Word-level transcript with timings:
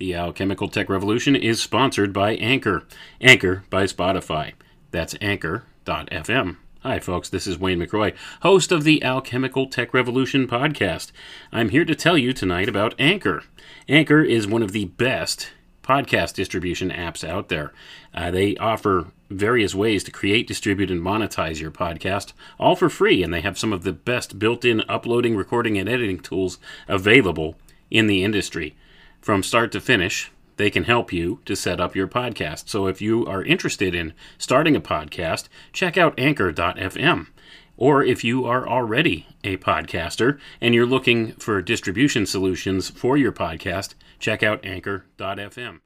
The 0.00 0.14
Alchemical 0.14 0.70
Tech 0.70 0.88
Revolution 0.88 1.36
is 1.36 1.60
sponsored 1.60 2.10
by 2.10 2.30
Anchor. 2.36 2.84
Anchor 3.20 3.64
by 3.68 3.84
Spotify. 3.84 4.54
That's 4.92 5.14
anchor.fm. 5.20 6.56
Hi, 6.80 6.98
folks. 6.98 7.28
This 7.28 7.46
is 7.46 7.58
Wayne 7.58 7.78
McRoy, 7.78 8.16
host 8.40 8.72
of 8.72 8.84
the 8.84 9.04
Alchemical 9.04 9.66
Tech 9.66 9.92
Revolution 9.92 10.48
podcast. 10.48 11.12
I'm 11.52 11.68
here 11.68 11.84
to 11.84 11.94
tell 11.94 12.16
you 12.16 12.32
tonight 12.32 12.66
about 12.66 12.94
Anchor. 12.98 13.42
Anchor 13.90 14.22
is 14.22 14.46
one 14.46 14.62
of 14.62 14.72
the 14.72 14.86
best 14.86 15.50
podcast 15.82 16.32
distribution 16.32 16.88
apps 16.88 17.22
out 17.22 17.50
there. 17.50 17.70
Uh, 18.14 18.30
they 18.30 18.56
offer 18.56 19.08
various 19.28 19.74
ways 19.74 20.02
to 20.04 20.10
create, 20.10 20.46
distribute, 20.46 20.90
and 20.90 21.02
monetize 21.02 21.60
your 21.60 21.70
podcast, 21.70 22.32
all 22.58 22.74
for 22.74 22.88
free, 22.88 23.22
and 23.22 23.34
they 23.34 23.42
have 23.42 23.58
some 23.58 23.74
of 23.74 23.82
the 23.82 23.92
best 23.92 24.38
built 24.38 24.64
in 24.64 24.80
uploading, 24.88 25.36
recording, 25.36 25.76
and 25.76 25.90
editing 25.90 26.20
tools 26.20 26.58
available 26.88 27.56
in 27.90 28.06
the 28.06 28.24
industry. 28.24 28.74
From 29.20 29.42
start 29.42 29.70
to 29.72 29.80
finish, 29.80 30.30
they 30.56 30.70
can 30.70 30.84
help 30.84 31.12
you 31.12 31.40
to 31.44 31.56
set 31.56 31.80
up 31.80 31.96
your 31.96 32.08
podcast. 32.08 32.68
So 32.68 32.86
if 32.86 33.00
you 33.00 33.26
are 33.26 33.42
interested 33.44 33.94
in 33.94 34.12
starting 34.38 34.76
a 34.76 34.80
podcast, 34.80 35.48
check 35.72 35.96
out 35.96 36.18
anchor.fm. 36.18 37.28
Or 37.76 38.04
if 38.04 38.22
you 38.22 38.44
are 38.44 38.68
already 38.68 39.26
a 39.42 39.56
podcaster 39.56 40.38
and 40.60 40.74
you're 40.74 40.84
looking 40.84 41.32
for 41.32 41.62
distribution 41.62 42.26
solutions 42.26 42.90
for 42.90 43.16
your 43.16 43.32
podcast, 43.32 43.94
check 44.18 44.42
out 44.42 44.64
anchor.fm. 44.64 45.80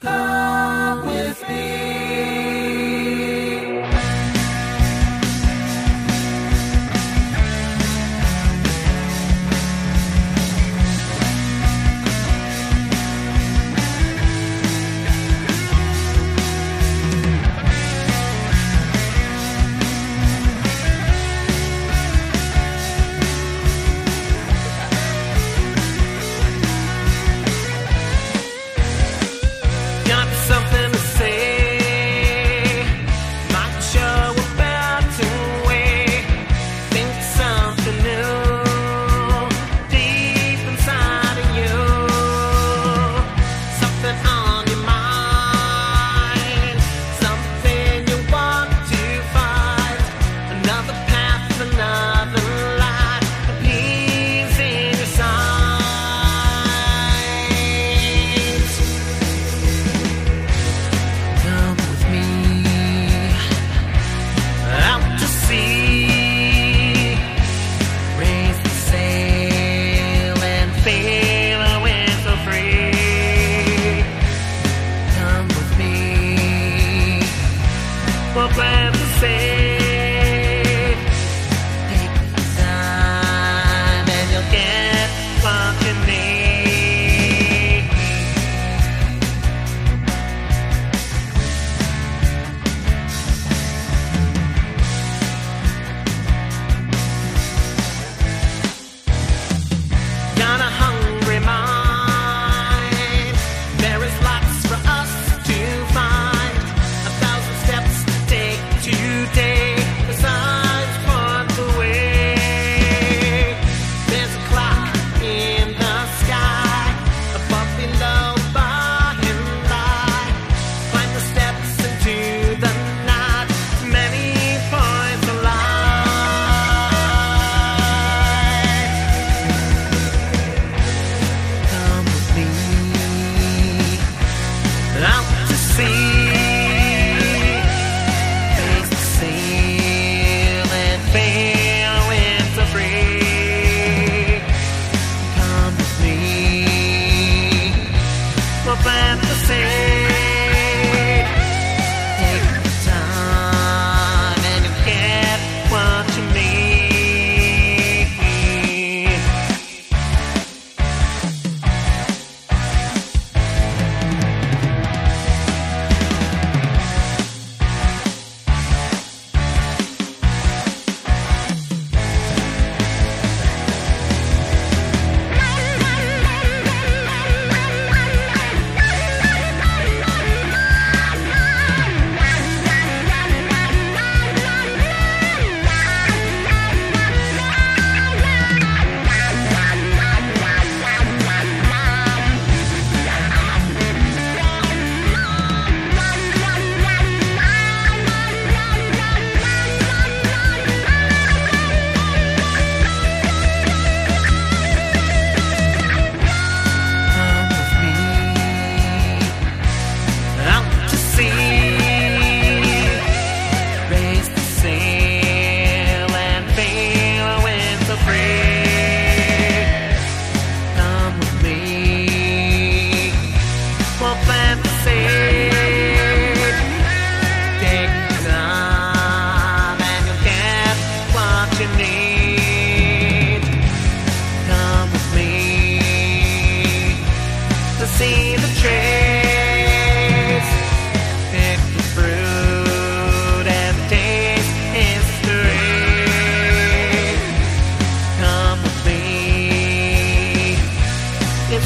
Come 0.00 1.06
with 1.06 1.48
me. 1.48 2.03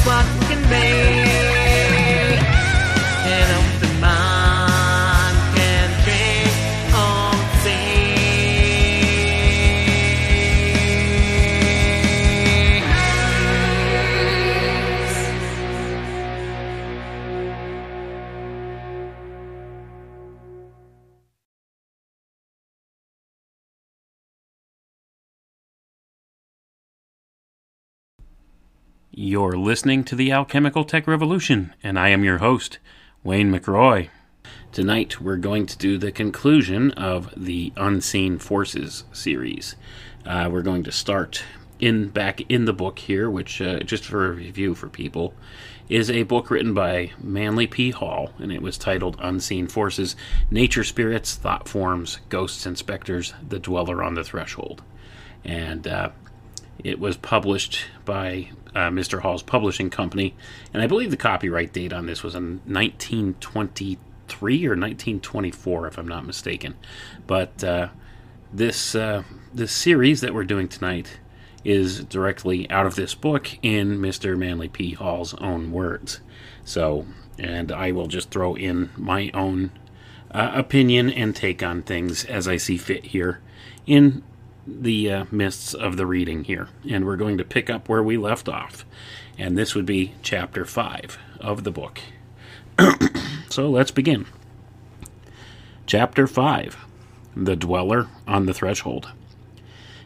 what 0.05 0.25
we 0.39 0.45
can 0.47 0.69
make 0.69 1.08
You're 29.21 29.57
listening 29.57 30.05
to 30.05 30.15
the 30.15 30.31
Alchemical 30.31 30.85
Tech 30.85 31.05
Revolution, 31.05 31.73
and 31.83 31.99
I 31.99 32.07
am 32.07 32.23
your 32.23 32.37
host, 32.37 32.79
Wayne 33.21 33.51
McRoy. 33.51 34.07
Tonight, 34.71 35.19
we're 35.19 35.35
going 35.35 35.65
to 35.65 35.77
do 35.77 35.97
the 35.97 36.13
conclusion 36.13 36.91
of 36.91 37.33
the 37.35 37.73
Unseen 37.75 38.39
Forces 38.39 39.03
series. 39.11 39.75
Uh, 40.25 40.47
we're 40.49 40.61
going 40.61 40.83
to 40.83 40.93
start 40.93 41.43
in 41.81 42.07
back 42.07 42.39
in 42.49 42.63
the 42.63 42.71
book 42.71 42.97
here, 42.99 43.29
which 43.29 43.61
uh, 43.61 43.79
just 43.79 44.05
for 44.05 44.27
a 44.27 44.31
review 44.31 44.73
for 44.73 44.87
people, 44.87 45.33
is 45.89 46.09
a 46.09 46.23
book 46.23 46.49
written 46.49 46.73
by 46.73 47.11
Manly 47.21 47.67
P. 47.67 47.91
Hall, 47.91 48.31
and 48.39 48.53
it 48.53 48.61
was 48.61 48.77
titled 48.77 49.17
Unseen 49.19 49.67
Forces: 49.67 50.15
Nature 50.49 50.85
Spirits, 50.85 51.35
Thought 51.35 51.67
Forms, 51.67 52.19
Ghosts 52.29 52.65
and 52.65 52.77
Specters, 52.77 53.33
The 53.45 53.59
Dweller 53.59 54.01
on 54.01 54.13
the 54.13 54.23
Threshold, 54.23 54.81
and 55.43 55.85
uh, 55.85 56.11
it 56.83 56.99
was 56.99 57.17
published 57.17 57.85
by 58.05 58.49
uh, 58.75 58.89
Mr. 58.89 59.21
Hall's 59.21 59.43
publishing 59.43 59.89
company, 59.89 60.35
and 60.73 60.81
I 60.81 60.87
believe 60.87 61.11
the 61.11 61.17
copyright 61.17 61.73
date 61.73 61.93
on 61.93 62.05
this 62.05 62.23
was 62.23 62.35
in 62.35 62.61
1923 62.65 64.65
or 64.65 64.71
1924, 64.71 65.87
if 65.87 65.97
I'm 65.97 66.07
not 66.07 66.25
mistaken. 66.25 66.75
But 67.27 67.63
uh, 67.63 67.89
this 68.53 68.95
uh, 68.95 69.23
this 69.53 69.71
series 69.71 70.21
that 70.21 70.33
we're 70.33 70.43
doing 70.43 70.67
tonight 70.67 71.19
is 71.63 72.03
directly 72.05 72.69
out 72.69 72.85
of 72.85 72.95
this 72.95 73.15
book 73.15 73.57
in 73.61 73.99
Mr. 73.99 74.37
Manly 74.37 74.69
P. 74.69 74.93
Hall's 74.93 75.33
own 75.35 75.71
words. 75.71 76.21
So, 76.63 77.05
and 77.37 77.71
I 77.71 77.91
will 77.91 78.07
just 78.07 78.31
throw 78.31 78.55
in 78.55 78.91
my 78.95 79.29
own 79.33 79.71
uh, 80.31 80.51
opinion 80.53 81.09
and 81.09 81.35
take 81.35 81.61
on 81.61 81.81
things 81.81 82.23
as 82.25 82.47
I 82.47 82.57
see 82.57 82.77
fit 82.77 83.07
here 83.07 83.41
in 83.85 84.23
the 84.81 85.11
uh, 85.11 85.25
mists 85.31 85.73
of 85.73 85.97
the 85.97 86.05
reading 86.05 86.43
here. 86.43 86.69
And 86.89 87.05
we're 87.05 87.17
going 87.17 87.37
to 87.37 87.43
pick 87.43 87.69
up 87.69 87.89
where 87.89 88.03
we 88.03 88.17
left 88.17 88.47
off. 88.47 88.85
And 89.37 89.57
this 89.57 89.75
would 89.75 89.85
be 89.85 90.13
chapter 90.21 90.65
5 90.65 91.17
of 91.39 91.63
the 91.63 91.71
book. 91.71 91.99
so 93.49 93.69
let's 93.69 93.91
begin. 93.91 94.25
Chapter 95.85 96.27
5 96.27 96.77
The 97.35 97.55
Dweller 97.55 98.07
on 98.27 98.45
the 98.45 98.53
Threshold. 98.53 99.09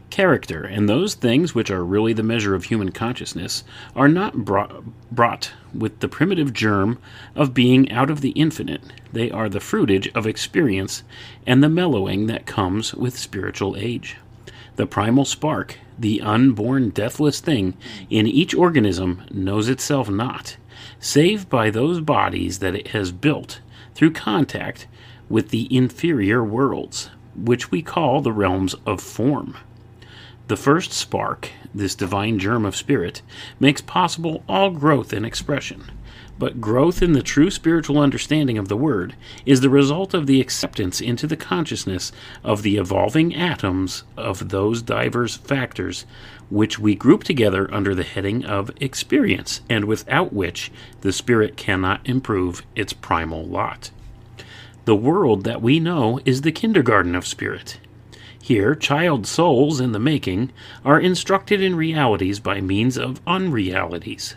Character 0.10 0.64
and 0.64 0.88
those 0.88 1.16
things 1.16 1.56
which 1.56 1.72
are 1.72 1.84
really 1.84 2.14
the 2.14 2.22
measure 2.22 2.54
of 2.54 2.66
human 2.66 2.92
consciousness 2.92 3.64
are 3.96 4.08
not 4.08 4.46
brought, 4.46 4.84
brought 5.12 5.52
with 5.74 6.00
the 6.00 6.08
primitive 6.08 6.54
germ 6.54 7.00
of 7.36 7.56
being 7.56 7.92
out 7.92 8.12
of 8.12 8.22
the 8.22 8.30
infinite. 8.30 8.84
They 9.12 9.32
are 9.32 9.50
the 9.50 9.60
fruitage 9.60 10.16
of 10.16 10.28
experience 10.28 11.02
and 11.48 11.64
the 11.64 11.70
mellowing 11.70 12.28
that 12.28 12.46
comes 12.46 12.94
with 12.94 13.18
spiritual 13.18 13.76
age. 13.76 14.18
The 14.76 14.88
primal 14.88 15.26
spark, 15.26 15.78
the 16.00 16.22
unborn 16.22 16.90
deathless 16.90 17.40
thing 17.40 17.78
in 18.10 18.26
each 18.26 18.56
organism, 18.56 19.24
knows 19.32 19.70
itself 19.70 20.10
not, 20.10 20.58
save 21.00 21.48
by 21.48 21.70
those 21.70 22.00
bodies 22.00 22.58
that 22.60 22.76
it 22.76 22.88
has 22.88 23.12
built 23.12 23.62
through 23.94 24.14
contact 24.14 24.88
with 25.30 25.50
the 25.50 25.68
inferior 25.76 26.44
worlds, 26.44 27.12
which 27.36 27.70
we 27.70 27.84
call 27.84 28.22
the 28.22 28.32
realms 28.32 28.74
of 28.86 29.00
form. 29.00 29.56
The 30.48 30.58
first 30.58 30.92
spark, 30.92 31.50
this 31.74 31.96
divine 31.96 32.40
germ 32.40 32.66
of 32.66 32.76
spirit, 32.76 33.22
makes 33.60 33.82
possible 33.82 34.44
all 34.50 34.72
growth 34.72 35.14
and 35.14 35.26
expression. 35.26 35.92
But 36.40 36.60
growth 36.60 37.02
in 37.02 37.14
the 37.14 37.22
true 37.22 37.52
spiritual 37.52 38.00
understanding 38.00 38.58
of 38.58 38.68
the 38.68 38.78
word 38.78 39.16
is 39.46 39.62
the 39.62 39.70
result 39.70 40.14
of 40.14 40.26
the 40.26 40.42
acceptance 40.42 41.00
into 41.00 41.28
the 41.28 41.38
consciousness 41.38 42.12
of 42.44 42.64
the 42.64 42.78
evolving 42.78 43.36
atoms 43.36 44.04
of 44.18 44.50
those 44.50 44.82
diverse 44.82 45.38
factors 45.38 46.06
which 46.50 46.80
we 46.80 46.96
group 46.96 47.24
together 47.24 47.72
under 47.74 47.96
the 47.96 48.04
heading 48.04 48.46
of 48.46 48.72
experience, 48.80 49.62
and 49.70 49.86
without 49.86 50.34
which 50.34 50.72
the 51.02 51.14
spirit 51.14 51.56
cannot 51.56 52.08
improve 52.08 52.64
its 52.76 52.94
primal 52.94 53.46
lot. 53.46 53.92
The 54.86 54.96
world 54.96 55.46
that 55.46 55.62
we 55.62 55.80
know 55.80 56.20
is 56.26 56.42
the 56.42 56.52
kindergarten 56.52 57.16
of 57.16 57.26
spirit. 57.26 57.80
Here, 58.42 58.76
child 58.76 59.26
souls 59.26 59.80
in 59.80 59.94
the 59.94 60.00
making 60.00 60.52
are 60.84 61.00
instructed 61.00 61.62
in 61.62 61.76
realities 61.76 62.40
by 62.40 62.60
means 62.60 62.98
of 62.98 63.22
unrealities. 63.26 64.36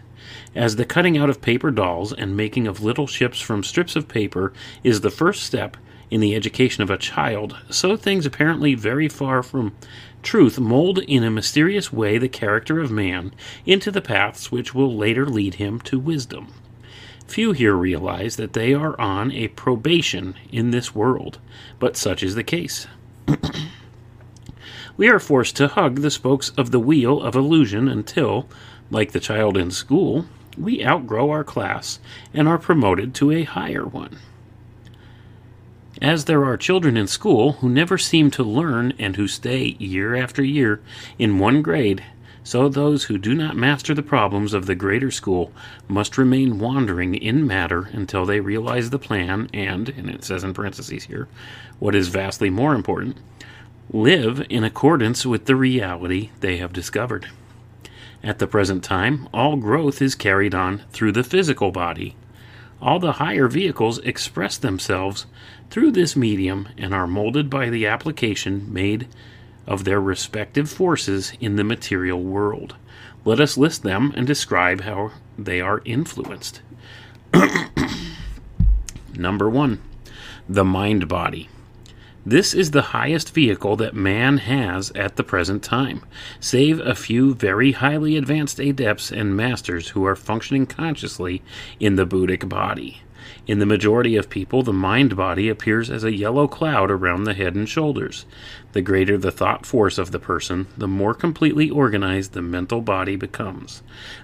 As 0.54 0.76
the 0.76 0.84
cutting 0.84 1.18
out 1.18 1.30
of 1.30 1.42
paper 1.42 1.70
dolls 1.70 2.12
and 2.12 2.36
making 2.36 2.66
of 2.66 2.82
little 2.82 3.06
ships 3.06 3.40
from 3.40 3.62
strips 3.62 3.96
of 3.96 4.08
paper 4.08 4.52
is 4.82 5.00
the 5.00 5.10
first 5.10 5.42
step 5.42 5.76
in 6.10 6.20
the 6.20 6.34
education 6.34 6.82
of 6.82 6.90
a 6.90 6.98
child, 6.98 7.56
so 7.70 7.96
things 7.96 8.26
apparently 8.26 8.74
very 8.74 9.08
far 9.08 9.42
from 9.42 9.74
truth 10.22 10.58
mold 10.58 10.98
in 11.00 11.22
a 11.22 11.30
mysterious 11.30 11.92
way 11.92 12.18
the 12.18 12.28
character 12.28 12.80
of 12.80 12.90
man 12.90 13.32
into 13.64 13.90
the 13.90 14.00
paths 14.00 14.50
which 14.50 14.74
will 14.74 14.96
later 14.96 15.26
lead 15.26 15.54
him 15.54 15.80
to 15.80 15.98
wisdom. 15.98 16.48
Few 17.26 17.52
here 17.52 17.74
realize 17.74 18.36
that 18.36 18.52
they 18.52 18.72
are 18.72 18.98
on 19.00 19.32
a 19.32 19.48
probation 19.48 20.34
in 20.50 20.70
this 20.70 20.94
world, 20.94 21.38
but 21.78 21.96
such 21.96 22.22
is 22.22 22.36
the 22.36 22.44
case. 22.44 22.86
we 24.96 25.08
are 25.08 25.18
forced 25.18 25.56
to 25.56 25.68
hug 25.68 25.96
the 26.00 26.10
spokes 26.10 26.50
of 26.50 26.70
the 26.70 26.80
wheel 26.80 27.20
of 27.20 27.34
illusion 27.34 27.88
until, 27.88 28.48
like 28.90 29.12
the 29.12 29.20
child 29.20 29.56
in 29.56 29.70
school, 29.70 30.26
we 30.56 30.84
outgrow 30.84 31.30
our 31.30 31.44
class 31.44 31.98
and 32.32 32.48
are 32.48 32.58
promoted 32.58 33.14
to 33.14 33.30
a 33.30 33.44
higher 33.44 33.84
one. 33.84 34.18
As 36.02 36.26
there 36.26 36.44
are 36.44 36.58
children 36.58 36.96
in 36.96 37.06
school 37.06 37.54
who 37.54 37.68
never 37.70 37.96
seem 37.96 38.30
to 38.32 38.44
learn 38.44 38.92
and 38.98 39.16
who 39.16 39.26
stay 39.26 39.76
year 39.78 40.14
after 40.14 40.42
year 40.42 40.80
in 41.18 41.38
one 41.38 41.62
grade, 41.62 42.04
so 42.44 42.68
those 42.68 43.04
who 43.04 43.18
do 43.18 43.34
not 43.34 43.56
master 43.56 43.92
the 43.94 44.02
problems 44.02 44.52
of 44.52 44.66
the 44.66 44.74
greater 44.74 45.10
school 45.10 45.50
must 45.88 46.18
remain 46.18 46.58
wandering 46.58 47.14
in 47.14 47.46
matter 47.46 47.88
until 47.92 48.24
they 48.24 48.40
realize 48.40 48.90
the 48.90 48.98
plan 48.98 49.48
and, 49.52 49.88
and 49.88 50.08
it 50.10 50.22
says 50.22 50.44
in 50.44 50.54
parentheses 50.54 51.04
here, 51.04 51.28
what 51.78 51.94
is 51.94 52.08
vastly 52.08 52.50
more 52.50 52.74
important, 52.74 53.16
live 53.90 54.44
in 54.48 54.64
accordance 54.64 55.24
with 55.24 55.46
the 55.46 55.56
reality 55.56 56.30
they 56.40 56.58
have 56.58 56.72
discovered. 56.72 57.28
At 58.26 58.40
the 58.40 58.48
present 58.48 58.82
time, 58.82 59.28
all 59.32 59.54
growth 59.54 60.02
is 60.02 60.16
carried 60.16 60.52
on 60.52 60.82
through 60.90 61.12
the 61.12 61.22
physical 61.22 61.70
body. 61.70 62.16
All 62.82 62.98
the 62.98 63.12
higher 63.12 63.46
vehicles 63.46 64.00
express 64.00 64.58
themselves 64.58 65.26
through 65.70 65.92
this 65.92 66.16
medium 66.16 66.68
and 66.76 66.92
are 66.92 67.06
molded 67.06 67.48
by 67.48 67.70
the 67.70 67.86
application 67.86 68.66
made 68.72 69.06
of 69.64 69.84
their 69.84 70.00
respective 70.00 70.68
forces 70.68 71.34
in 71.38 71.54
the 71.54 71.62
material 71.62 72.20
world. 72.20 72.74
Let 73.24 73.38
us 73.38 73.56
list 73.56 73.84
them 73.84 74.12
and 74.16 74.26
describe 74.26 74.80
how 74.80 75.12
they 75.38 75.60
are 75.60 75.80
influenced. 75.84 76.62
Number 79.16 79.48
one, 79.48 79.80
the 80.48 80.64
mind 80.64 81.06
body. 81.06 81.48
This 82.28 82.54
is 82.54 82.72
the 82.72 82.82
highest 82.82 83.32
vehicle 83.32 83.76
that 83.76 83.94
man 83.94 84.38
has 84.38 84.90
at 84.96 85.14
the 85.14 85.22
present 85.22 85.62
time, 85.62 86.02
save 86.40 86.80
a 86.80 86.96
few 86.96 87.34
very 87.34 87.70
highly 87.70 88.16
advanced 88.16 88.58
adepts 88.58 89.12
and 89.12 89.36
masters 89.36 89.90
who 89.90 90.04
are 90.04 90.16
functioning 90.16 90.66
consciously 90.66 91.40
in 91.78 91.94
the 91.94 92.04
Buddhic 92.04 92.48
body. 92.48 93.02
In 93.46 93.60
the 93.60 93.66
majority 93.66 94.16
of 94.16 94.28
people, 94.28 94.62
the 94.62 94.72
mind 94.72 95.16
body 95.16 95.48
appears 95.48 95.88
as 95.88 96.02
a 96.02 96.14
yellow 96.14 96.48
cloud 96.48 96.90
around 96.90 97.24
the 97.24 97.34
head 97.34 97.54
and 97.54 97.68
shoulders. 97.68 98.26
The 98.72 98.82
greater 98.82 99.16
the 99.16 99.30
thought 99.30 99.64
force 99.64 99.98
of 99.98 100.10
the 100.10 100.18
person, 100.18 100.66
the 100.76 100.88
more 100.88 101.14
completely 101.14 101.70
organized 101.70 102.32
the 102.32 102.42
mental 102.42 102.80
body 102.80 103.14
becomes. 103.14 103.82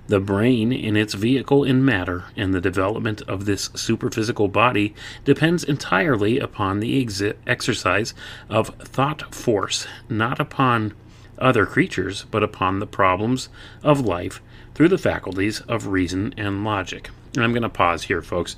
The 0.08 0.18
brain, 0.18 0.72
in 0.72 0.96
its 0.96 1.14
vehicle 1.14 1.62
in 1.62 1.84
matter, 1.84 2.24
and 2.36 2.52
the 2.52 2.60
development 2.60 3.22
of 3.22 3.44
this 3.44 3.68
superphysical 3.74 4.48
body 4.48 4.94
depends 5.24 5.62
entirely 5.62 6.40
upon 6.40 6.80
the 6.80 7.04
exi- 7.04 7.36
exercise 7.46 8.14
of 8.48 8.74
thought 8.80 9.32
force, 9.34 9.86
not 10.08 10.40
upon 10.40 10.94
other 11.38 11.64
creatures, 11.64 12.24
but 12.30 12.42
upon 12.42 12.80
the 12.80 12.86
problems 12.86 13.48
of 13.82 14.00
life 14.00 14.42
through 14.74 14.88
the 14.88 14.98
faculties 14.98 15.60
of 15.62 15.86
reason 15.86 16.34
and 16.36 16.64
logic. 16.64 17.10
And 17.34 17.44
I'm 17.44 17.52
going 17.52 17.62
to 17.62 17.68
pause 17.68 18.04
here, 18.04 18.20
folks 18.20 18.56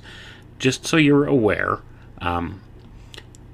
just 0.59 0.85
so 0.85 0.97
you're 0.97 1.25
aware, 1.25 1.79
um, 2.19 2.61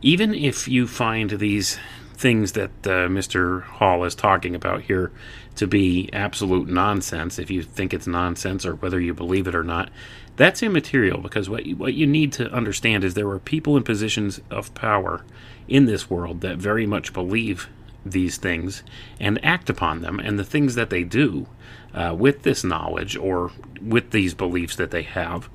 even 0.02 0.34
if 0.34 0.68
you 0.68 0.88
find 0.88 1.32
these 1.32 1.78
things 2.14 2.52
that 2.52 2.70
uh, 2.86 3.08
Mr. 3.08 3.64
Hall 3.64 4.04
is 4.04 4.14
talking 4.14 4.54
about 4.54 4.84
here 4.84 5.12
to 5.56 5.68
be 5.68 6.10
absolute 6.14 6.68
nonsense, 6.68 7.40
if 7.40 7.50
you 7.50 7.64
think 7.64 7.94
it's 7.94 8.08
nonsense 8.08 8.66
or 8.66 8.76
whether 8.76 9.00
you 9.00 9.14
believe 9.14 9.48
it 9.48 9.56
or 9.56 9.64
not, 9.64 9.90
that's 10.38 10.64
immaterial 10.64 11.20
because 11.20 11.50
what 11.50 11.66
you, 11.66 11.76
what 11.76 11.94
you 11.94 12.08
need 12.08 12.32
to 12.34 12.52
understand 12.52 13.04
is 13.04 13.14
there 13.14 13.30
are 13.30 13.40
people 13.40 13.76
in 13.76 13.84
positions 13.84 14.40
of 14.50 14.74
power 14.74 15.24
in 15.68 15.86
this 15.86 16.10
world 16.10 16.42
that 16.42 16.58
very 16.58 16.86
much 16.86 17.14
believe 17.14 17.68
these 18.06 18.38
things 18.38 18.84
and 19.20 19.44
act 19.44 19.70
upon 19.70 20.02
them, 20.02 20.20
and 20.20 20.40
the 20.40 20.44
things 20.44 20.76
that 20.76 20.90
they 20.90 21.04
do 21.04 21.48
uh, 21.94 22.16
with 22.18 22.44
this 22.44 22.64
knowledge 22.64 23.16
or 23.16 23.52
with 23.82 24.12
these 24.12 24.34
beliefs 24.34 24.76
that 24.76 24.92
they 24.92 25.04
have 25.04 25.50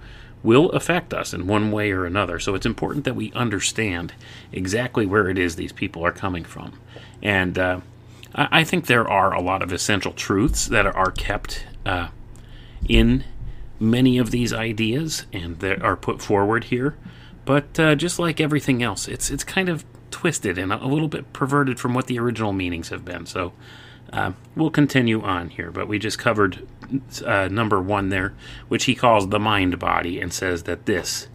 will 0.47 0.71
affect 0.71 1.12
us 1.12 1.35
in 1.35 1.49
one 1.49 1.73
way 1.73 1.91
or 1.91 2.07
another. 2.07 2.38
So 2.38 2.55
it's 2.55 2.65
important 2.65 3.05
that 3.05 3.17
we 3.17 3.33
understand 3.33 4.15
exactly 4.53 5.05
where 5.05 5.29
it 5.29 5.38
is 5.38 5.57
these 5.57 5.73
people 5.73 6.07
are 6.07 6.12
coming 6.12 6.45
from. 6.45 6.79
And 7.21 7.59
uh, 7.59 7.81
I, 8.33 8.61
I, 8.61 8.65
think 8.65 8.87
there 8.87 9.11
are 9.11 9.35
a 9.35 9.43
lot 9.43 9.61
of 9.61 9.73
essential 9.73 10.12
truths 10.12 10.67
that 10.67 10.87
are 10.87 11.11
kept 11.11 11.67
uh, 11.85 12.09
in 12.88 13.25
many 13.81 14.19
of 14.19 14.31
these 14.31 14.53
ideas 14.53 15.26
and 15.33 15.59
that 15.59 15.83
are 15.83 15.97
put 15.97 16.23
forward 16.23 16.65
here. 16.65 16.97
But 17.45 17.79
uh, 17.81 17.97
just 17.97 18.21
like 18.21 18.41
everything 18.41 18.85
else, 18.85 19.09
it's 19.09 19.31
it's 19.31 19.45
kind 19.45 19.69
of 19.69 19.85
twisted 20.12 20.59
and 20.59 20.73
a 20.73 20.87
little 20.87 21.09
bit 21.09 21.33
perverted 21.33 21.81
from 21.81 21.93
what 21.93 22.07
the 22.07 22.19
original 22.21 22.53
meanings 22.53 22.88
have 22.91 23.05
been. 23.05 23.26
So 23.26 23.53
uh, 24.12 24.33
we'll 24.55 24.71
continue 24.71 25.23
on 25.23 25.50
here, 25.50 25.73
but 25.73 25.88
we 25.88 25.99
just 25.99 26.19
covered 26.19 26.67
uh, 27.25 27.49
number 27.49 27.81
one 27.81 28.09
there, 28.09 28.35
which 28.69 28.85
he 28.85 28.95
calls 28.95 29.28
the 29.28 29.40
mind 29.40 29.78
body, 29.78 30.21
and 30.21 30.33
says 30.33 30.64
that 30.64 30.87
this 30.87 31.28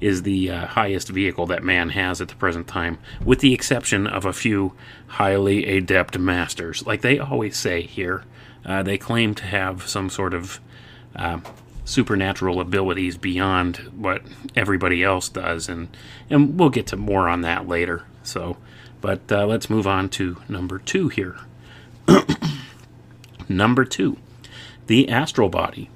is 0.00 0.24
the 0.24 0.50
uh, 0.50 0.66
highest 0.66 1.08
vehicle 1.08 1.46
that 1.46 1.62
man 1.62 1.90
has 1.90 2.20
at 2.20 2.28
the 2.28 2.34
present 2.34 2.66
time, 2.66 2.98
with 3.24 3.38
the 3.38 3.54
exception 3.54 4.06
of 4.06 4.26
a 4.26 4.32
few 4.32 4.72
highly 5.06 5.64
adept 5.76 6.18
masters. 6.18 6.84
Like 6.84 7.02
they 7.02 7.18
always 7.20 7.56
say 7.56 7.82
here, 7.82 8.24
uh, 8.66 8.82
they 8.82 8.98
claim 8.98 9.34
to 9.36 9.44
have 9.44 9.88
some 9.88 10.10
sort 10.10 10.34
of 10.34 10.60
uh, 11.14 11.38
supernatural 11.84 12.60
abilities 12.60 13.16
beyond 13.16 13.76
what 13.96 14.22
everybody 14.56 15.02
else 15.04 15.28
does, 15.28 15.68
and 15.68 15.88
and 16.28 16.58
we'll 16.58 16.70
get 16.70 16.88
to 16.88 16.96
more 16.96 17.28
on 17.28 17.42
that 17.42 17.68
later. 17.68 18.02
So, 18.22 18.56
but 19.00 19.30
uh, 19.30 19.46
let's 19.46 19.70
move 19.70 19.86
on 19.86 20.08
to 20.10 20.38
number 20.48 20.78
two 20.78 21.08
here. 21.08 21.36
number 23.48 23.84
two, 23.84 24.18
the 24.92 25.08
astral 25.08 25.48
body. 25.48 25.88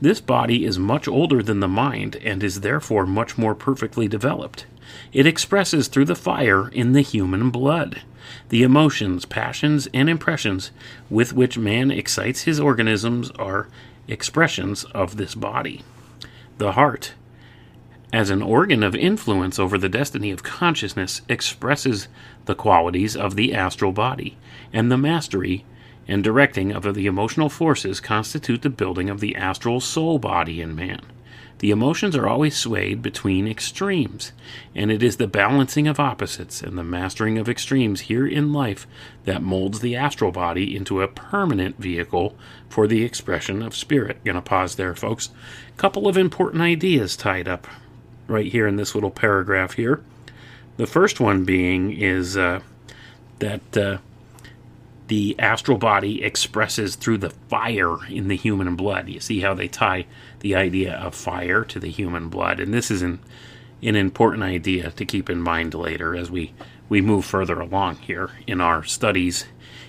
This 0.00 0.20
body 0.20 0.64
is 0.64 0.78
much 0.78 1.08
older 1.08 1.42
than 1.42 1.58
the 1.58 1.66
mind 1.66 2.14
and 2.22 2.44
is 2.44 2.60
therefore 2.60 3.04
much 3.04 3.36
more 3.36 3.56
perfectly 3.56 4.06
developed. 4.06 4.66
It 5.12 5.26
expresses 5.26 5.88
through 5.88 6.04
the 6.04 6.14
fire 6.14 6.68
in 6.68 6.92
the 6.92 7.00
human 7.00 7.50
blood 7.50 8.02
the 8.50 8.62
emotions, 8.62 9.24
passions, 9.24 9.88
and 9.92 10.08
impressions 10.08 10.70
with 11.10 11.32
which 11.32 11.58
man 11.58 11.90
excites 11.90 12.42
his 12.42 12.60
organisms 12.60 13.32
are 13.32 13.66
expressions 14.06 14.84
of 14.94 15.16
this 15.16 15.34
body. 15.34 15.82
The 16.58 16.70
heart, 16.70 17.14
as 18.12 18.30
an 18.30 18.42
organ 18.42 18.84
of 18.84 18.94
influence 18.94 19.58
over 19.58 19.76
the 19.76 19.88
destiny 19.88 20.30
of 20.30 20.44
consciousness, 20.44 21.20
expresses 21.28 22.06
the 22.44 22.54
qualities 22.54 23.16
of 23.16 23.34
the 23.34 23.52
astral 23.52 23.90
body, 23.90 24.36
and 24.72 24.88
the 24.88 24.96
mastery 24.96 25.64
and 26.08 26.22
directing 26.22 26.72
of 26.72 26.94
the 26.94 27.06
emotional 27.06 27.48
forces 27.48 28.00
constitute 28.00 28.62
the 28.62 28.70
building 28.70 29.10
of 29.10 29.20
the 29.20 29.36
astral 29.36 29.80
soul 29.80 30.18
body 30.18 30.60
in 30.60 30.74
man. 30.74 31.00
The 31.58 31.70
emotions 31.70 32.14
are 32.14 32.28
always 32.28 32.54
swayed 32.54 33.00
between 33.00 33.48
extremes, 33.48 34.32
and 34.74 34.90
it 34.90 35.02
is 35.02 35.16
the 35.16 35.26
balancing 35.26 35.88
of 35.88 35.98
opposites 35.98 36.60
and 36.60 36.76
the 36.76 36.84
mastering 36.84 37.38
of 37.38 37.48
extremes 37.48 38.02
here 38.02 38.26
in 38.26 38.52
life 38.52 38.86
that 39.24 39.42
molds 39.42 39.80
the 39.80 39.96
astral 39.96 40.32
body 40.32 40.76
into 40.76 41.00
a 41.00 41.08
permanent 41.08 41.78
vehicle 41.78 42.36
for 42.68 42.86
the 42.86 43.02
expression 43.04 43.62
of 43.62 43.74
spirit. 43.74 44.22
Gonna 44.22 44.42
pause 44.42 44.74
there, 44.76 44.94
folks. 44.94 45.30
Couple 45.78 46.06
of 46.06 46.18
important 46.18 46.62
ideas 46.62 47.16
tied 47.16 47.48
up 47.48 47.66
right 48.28 48.52
here 48.52 48.66
in 48.66 48.76
this 48.76 48.94
little 48.94 49.10
paragraph 49.10 49.74
here. 49.74 50.02
The 50.76 50.86
first 50.86 51.20
one 51.20 51.44
being 51.44 51.90
is 51.90 52.36
uh, 52.36 52.60
that 53.38 53.76
uh, 53.76 53.98
the 55.08 55.36
astral 55.38 55.78
body 55.78 56.22
expresses 56.24 56.96
through 56.96 57.18
the 57.18 57.30
fire 57.48 58.04
in 58.08 58.28
the 58.28 58.36
human 58.36 58.74
blood. 58.76 59.08
You 59.08 59.20
see 59.20 59.40
how 59.40 59.54
they 59.54 59.68
tie 59.68 60.06
the 60.40 60.54
idea 60.54 60.94
of 60.94 61.14
fire 61.14 61.64
to 61.64 61.78
the 61.78 61.90
human 61.90 62.28
blood, 62.28 62.60
and 62.60 62.72
this 62.74 62.90
is 62.90 63.02
an 63.02 63.20
an 63.82 63.94
important 63.94 64.42
idea 64.42 64.90
to 64.90 65.04
keep 65.04 65.28
in 65.28 65.40
mind 65.40 65.74
later 65.74 66.16
as 66.16 66.30
we 66.30 66.52
we 66.88 67.00
move 67.00 67.24
further 67.24 67.60
along 67.60 67.96
here 67.96 68.30
in 68.46 68.60
our 68.60 68.82
studies 68.84 69.46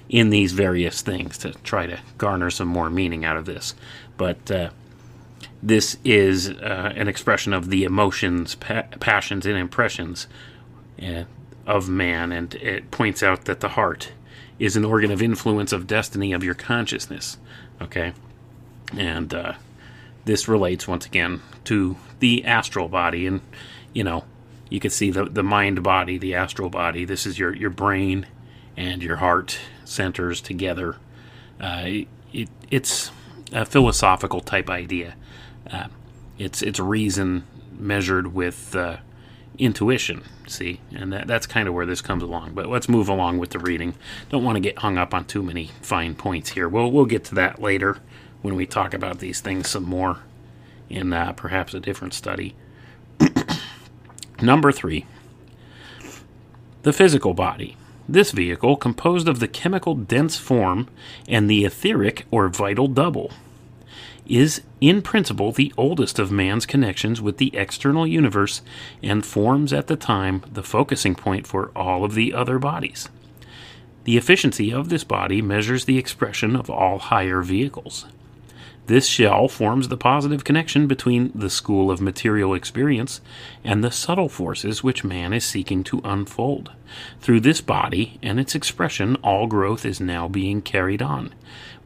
in 0.09 0.29
these 0.29 0.51
various 0.53 1.01
things 1.01 1.38
to 1.38 1.51
try 1.63 1.86
to 1.86 2.00
garner 2.17 2.50
some 2.50 2.67
more 2.67 2.89
meaning 2.89 3.25
out 3.25 3.38
of 3.38 3.45
this. 3.45 3.75
But 4.17 4.50
uh, 4.50 4.69
this 5.62 5.97
is 6.03 6.50
uh, 6.50 6.93
an 6.95 7.07
expression 7.07 7.53
of 7.53 7.69
the 7.69 7.83
emotions, 7.83 8.55
pa- 8.55 8.86
passions, 9.00 9.45
and 9.45 9.57
impressions 9.57 10.27
uh, 11.01 11.24
of 11.65 11.89
man, 11.89 12.31
and 12.31 12.53
it 12.55 12.89
points 12.91 13.21
out 13.21 13.45
that 13.45 13.59
the 13.59 13.69
heart 13.69 14.12
is 14.59 14.75
an 14.75 14.85
organ 14.85 15.11
of 15.11 15.21
influence 15.21 15.71
of 15.71 15.87
destiny 15.87 16.33
of 16.33 16.43
your 16.43 16.55
consciousness. 16.55 17.37
Okay, 17.81 18.13
and 18.95 19.33
uh, 19.33 19.53
this 20.25 20.47
relates 20.47 20.87
once 20.87 21.05
again 21.05 21.41
to 21.65 21.97
the 22.19 22.45
astral 22.45 22.87
body, 22.87 23.27
and 23.27 23.41
you 23.93 24.03
know, 24.03 24.25
you 24.69 24.79
can 24.79 24.91
see 24.91 25.11
the 25.11 25.25
the 25.25 25.43
mind 25.43 25.83
body, 25.83 26.17
the 26.17 26.35
astral 26.35 26.69
body. 26.69 27.05
This 27.05 27.25
is 27.25 27.37
your 27.39 27.55
your 27.55 27.69
brain 27.69 28.27
and 28.75 29.01
your 29.01 29.17
heart 29.17 29.59
centers 29.85 30.41
together. 30.41 30.97
Uh, 31.59 32.05
it, 32.33 32.49
it's 32.69 33.11
a 33.51 33.65
philosophical 33.65 34.41
type 34.41 34.69
idea. 34.69 35.15
Uh, 35.69 35.87
it's 36.37 36.61
it's 36.61 36.79
reason 36.79 37.45
measured 37.77 38.33
with 38.33 38.75
uh, 38.75 38.97
intuition. 39.57 40.23
See, 40.47 40.81
and 40.95 41.11
that, 41.11 41.27
that's 41.27 41.45
kind 41.45 41.67
of 41.67 41.73
where 41.73 41.85
this 41.85 42.01
comes 42.01 42.23
along. 42.23 42.53
But 42.53 42.67
let's 42.67 42.89
move 42.89 43.09
along 43.09 43.37
with 43.37 43.51
the 43.51 43.59
reading. 43.59 43.95
Don't 44.29 44.43
want 44.43 44.55
to 44.55 44.61
get 44.61 44.79
hung 44.79 44.97
up 44.97 45.13
on 45.13 45.25
too 45.25 45.43
many 45.43 45.71
fine 45.81 46.15
points 46.15 46.51
here. 46.51 46.69
We'll 46.69 46.91
we'll 46.91 47.05
get 47.05 47.25
to 47.25 47.35
that 47.35 47.61
later 47.61 47.97
when 48.41 48.55
we 48.55 48.65
talk 48.65 48.93
about 48.93 49.19
these 49.19 49.41
things 49.41 49.69
some 49.69 49.83
more 49.83 50.19
in 50.89 51.11
uh, 51.13 51.33
perhaps 51.33 51.73
a 51.73 51.79
different 51.79 52.13
study. 52.13 52.55
Number 54.41 54.71
three, 54.71 55.05
the 56.83 56.93
physical 56.93 57.33
body. 57.33 57.75
This 58.09 58.31
vehicle, 58.31 58.77
composed 58.77 59.27
of 59.27 59.41
the 59.41 59.49
chemical 59.49 59.93
dense 59.93 60.37
form 60.37 60.87
and 61.27 61.49
the 61.49 61.65
etheric 61.65 62.25
or 62.31 62.47
vital 62.47 62.87
double, 62.87 63.31
is 64.29 64.62
in 64.79 65.01
principle 65.01 65.51
the 65.51 65.74
oldest 65.77 66.19
of 66.19 66.31
man's 66.31 66.65
connections 66.65 67.22
with 67.22 67.38
the 67.38 67.55
external 67.55 68.05
universe 68.05 68.62
and 69.01 69.25
forms 69.25 69.74
at 69.74 69.88
the 69.88 69.96
time 69.96 70.43
the 70.51 70.63
focusing 70.63 71.15
point 71.15 71.48
for 71.48 71.72
all 71.75 72.03
of 72.03 72.13
the 72.13 72.34
other 72.34 72.60
bodies. 72.60 73.10
The 74.03 74.17
efficiency 74.17 74.72
of 74.72 74.89
this 74.89 75.03
body 75.03 75.41
measures 75.41 75.86
the 75.86 75.98
expression 75.98 76.55
of 76.55 76.69
all 76.69 77.00
higher 77.00 77.41
vehicles. 77.41 78.05
This 78.88 79.05
shell 79.05 79.50
forms 79.50 79.89
the 79.89 79.98
positive 79.98 80.46
connection 80.46 80.88
between 80.88 81.34
the 81.36 81.50
school 81.50 81.91
of 81.91 82.00
material 82.00 82.53
experience 82.53 83.19
and 83.62 83.84
the 83.84 83.91
subtle 83.91 84.29
forces 84.29 84.81
which 84.81 85.03
man 85.03 85.34
is 85.34 85.43
seeking 85.43 85.84
to 85.84 86.00
unfold. 86.05 86.72
Through 87.19 87.41
this 87.41 87.60
body 87.60 88.17
and 88.24 88.39
its 88.39 88.55
expression, 88.55 89.17
all 89.17 89.46
growth 89.46 89.86
is 89.86 90.00
now 90.00 90.29
being 90.29 90.62
carried 90.62 91.01
on. 91.01 91.34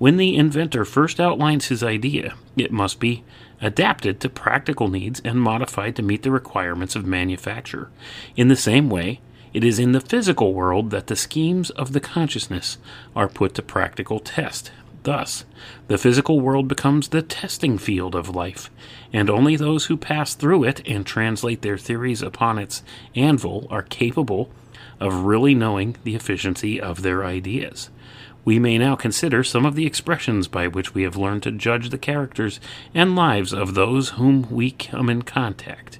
When 0.02 0.18
the 0.18 0.36
inventor 0.36 0.84
first 0.84 1.20
outlines 1.20 1.68
his 1.68 1.84
idea, 1.84 2.34
it 2.58 2.72
must 2.72 3.00
be 3.00 3.24
adapted 3.62 4.20
to 4.20 4.30
practical 4.30 4.88
needs 4.88 5.22
and 5.24 5.40
modified 5.40 5.96
to 5.96 6.02
meet 6.02 6.24
the 6.24 6.32
requirements 6.32 6.96
of 6.96 7.06
manufacture. 7.06 7.92
In 8.36 8.48
the 8.48 8.56
same 8.56 8.90
way, 8.90 9.22
it 9.54 9.64
is 9.64 9.78
in 9.78 9.92
the 9.92 10.02
physical 10.02 10.56
world 10.56 10.90
that 10.90 11.06
the 11.06 11.16
schemes 11.16 11.70
of 11.70 11.94
the 11.94 12.00
consciousness 12.00 12.80
are 13.16 13.28
put 13.28 13.54
to 13.54 13.62
practical 13.62 14.20
test. 14.20 14.72
Thus, 15.04 15.46
the 15.88 16.00
physical 16.00 16.40
world 16.40 16.68
becomes 16.68 17.10
the 17.10 17.22
testing 17.22 17.78
field 17.78 18.16
of 18.16 18.28
life, 18.28 18.72
and 19.14 19.30
only 19.30 19.56
those 19.56 19.86
who 19.86 19.98
pass 19.98 20.34
through 20.34 20.64
it 20.64 20.82
and 20.88 21.06
translate 21.06 21.62
their 21.62 21.78
theories 21.78 22.24
upon 22.24 22.58
its 22.58 22.82
anvil 23.16 23.68
are 23.70 23.84
capable 23.84 24.50
of 25.00 25.26
really 25.26 25.54
knowing 25.54 25.96
the 26.04 26.16
efficiency 26.16 26.82
of 26.82 27.04
their 27.04 27.24
ideas. 27.24 27.92
We 28.44 28.58
may 28.58 28.78
now 28.78 28.96
consider 28.96 29.44
some 29.44 29.66
of 29.66 29.76
the 29.76 29.86
expressions 29.86 30.48
by 30.48 30.68
which 30.68 30.94
we 30.94 31.04
have 31.04 31.16
learned 31.16 31.44
to 31.44 31.52
judge 31.52 31.90
the 31.90 31.98
characters 31.98 32.60
and 32.94 33.16
lives 33.16 33.54
of 33.54 33.76
those 33.76 34.10
whom 34.10 34.50
we 34.50 34.72
come 34.72 35.10
in 35.10 35.22
contact. 35.22 36.00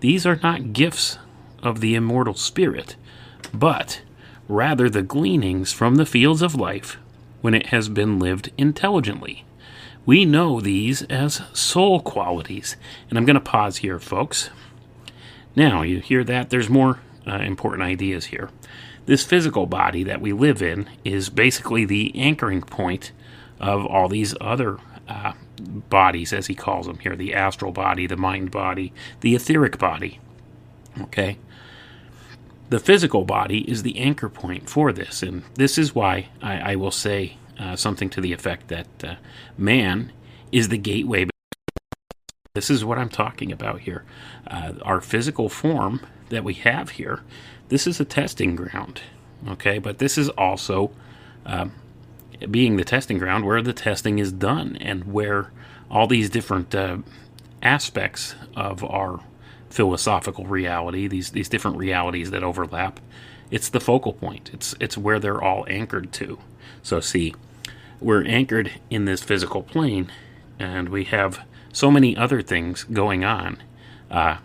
These 0.00 0.26
are 0.26 0.38
not 0.42 0.72
gifts 0.72 1.18
of 1.62 1.80
the 1.80 1.94
immortal 1.94 2.34
spirit, 2.34 2.96
but 3.52 4.02
rather 4.48 4.88
the 4.88 5.02
gleanings 5.02 5.72
from 5.72 5.96
the 5.96 6.06
fields 6.06 6.42
of 6.42 6.54
life 6.54 6.98
when 7.40 7.54
it 7.54 7.66
has 7.66 7.88
been 7.88 8.18
lived 8.18 8.52
intelligently. 8.56 9.44
We 10.06 10.24
know 10.24 10.60
these 10.60 11.02
as 11.04 11.42
soul 11.52 12.00
qualities. 12.00 12.76
And 13.08 13.18
I'm 13.18 13.24
going 13.24 13.34
to 13.34 13.40
pause 13.40 13.78
here, 13.78 13.98
folks. 13.98 14.50
Now, 15.56 15.82
you 15.82 16.00
hear 16.00 16.24
that? 16.24 16.50
There's 16.50 16.68
more 16.68 17.00
uh, 17.26 17.36
important 17.36 17.82
ideas 17.82 18.26
here. 18.26 18.50
This 19.06 19.24
physical 19.24 19.66
body 19.66 20.02
that 20.04 20.20
we 20.20 20.32
live 20.32 20.62
in 20.62 20.88
is 21.04 21.28
basically 21.28 21.84
the 21.84 22.14
anchoring 22.16 22.62
point 22.62 23.12
of 23.60 23.84
all 23.84 24.08
these 24.08 24.34
other 24.40 24.78
uh, 25.08 25.34
bodies, 25.90 26.32
as 26.32 26.46
he 26.46 26.54
calls 26.54 26.86
them 26.86 26.98
here 26.98 27.14
the 27.14 27.34
astral 27.34 27.72
body, 27.72 28.06
the 28.06 28.16
mind 28.16 28.50
body, 28.50 28.92
the 29.20 29.34
etheric 29.34 29.78
body. 29.78 30.20
Okay? 31.00 31.38
The 32.70 32.80
physical 32.80 33.24
body 33.24 33.70
is 33.70 33.82
the 33.82 33.98
anchor 33.98 34.28
point 34.28 34.68
for 34.68 34.92
this, 34.92 35.22
and 35.22 35.42
this 35.54 35.76
is 35.76 35.94
why 35.94 36.28
I, 36.42 36.72
I 36.72 36.76
will 36.76 36.90
say 36.90 37.36
uh, 37.58 37.76
something 37.76 38.08
to 38.10 38.20
the 38.20 38.32
effect 38.32 38.68
that 38.68 39.04
uh, 39.04 39.14
man 39.58 40.12
is 40.50 40.70
the 40.70 40.78
gateway. 40.78 41.26
This 42.54 42.70
is 42.70 42.84
what 42.84 42.98
I'm 42.98 43.10
talking 43.10 43.52
about 43.52 43.80
here. 43.80 44.04
Uh, 44.46 44.72
our 44.82 45.00
physical 45.00 45.48
form 45.48 46.00
that 46.28 46.44
we 46.44 46.54
have 46.54 46.90
here, 46.90 47.20
this 47.68 47.86
is 47.86 48.00
a 48.00 48.04
testing 48.04 48.56
ground, 48.56 49.02
okay? 49.48 49.78
But 49.78 49.98
this 49.98 50.18
is 50.18 50.28
also 50.30 50.90
um, 51.46 51.72
being 52.50 52.76
the 52.76 52.84
testing 52.84 53.18
ground 53.18 53.44
where 53.44 53.62
the 53.62 53.72
testing 53.72 54.18
is 54.18 54.32
done 54.32 54.76
and 54.80 55.12
where 55.12 55.50
all 55.90 56.06
these 56.06 56.30
different 56.30 56.74
uh, 56.74 56.98
aspects 57.62 58.34
of 58.56 58.84
our 58.84 59.20
philosophical 59.70 60.46
reality, 60.46 61.08
these 61.08 61.30
these 61.30 61.48
different 61.48 61.76
realities 61.76 62.30
that 62.30 62.44
overlap, 62.44 63.00
it's 63.50 63.68
the 63.68 63.80
focal 63.80 64.12
point. 64.12 64.50
It's 64.52 64.74
it's 64.80 64.96
where 64.96 65.18
they're 65.18 65.42
all 65.42 65.66
anchored 65.68 66.12
to. 66.14 66.38
So 66.82 67.00
see, 67.00 67.34
we're 68.00 68.24
anchored 68.24 68.72
in 68.90 69.04
this 69.04 69.22
physical 69.22 69.62
plane, 69.62 70.12
and 70.58 70.88
we 70.88 71.04
have 71.04 71.40
so 71.72 71.90
many 71.90 72.16
other 72.16 72.40
things 72.40 72.84
going 72.84 73.24
on 73.24 73.62
uh, 74.10 74.36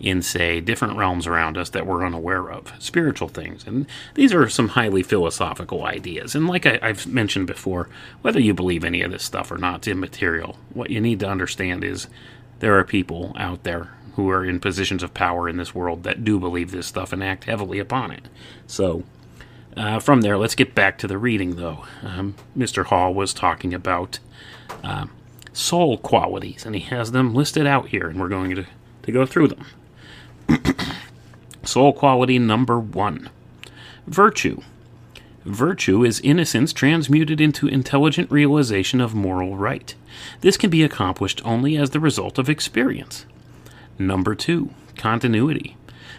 in, 0.00 0.22
say, 0.22 0.60
different 0.60 0.96
realms 0.96 1.26
around 1.26 1.58
us 1.58 1.70
that 1.70 1.86
we're 1.86 2.06
unaware 2.06 2.50
of, 2.50 2.72
spiritual 2.78 3.28
things. 3.28 3.66
And 3.66 3.86
these 4.14 4.32
are 4.32 4.48
some 4.48 4.68
highly 4.68 5.02
philosophical 5.02 5.84
ideas. 5.84 6.34
And 6.34 6.46
like 6.46 6.66
I, 6.66 6.78
I've 6.80 7.06
mentioned 7.06 7.46
before, 7.46 7.88
whether 8.22 8.40
you 8.40 8.54
believe 8.54 8.84
any 8.84 9.02
of 9.02 9.10
this 9.10 9.24
stuff 9.24 9.50
or 9.50 9.58
not, 9.58 9.78
it's 9.78 9.88
immaterial. 9.88 10.56
What 10.72 10.90
you 10.90 11.00
need 11.00 11.20
to 11.20 11.28
understand 11.28 11.82
is 11.82 12.06
there 12.60 12.78
are 12.78 12.84
people 12.84 13.34
out 13.36 13.64
there 13.64 13.90
who 14.14 14.30
are 14.30 14.44
in 14.44 14.60
positions 14.60 15.02
of 15.02 15.14
power 15.14 15.48
in 15.48 15.56
this 15.56 15.74
world 15.74 16.02
that 16.02 16.24
do 16.24 16.40
believe 16.40 16.70
this 16.70 16.86
stuff 16.86 17.12
and 17.12 17.22
act 17.22 17.44
heavily 17.44 17.78
upon 17.78 18.10
it. 18.10 18.28
So, 18.66 19.04
uh, 19.76 20.00
from 20.00 20.22
there, 20.22 20.36
let's 20.36 20.56
get 20.56 20.74
back 20.74 20.98
to 20.98 21.06
the 21.06 21.18
reading, 21.18 21.54
though. 21.54 21.84
Um, 22.02 22.34
Mr. 22.56 22.86
Hall 22.86 23.14
was 23.14 23.32
talking 23.32 23.72
about 23.72 24.18
uh, 24.82 25.06
soul 25.52 25.98
qualities, 25.98 26.66
and 26.66 26.74
he 26.74 26.80
has 26.82 27.12
them 27.12 27.32
listed 27.32 27.64
out 27.64 27.88
here, 27.88 28.08
and 28.08 28.18
we're 28.18 28.28
going 28.28 28.56
to, 28.56 28.66
to 29.02 29.12
go 29.12 29.24
through 29.24 29.48
them. 29.48 29.64
soul 31.64 31.92
quality 31.92 32.38
number 32.38 32.78
one 32.78 33.30
virtue. 34.06 34.60
Virtue 35.44 36.04
is 36.04 36.20
innocence 36.20 36.72
transmuted 36.72 37.40
into 37.40 37.68
intelligent 37.68 38.30
realization 38.30 39.00
of 39.00 39.14
moral 39.14 39.56
right. 39.56 39.94
This 40.40 40.56
can 40.56 40.70
be 40.70 40.82
accomplished 40.82 41.40
only 41.44 41.76
as 41.76 41.90
the 41.90 42.00
result 42.00 42.38
of 42.38 42.50
experience. 42.50 43.24
Number 43.98 44.34
two, 44.34 44.70
continuity. 44.96 45.76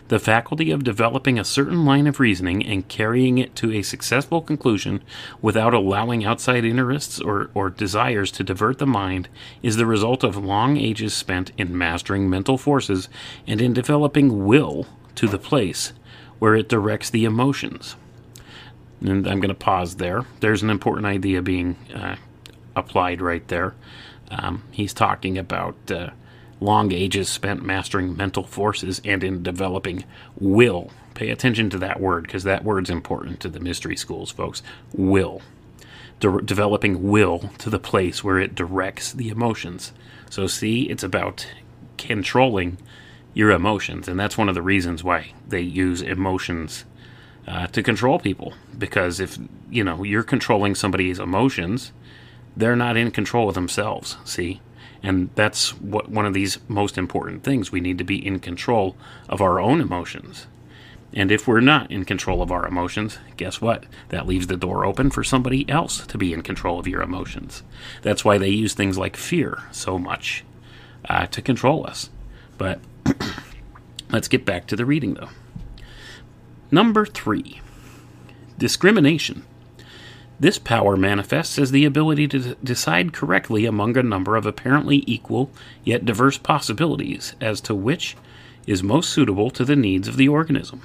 The 0.10 0.18
faculty 0.18 0.72
of 0.72 0.84
developing 0.84 1.38
a 1.38 1.44
certain 1.44 1.86
line 1.86 2.08
of 2.08 2.20
reasoning 2.20 2.66
and 2.66 2.88
carrying 2.88 3.38
it 3.38 3.56
to 3.58 3.72
a 3.72 3.84
successful 3.84 4.42
conclusion 4.42 5.04
without 5.39 5.75
allowing 5.75 6.25
outside 6.25 6.66
interests 6.66 7.22
or, 7.22 7.51
or 7.54 7.70
desires 7.70 8.32
to 8.32 8.44
divert 8.44 8.80
the 8.80 8.88
mind 8.88 9.30
is 9.62 9.78
the 9.78 9.86
result 9.86 10.24
of 10.24 10.36
long 10.36 10.78
ages 10.78 11.13
spent 11.13 11.51
in 11.60 11.78
mastering 11.78 12.28
mental 12.28 12.58
forces 12.58 13.08
and 13.46 13.62
in 13.62 13.72
developing 13.72 14.48
will 14.48 14.88
to 15.13 15.28
the 15.28 15.38
place 15.38 15.94
where 16.39 16.56
it 16.56 16.70
directs 16.70 17.12
the 17.12 17.25
emotions. 17.25 17.96
And 19.01 19.28
I'm 19.28 19.39
going 19.39 19.50
to 19.50 19.54
pause 19.54 19.98
there. 19.98 20.25
There's 20.39 20.63
an 20.63 20.72
important 20.72 21.06
idea 21.06 21.44
being 21.44 21.75
uh, 21.94 22.16
applied 22.75 23.22
right 23.22 23.48
there. 23.48 23.75
Um, 24.32 24.63
he's 24.72 24.94
talking 24.94 25.38
about 25.38 25.75
uh, 25.92 26.10
long 26.60 26.92
ages 26.92 27.30
spent 27.30 27.63
mastering 27.63 28.16
mental 28.16 28.44
forces 28.44 29.01
and 29.06 29.24
in 29.24 29.44
developing 29.44 30.04
will. 30.38 30.91
Pay 31.13 31.30
attention 31.30 31.69
to 31.69 31.78
that 31.80 32.00
word 32.00 32.24
because 32.24 32.43
that 32.43 32.63
word's 32.63 32.89
important 32.89 33.39
to 33.41 33.50
the 33.50 33.60
mystery 33.60 33.95
schools, 33.95 34.32
folks. 34.32 34.62
Will. 34.93 35.41
De- 36.19 36.41
developing 36.41 37.10
will 37.10 37.50
to 37.58 37.69
the 37.69 37.80
place 37.80 38.24
where 38.24 38.39
it 38.39 38.56
directs 38.56 39.12
the 39.12 39.30
emotions. 39.30 39.93
So, 40.30 40.48
see, 40.48 40.84
it's 40.84 41.04
about 41.04 41.48
controlling 41.98 42.78
your 43.34 43.52
emotions, 43.52 44.08
and 44.08 44.19
that's 44.19 44.38
one 44.38 44.50
of 44.50 44.56
the 44.56 44.62
reasons 44.62 45.04
why 45.04 45.34
they 45.48 45.62
use 45.62 46.02
emotions 46.02 46.86
uh, 47.48 47.67
to 47.67 47.84
control 47.84 48.19
people. 48.19 48.54
Because 48.78 49.19
if 49.19 49.38
you 49.69 49.84
know 49.84 50.04
you're 50.04 50.24
controlling 50.24 50.76
somebody's 50.76 51.19
emotions, 51.19 51.91
they're 52.56 52.76
not 52.76 52.98
in 52.98 53.12
control 53.12 53.50
of 53.50 53.56
themselves. 53.56 54.17
See, 54.26 54.62
and 55.01 55.29
that's 55.35 55.69
what 55.79 56.09
one 56.09 56.25
of 56.25 56.33
these 56.33 56.57
most 56.67 56.97
important 56.97 57.43
things. 57.43 57.71
We 57.71 57.79
need 57.79 57.97
to 57.97 58.03
be 58.03 58.25
in 58.25 58.39
control 58.39 58.95
of 59.27 59.41
our 59.41 59.59
own 59.59 59.81
emotions. 59.81 60.47
And 61.13 61.31
if 61.31 61.47
we're 61.47 61.59
not 61.59 61.91
in 61.91 62.05
control 62.05 62.41
of 62.41 62.51
our 62.51 62.67
emotions, 62.67 63.17
guess 63.35 63.59
what? 63.59 63.85
That 64.09 64.27
leaves 64.27 64.47
the 64.47 64.57
door 64.57 64.85
open 64.85 65.09
for 65.09 65.23
somebody 65.23 65.67
else 65.67 66.05
to 66.05 66.17
be 66.17 66.33
in 66.33 66.43
control 66.43 66.79
of 66.79 66.88
your 66.88 67.01
emotions. 67.01 67.63
That's 68.03 68.23
why 68.23 68.38
they 68.38 68.49
use 68.49 68.73
things 68.73 68.97
like 68.97 69.17
fear 69.17 69.63
so 69.71 69.97
much 69.97 70.43
uh, 71.05 71.25
to 71.27 71.41
control 71.41 71.88
us. 71.88 72.12
But 72.57 72.79
let's 74.12 74.27
get 74.27 74.45
back 74.45 74.67
to 74.67 74.75
the 74.75 74.85
reading, 74.85 75.15
though. 75.15 75.29
Number 76.71 77.05
three 77.05 77.62
discrimination. 78.59 79.45
This 80.39 80.58
power 80.58 80.95
manifests 80.95 81.60
as 81.60 81.71
the 81.71 81.84
ability 81.84 82.28
to 82.30 82.56
decide 82.63 83.12
correctly 83.12 83.65
among 83.65 83.97
a 83.97 84.04
number 84.04 84.38
of 84.38 84.45
apparently 84.45 85.04
equal 85.06 85.52
yet 85.84 86.06
diverse 86.06 86.38
possibilities 86.38 87.36
as 87.41 87.60
to 87.62 87.75
which 87.75 88.15
is 88.65 88.82
most 88.82 89.10
suitable 89.10 89.49
to 89.52 89.65
the 89.65 89.75
needs 89.75 90.08
of 90.08 90.15
the 90.15 90.30
organism. 90.30 90.82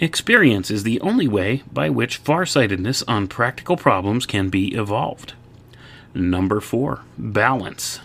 Experience 0.00 0.70
is 0.70 0.82
the 0.82 1.00
only 1.00 1.28
way 1.28 1.62
by 1.72 1.88
which 1.88 2.18
farsightedness 2.18 3.02
on 3.04 3.28
practical 3.28 3.76
problems 3.76 4.26
can 4.26 4.48
be 4.48 4.74
evolved. 4.74 5.34
Number 6.14 6.60
4. 6.60 7.00
Balance. 7.16 8.00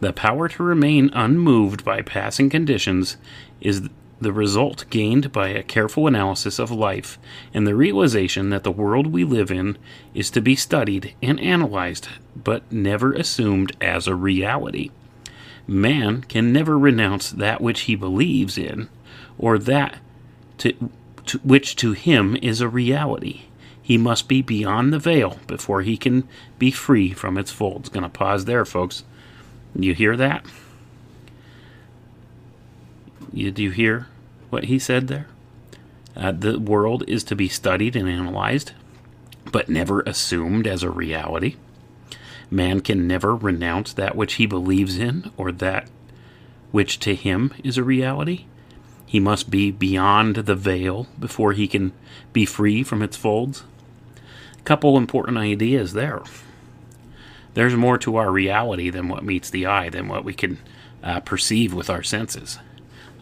The 0.00 0.12
power 0.12 0.48
to 0.48 0.62
remain 0.62 1.10
unmoved 1.12 1.84
by 1.84 2.02
passing 2.02 2.50
conditions 2.50 3.16
is 3.60 3.88
the 4.22 4.32
result 4.32 4.84
gained 4.88 5.32
by 5.32 5.48
a 5.48 5.62
careful 5.62 6.06
analysis 6.06 6.58
of 6.58 6.70
life 6.70 7.18
and 7.52 7.66
the 7.66 7.74
realization 7.74 8.50
that 8.50 8.62
the 8.62 8.70
world 8.70 9.08
we 9.08 9.24
live 9.24 9.50
in 9.50 9.76
is 10.14 10.30
to 10.30 10.40
be 10.40 10.54
studied 10.54 11.14
and 11.20 11.40
analyzed, 11.40 12.08
but 12.36 12.70
never 12.70 13.12
assumed 13.12 13.76
as 13.80 14.06
a 14.06 14.14
reality. 14.14 14.90
Man 15.66 16.22
can 16.22 16.52
never 16.52 16.78
renounce 16.78 17.30
that 17.30 17.60
which 17.60 17.82
he 17.82 17.94
believes 17.94 18.56
in, 18.56 18.88
or 19.38 19.58
that 19.58 19.98
to, 20.58 20.90
to, 21.26 21.38
which 21.38 21.76
to 21.76 21.92
him 21.92 22.36
is 22.42 22.60
a 22.60 22.68
reality. 22.68 23.42
He 23.82 23.98
must 23.98 24.28
be 24.28 24.42
beyond 24.42 24.92
the 24.92 24.98
veil 24.98 25.38
before 25.46 25.82
he 25.82 25.96
can 25.96 26.28
be 26.58 26.70
free 26.70 27.12
from 27.12 27.36
its 27.36 27.50
folds. 27.50 27.88
Gonna 27.88 28.08
pause 28.08 28.44
there, 28.44 28.64
folks. 28.64 29.02
You 29.74 29.94
hear 29.94 30.16
that? 30.16 30.44
You, 33.32 33.50
do 33.50 33.62
you 33.62 33.70
hear 33.70 34.08
what 34.52 34.64
he 34.64 34.78
said 34.78 35.08
there? 35.08 35.28
Uh, 36.14 36.30
the 36.30 36.60
world 36.60 37.04
is 37.08 37.24
to 37.24 37.34
be 37.34 37.48
studied 37.48 37.96
and 37.96 38.06
analyzed, 38.06 38.72
but 39.50 39.70
never 39.70 40.02
assumed 40.02 40.66
as 40.66 40.82
a 40.82 40.90
reality. 40.90 41.56
Man 42.50 42.82
can 42.82 43.06
never 43.06 43.34
renounce 43.34 43.94
that 43.94 44.14
which 44.14 44.34
he 44.34 44.44
believes 44.44 44.98
in 44.98 45.32
or 45.38 45.52
that 45.52 45.88
which 46.70 46.98
to 47.00 47.14
him 47.14 47.54
is 47.64 47.78
a 47.78 47.82
reality. 47.82 48.44
He 49.06 49.18
must 49.18 49.50
be 49.50 49.70
beyond 49.70 50.36
the 50.36 50.54
veil 50.54 51.06
before 51.18 51.54
he 51.54 51.66
can 51.66 51.92
be 52.34 52.44
free 52.44 52.82
from 52.82 53.00
its 53.00 53.16
folds. 53.16 53.64
A 54.58 54.62
couple 54.64 54.98
important 54.98 55.38
ideas 55.38 55.94
there. 55.94 56.22
There's 57.54 57.74
more 57.74 57.96
to 57.98 58.16
our 58.16 58.30
reality 58.30 58.90
than 58.90 59.08
what 59.08 59.24
meets 59.24 59.48
the 59.48 59.64
eye, 59.64 59.88
than 59.88 60.08
what 60.08 60.24
we 60.24 60.34
can 60.34 60.58
uh, 61.02 61.20
perceive 61.20 61.72
with 61.72 61.88
our 61.88 62.02
senses. 62.02 62.58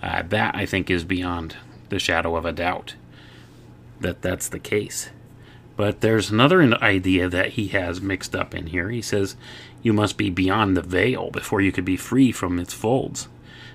Uh, 0.02 0.22
that 0.22 0.54
I 0.54 0.66
think 0.66 0.90
is 0.90 1.04
beyond 1.04 1.56
the 1.88 1.98
shadow 1.98 2.36
of 2.36 2.44
a 2.44 2.52
doubt 2.52 2.94
that 4.00 4.22
that's 4.22 4.48
the 4.48 4.58
case. 4.58 5.10
But 5.76 6.00
there's 6.00 6.30
another 6.30 6.62
idea 6.82 7.28
that 7.28 7.50
he 7.50 7.68
has 7.68 8.00
mixed 8.00 8.34
up 8.34 8.54
in 8.54 8.68
here. 8.68 8.90
He 8.90 9.02
says 9.02 9.36
you 9.82 9.92
must 9.92 10.16
be 10.16 10.30
beyond 10.30 10.76
the 10.76 10.82
veil 10.82 11.30
before 11.30 11.60
you 11.60 11.72
could 11.72 11.84
be 11.84 11.96
free 11.96 12.32
from 12.32 12.58
its 12.58 12.74
folds. 12.74 13.28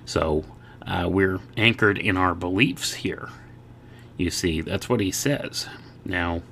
So 0.04 0.44
uh, 0.86 1.08
we're 1.10 1.40
anchored 1.56 1.98
in 1.98 2.16
our 2.16 2.34
beliefs 2.34 2.94
here. 2.94 3.30
You 4.16 4.30
see, 4.30 4.60
that's 4.60 4.88
what 4.88 5.00
he 5.00 5.10
says. 5.10 5.66
Now, 6.04 6.42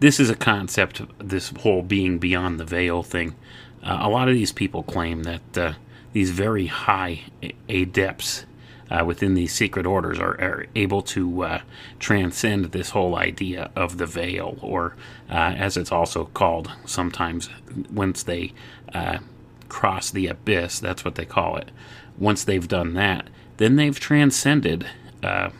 this 0.00 0.20
is 0.20 0.30
a 0.30 0.36
concept, 0.36 1.02
this 1.18 1.52
whole 1.60 1.82
being 1.82 2.18
beyond 2.18 2.60
the 2.60 2.64
veil 2.64 3.02
thing. 3.02 3.34
Uh, 3.82 3.98
a 4.00 4.08
lot 4.08 4.28
of 4.28 4.34
these 4.34 4.52
people 4.52 4.82
claim 4.82 5.22
that 5.22 5.58
uh, 5.58 5.72
these 6.12 6.30
very 6.30 6.66
high 6.66 7.22
adepts 7.68 8.44
uh, 8.90 9.04
within 9.04 9.34
these 9.34 9.52
secret 9.52 9.86
orders 9.86 10.18
are, 10.18 10.40
are 10.40 10.66
able 10.74 11.02
to 11.02 11.42
uh, 11.42 11.60
transcend 11.98 12.66
this 12.66 12.90
whole 12.90 13.16
idea 13.16 13.70
of 13.76 13.98
the 13.98 14.06
veil, 14.06 14.58
or 14.62 14.94
uh, 15.30 15.54
as 15.56 15.76
it's 15.76 15.92
also 15.92 16.26
called 16.26 16.72
sometimes, 16.84 17.50
once 17.92 18.22
they 18.22 18.52
uh, 18.94 19.18
cross 19.68 20.10
the 20.10 20.26
abyss, 20.26 20.78
that's 20.78 21.04
what 21.04 21.14
they 21.14 21.26
call 21.26 21.56
it. 21.56 21.70
Once 22.18 22.44
they've 22.44 22.68
done 22.68 22.94
that, 22.94 23.28
then 23.58 23.76
they've 23.76 24.00
transcended 24.00 24.86
uh, 25.22 25.50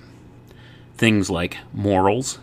things 0.97 1.31
like 1.31 1.59
morals 1.73 2.38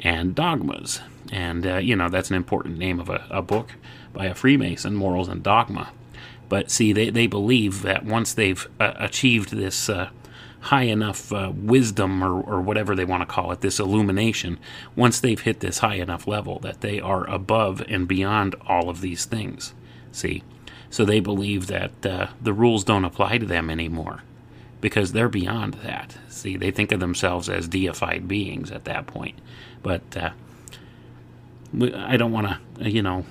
and 0.00 0.34
dogmas. 0.34 1.00
And, 1.32 1.64
you 1.84 1.96
know, 1.96 2.08
that's 2.08 2.30
an 2.30 2.36
important 2.36 2.78
name 2.78 3.00
of 3.00 3.08
a, 3.08 3.26
a 3.30 3.42
book 3.42 3.72
by 4.12 4.26
a 4.26 4.34
Freemason, 4.34 4.94
Morals 4.94 5.28
and 5.28 5.42
Dogma. 5.42 5.90
But 6.54 6.70
see, 6.70 6.92
they, 6.92 7.10
they 7.10 7.26
believe 7.26 7.82
that 7.82 8.04
once 8.04 8.32
they've 8.32 8.64
uh, 8.78 8.92
achieved 8.94 9.50
this 9.50 9.88
uh, 9.88 10.10
high 10.60 10.84
enough 10.84 11.32
uh, 11.32 11.50
wisdom 11.52 12.22
or, 12.22 12.40
or 12.40 12.60
whatever 12.60 12.94
they 12.94 13.04
want 13.04 13.22
to 13.22 13.26
call 13.26 13.50
it, 13.50 13.60
this 13.60 13.80
illumination, 13.80 14.60
once 14.94 15.18
they've 15.18 15.40
hit 15.40 15.58
this 15.58 15.78
high 15.78 15.96
enough 15.96 16.28
level 16.28 16.60
that 16.60 16.80
they 16.80 17.00
are 17.00 17.28
above 17.28 17.82
and 17.88 18.06
beyond 18.06 18.54
all 18.68 18.88
of 18.88 19.00
these 19.00 19.24
things. 19.24 19.74
See? 20.12 20.44
So 20.90 21.04
they 21.04 21.18
believe 21.18 21.66
that 21.66 22.06
uh, 22.06 22.28
the 22.40 22.52
rules 22.52 22.84
don't 22.84 23.04
apply 23.04 23.38
to 23.38 23.46
them 23.46 23.68
anymore 23.68 24.22
because 24.80 25.10
they're 25.10 25.28
beyond 25.28 25.74
that. 25.82 26.16
See, 26.28 26.56
they 26.56 26.70
think 26.70 26.92
of 26.92 27.00
themselves 27.00 27.48
as 27.48 27.66
deified 27.66 28.28
beings 28.28 28.70
at 28.70 28.84
that 28.84 29.08
point. 29.08 29.40
But 29.82 30.16
uh, 30.16 30.30
I 31.96 32.16
don't 32.16 32.30
want 32.30 32.46
to, 32.78 32.88
you 32.88 33.02
know, 33.02 33.26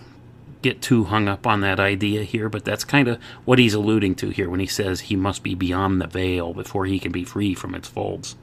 get 0.63 0.81
too 0.81 1.03
hung 1.03 1.27
up 1.27 1.45
on 1.45 1.61
that 1.61 1.79
idea 1.79 2.23
here, 2.23 2.49
but 2.49 2.65
that's 2.65 2.83
kind 2.83 3.07
of 3.07 3.21
what 3.45 3.59
he's 3.59 3.73
alluding 3.73 4.15
to 4.15 4.29
here 4.29 4.49
when 4.49 4.61
he 4.61 4.65
says 4.65 5.01
he 5.01 5.15
must 5.15 5.43
be 5.43 5.53
beyond 5.53 6.01
the 6.01 6.07
veil 6.07 6.53
before 6.53 6.85
he 6.85 6.97
can 6.97 7.11
be 7.11 7.23
free 7.23 7.53
from 7.53 7.75
its 7.75 7.87
folds. 7.87 8.35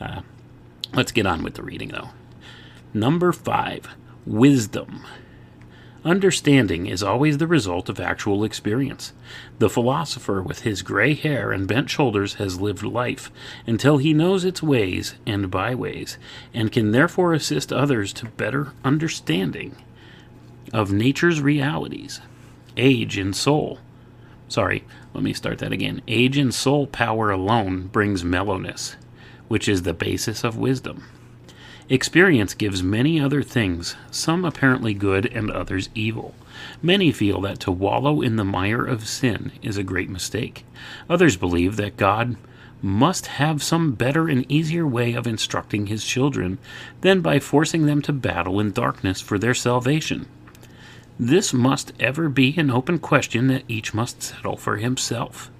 Uh, 0.00 0.20
let's 0.92 1.12
get 1.12 1.24
on 1.24 1.42
with 1.42 1.54
the 1.54 1.62
reading, 1.62 1.88
though. 1.88 2.10
Number 2.92 3.32
five, 3.32 3.88
wisdom. 4.26 5.06
Understanding 6.04 6.86
is 6.86 7.02
always 7.02 7.38
the 7.38 7.48
result 7.48 7.88
of 7.88 7.98
actual 7.98 8.44
experience. 8.44 9.12
The 9.58 9.70
philosopher 9.70 10.40
with 10.40 10.60
his 10.60 10.82
gray 10.82 11.14
hair 11.14 11.50
and 11.50 11.66
bent 11.66 11.90
shoulders 11.90 12.34
has 12.34 12.60
lived 12.60 12.84
life 12.84 13.30
until 13.66 13.98
he 13.98 14.14
knows 14.14 14.44
its 14.44 14.62
ways 14.62 15.14
and 15.26 15.50
byways, 15.50 16.16
and 16.54 16.70
can 16.70 16.92
therefore 16.92 17.32
assist 17.32 17.72
others 17.72 18.12
to 18.14 18.26
better 18.26 18.72
understanding 18.84 19.74
of 20.72 20.92
nature's 20.92 21.40
realities. 21.40 22.20
Age 22.76 23.16
and 23.16 23.34
soul. 23.34 23.78
Sorry, 24.48 24.84
let 25.14 25.24
me 25.24 25.32
start 25.32 25.58
that 25.58 25.72
again. 25.72 26.02
Age 26.06 26.36
and 26.36 26.54
soul 26.54 26.86
power 26.86 27.30
alone 27.30 27.88
brings 27.88 28.22
mellowness, 28.22 28.96
which 29.48 29.68
is 29.68 29.82
the 29.82 29.94
basis 29.94 30.44
of 30.44 30.56
wisdom. 30.56 31.04
Experience 31.88 32.52
gives 32.52 32.82
many 32.82 33.20
other 33.20 33.42
things, 33.42 33.94
some 34.10 34.44
apparently 34.44 34.92
good 34.92 35.26
and 35.26 35.50
others 35.50 35.88
evil. 35.94 36.34
Many 36.82 37.12
feel 37.12 37.40
that 37.42 37.60
to 37.60 37.70
wallow 37.70 38.22
in 38.22 38.36
the 38.36 38.44
mire 38.44 38.84
of 38.84 39.06
sin 39.06 39.52
is 39.62 39.76
a 39.76 39.84
great 39.84 40.10
mistake. 40.10 40.64
Others 41.08 41.36
believe 41.36 41.76
that 41.76 41.96
God 41.96 42.36
must 42.82 43.26
have 43.26 43.62
some 43.62 43.92
better 43.92 44.28
and 44.28 44.50
easier 44.50 44.86
way 44.86 45.14
of 45.14 45.26
instructing 45.26 45.86
his 45.86 46.04
children 46.04 46.58
than 47.00 47.20
by 47.20 47.38
forcing 47.38 47.86
them 47.86 48.02
to 48.02 48.12
battle 48.12 48.60
in 48.60 48.72
darkness 48.72 49.20
for 49.20 49.38
their 49.38 49.54
salvation. 49.54 50.26
This 51.18 51.52
must 51.52 51.92
ever 51.98 52.28
be 52.28 52.54
an 52.56 52.70
open 52.70 52.98
question 52.98 53.46
that 53.48 53.64
each 53.68 53.94
must 53.94 54.22
settle 54.22 54.56
for 54.56 54.76
himself. 54.76 55.50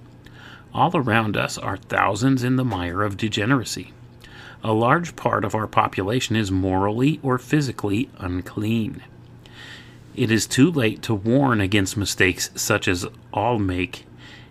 All 0.73 0.95
around 0.95 1.35
us 1.35 1.57
are 1.57 1.77
thousands 1.77 2.43
in 2.43 2.57
the 2.57 2.65
mire 2.65 3.01
of 3.01 3.17
degeneracy 3.17 3.93
a 4.63 4.73
large 4.73 5.15
part 5.15 5.45
of 5.45 5.55
our 5.55 5.67
population 5.67 6.35
is 6.35 6.51
morally 6.51 7.19
or 7.21 7.37
physically 7.37 8.09
unclean. 8.17 9.03
It 10.15 10.31
is 10.31 10.47
too 10.47 10.71
late 10.71 11.01
to 11.03 11.13
warn 11.13 11.61
against 11.61 11.95
mistakes 11.95 12.49
such 12.55 12.87
as 12.87 13.05
all 13.31 13.59
make 13.59 14.05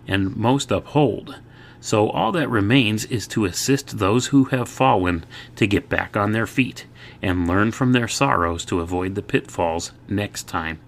and 0.07 0.37
most 0.37 0.71
uphold. 0.71 1.37
So 1.81 2.09
all 2.09 2.33
that 2.33 2.49
remains 2.49 3.05
is 3.07 3.27
to 3.29 3.45
assist 3.45 3.99
those 3.99 4.29
who 4.29 4.45
have 4.45 4.69
fallen 4.69 5.25
to 5.57 5.67
get 5.67 5.89
back 5.89 6.17
on 6.17 6.33
their 6.33 6.47
feet 6.47 6.87
and 7.21 7.49
learn 7.49 7.73
from 7.73 7.93
their 7.93 8.09
sorrows 8.09 8.65
to 8.67 8.81
avoid 8.81 9.17
the 9.17 9.23
pitfalls 9.23 9.93
next 10.09 10.45
time. 10.45 10.79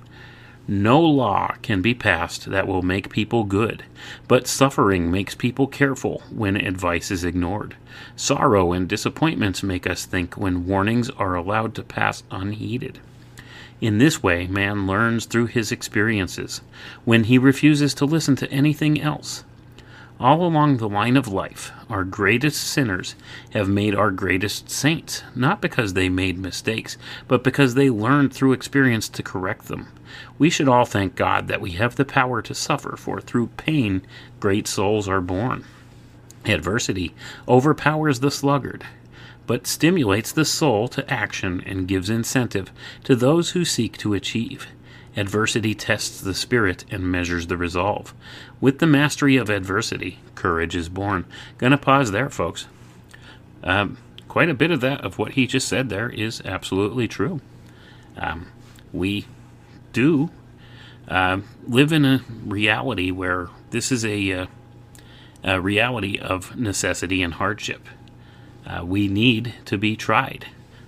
No 0.70 1.00
law 1.00 1.54
can 1.62 1.80
be 1.80 1.94
passed 1.94 2.50
that 2.50 2.68
will 2.68 2.82
make 2.82 3.08
people 3.08 3.44
good, 3.44 3.84
but 4.28 4.46
suffering 4.46 5.10
makes 5.10 5.34
people 5.34 5.66
careful 5.66 6.20
when 6.30 6.56
advice 6.56 7.10
is 7.10 7.24
ignored. 7.24 7.74
Sorrow 8.16 8.72
and 8.72 8.86
disappointments 8.86 9.62
make 9.62 9.86
us 9.86 10.04
think 10.04 10.36
when 10.36 10.66
warnings 10.66 11.08
are 11.08 11.34
allowed 11.34 11.74
to 11.76 11.82
pass 11.82 12.22
unheeded. 12.30 12.98
In 13.80 13.96
this 13.96 14.22
way, 14.22 14.46
man 14.46 14.86
learns 14.86 15.24
through 15.24 15.46
his 15.46 15.72
experiences 15.72 16.60
when 17.06 17.24
he 17.24 17.38
refuses 17.38 17.94
to 17.94 18.04
listen 18.04 18.36
to 18.36 18.50
anything 18.50 19.00
else. 19.00 19.44
All 20.20 20.44
along 20.44 20.78
the 20.78 20.88
line 20.88 21.16
of 21.16 21.28
life, 21.28 21.70
our 21.88 22.02
greatest 22.02 22.60
sinners 22.60 23.14
have 23.50 23.68
made 23.68 23.94
our 23.94 24.10
greatest 24.10 24.68
saints, 24.68 25.22
not 25.36 25.60
because 25.60 25.94
they 25.94 26.08
made 26.08 26.38
mistakes, 26.38 26.96
but 27.28 27.44
because 27.44 27.74
they 27.74 27.88
learned 27.88 28.32
through 28.32 28.52
experience 28.52 29.08
to 29.10 29.22
correct 29.22 29.66
them. 29.66 29.86
We 30.36 30.50
should 30.50 30.68
all 30.68 30.86
thank 30.86 31.14
God 31.14 31.46
that 31.46 31.60
we 31.60 31.70
have 31.72 31.94
the 31.94 32.04
power 32.04 32.42
to 32.42 32.52
suffer, 32.52 32.96
for 32.96 33.20
through 33.20 33.50
pain 33.56 34.02
great 34.40 34.66
souls 34.66 35.08
are 35.08 35.20
born. 35.20 35.64
Adversity 36.44 37.14
overpowers 37.46 38.18
the 38.18 38.32
sluggard, 38.32 38.84
but 39.46 39.68
stimulates 39.68 40.32
the 40.32 40.44
soul 40.44 40.88
to 40.88 41.08
action 41.08 41.62
and 41.64 41.86
gives 41.86 42.10
incentive 42.10 42.72
to 43.04 43.14
those 43.14 43.50
who 43.50 43.64
seek 43.64 43.96
to 43.98 44.14
achieve. 44.14 44.66
Adversity 45.16 45.74
tests 45.74 46.20
the 46.20 46.34
spirit 46.34 46.84
and 46.90 47.10
measures 47.10 47.48
the 47.48 47.56
resolve. 47.56 48.14
With 48.60 48.80
the 48.80 48.86
mastery 48.86 49.36
of 49.36 49.50
adversity, 49.50 50.18
courage 50.34 50.74
is 50.74 50.88
born. 50.88 51.24
Gonna 51.58 51.78
pause 51.78 52.10
there, 52.10 52.28
folks. 52.28 52.66
Um, 53.62 53.98
quite 54.26 54.50
a 54.50 54.54
bit 54.54 54.70
of 54.70 54.80
that, 54.80 55.04
of 55.04 55.18
what 55.18 55.32
he 55.32 55.46
just 55.46 55.68
said 55.68 55.88
there, 55.88 56.10
is 56.10 56.42
absolutely 56.44 57.08
true. 57.08 57.40
Um, 58.16 58.48
we 58.92 59.26
do 59.92 60.30
uh, 61.08 61.38
live 61.66 61.92
in 61.92 62.04
a 62.04 62.22
reality 62.44 63.10
where 63.10 63.48
this 63.70 63.92
is 63.92 64.04
a, 64.04 64.32
uh, 64.32 64.46
a 65.44 65.60
reality 65.60 66.18
of 66.18 66.56
necessity 66.56 67.22
and 67.22 67.34
hardship. 67.34 67.86
Uh, 68.66 68.84
we 68.84 69.08
need 69.08 69.54
to 69.64 69.78
be 69.78 69.96
tried 69.96 70.46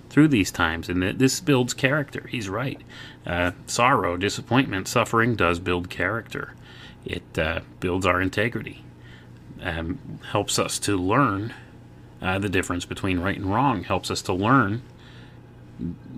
through 0.09 0.27
these 0.27 0.51
times, 0.51 0.89
and 0.89 1.01
this 1.01 1.39
builds 1.39 1.73
character. 1.73 2.27
He's 2.29 2.49
right. 2.49 2.81
Uh, 3.25 3.51
sorrow, 3.65 4.17
disappointment, 4.17 4.87
suffering 4.87 5.35
does 5.35 5.59
build 5.59 5.89
character. 5.89 6.53
It 7.05 7.37
uh, 7.37 7.61
builds 7.79 8.05
our 8.05 8.21
integrity, 8.21 8.83
um, 9.61 10.19
helps 10.31 10.59
us 10.59 10.79
to 10.79 10.95
learn 10.97 11.53
uh, 12.21 12.39
the 12.39 12.49
difference 12.49 12.85
between 12.85 13.19
right 13.19 13.37
and 13.37 13.51
wrong, 13.51 13.83
helps 13.83 14.11
us 14.11 14.21
to 14.23 14.33
learn, 14.33 14.83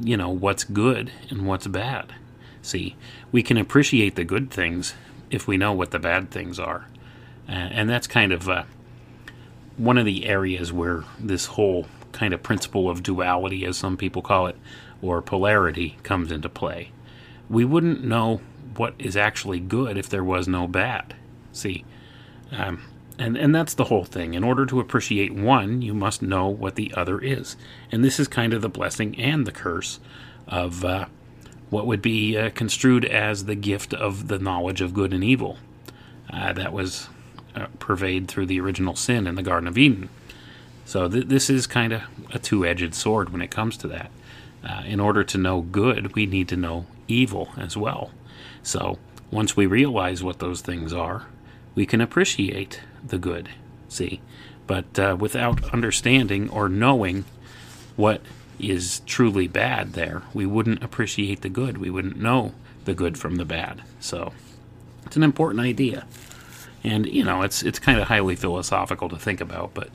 you 0.01 0.17
know, 0.17 0.29
what's 0.29 0.63
good 0.63 1.11
and 1.29 1.47
what's 1.47 1.67
bad. 1.67 2.13
See, 2.61 2.95
we 3.31 3.43
can 3.43 3.57
appreciate 3.57 4.15
the 4.15 4.23
good 4.23 4.51
things 4.51 4.93
if 5.29 5.47
we 5.47 5.57
know 5.57 5.73
what 5.73 5.91
the 5.91 5.99
bad 5.99 6.31
things 6.31 6.59
are. 6.59 6.87
and 7.47 7.89
that's 7.89 8.07
kind 8.07 8.31
of 8.31 8.47
uh, 8.47 8.63
one 9.77 9.97
of 9.97 10.05
the 10.05 10.25
areas 10.25 10.71
where 10.71 11.03
this 11.19 11.47
whole 11.47 11.87
kind 12.11 12.33
of 12.33 12.43
principle 12.43 12.89
of 12.89 13.03
duality, 13.03 13.65
as 13.65 13.77
some 13.77 13.97
people 13.97 14.21
call 14.21 14.47
it, 14.47 14.55
or 15.01 15.21
polarity, 15.21 15.97
comes 16.03 16.31
into 16.31 16.47
play. 16.47 16.91
We 17.49 17.65
wouldn't 17.65 18.03
know 18.03 18.41
what 18.77 18.93
is 18.99 19.17
actually 19.17 19.59
good 19.59 19.97
if 19.97 20.09
there 20.09 20.23
was 20.23 20.47
no 20.47 20.67
bad. 20.67 21.15
See, 21.51 21.85
um, 22.51 22.83
and 23.17 23.37
and 23.37 23.53
that's 23.53 23.73
the 23.73 23.85
whole 23.85 24.05
thing. 24.05 24.33
In 24.33 24.43
order 24.43 24.65
to 24.65 24.79
appreciate 24.79 25.33
one, 25.33 25.81
you 25.81 25.93
must 25.93 26.21
know 26.21 26.47
what 26.47 26.75
the 26.75 26.93
other 26.95 27.19
is, 27.19 27.55
and 27.91 28.03
this 28.03 28.19
is 28.19 28.27
kind 28.27 28.53
of 28.53 28.61
the 28.61 28.69
blessing 28.69 29.19
and 29.19 29.45
the 29.45 29.51
curse 29.51 29.99
of 30.47 30.83
uh, 30.83 31.05
what 31.69 31.87
would 31.87 32.01
be 32.01 32.37
uh, 32.37 32.49
construed 32.51 33.05
as 33.05 33.45
the 33.45 33.55
gift 33.55 33.93
of 33.93 34.27
the 34.27 34.39
knowledge 34.39 34.81
of 34.81 34.93
good 34.93 35.13
and 35.13 35.23
evil. 35.23 35.57
Uh, 36.31 36.53
that 36.53 36.73
was 36.73 37.09
uh, 37.55 37.67
pervade 37.79 38.27
through 38.27 38.45
the 38.45 38.59
original 38.59 38.95
sin 38.95 39.27
in 39.27 39.35
the 39.35 39.43
Garden 39.43 39.67
of 39.67 39.77
Eden. 39.77 40.09
So 40.85 41.07
th- 41.07 41.27
this 41.27 41.49
is 41.49 41.67
kind 41.67 41.93
of 41.93 42.01
a 42.31 42.39
two-edged 42.39 42.93
sword 42.93 43.29
when 43.29 43.41
it 43.41 43.51
comes 43.51 43.77
to 43.77 43.87
that. 43.89 44.11
Uh, 44.63 44.83
in 44.85 44.99
order 44.99 45.23
to 45.23 45.37
know 45.37 45.61
good, 45.61 46.15
we 46.15 46.25
need 46.25 46.47
to 46.47 46.55
know 46.55 46.85
evil 47.07 47.49
as 47.57 47.75
well. 47.75 48.11
So 48.63 48.97
once 49.29 49.55
we 49.55 49.65
realize 49.65 50.23
what 50.23 50.39
those 50.39 50.61
things 50.61 50.93
are, 50.93 51.27
we 51.75 51.85
can 51.85 52.01
appreciate 52.01 52.79
the 53.05 53.17
good. 53.17 53.49
See, 53.89 54.21
but 54.65 54.97
uh, 54.97 55.17
without 55.19 55.71
understanding 55.73 56.49
or 56.49 56.69
knowing 56.69 57.25
what 57.95 58.21
is 58.59 59.01
truly 59.05 59.47
bad, 59.47 59.93
there 59.93 60.23
we 60.33 60.45
wouldn't 60.45 60.83
appreciate 60.83 61.41
the 61.41 61.49
good. 61.49 61.77
We 61.77 61.89
wouldn't 61.89 62.17
know 62.17 62.53
the 62.85 62.93
good 62.93 63.17
from 63.17 63.35
the 63.35 63.45
bad. 63.45 63.83
So 63.99 64.33
it's 65.05 65.15
an 65.15 65.23
important 65.23 65.61
idea, 65.61 66.05
and 66.83 67.05
you 67.05 67.23
know 67.23 67.41
it's 67.41 67.63
it's 67.63 67.79
kind 67.79 67.99
of 67.99 68.07
highly 68.07 68.35
philosophical 68.35 69.09
to 69.09 69.17
think 69.17 69.41
about, 69.41 69.73
but 69.73 69.89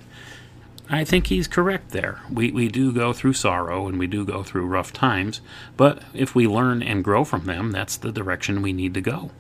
I 0.90 1.05
think 1.05 1.27
he's 1.27 1.46
correct 1.46 1.90
there. 1.90 2.20
We, 2.31 2.51
we 2.51 2.68
do 2.68 2.92
go 2.92 3.12
through 3.12 3.35
sorrow 3.35 3.88
and 3.88 3.98
we 3.98 4.07
do 4.07 4.24
go 4.24 4.42
through 4.42 4.66
rough 4.66 4.92
times, 4.92 5.42
but 5.77 6.03
if 6.14 6.35
we 6.35 6.46
learn 6.46 6.83
and 6.83 7.05
grow 7.05 7.24
from 7.24 7.44
them, 7.44 7.72
that's 7.72 7.96
the 7.96 8.11
direction 8.11 8.62
we 8.62 8.72
need 8.72 8.94
to 8.94 9.03
go. 9.03 9.31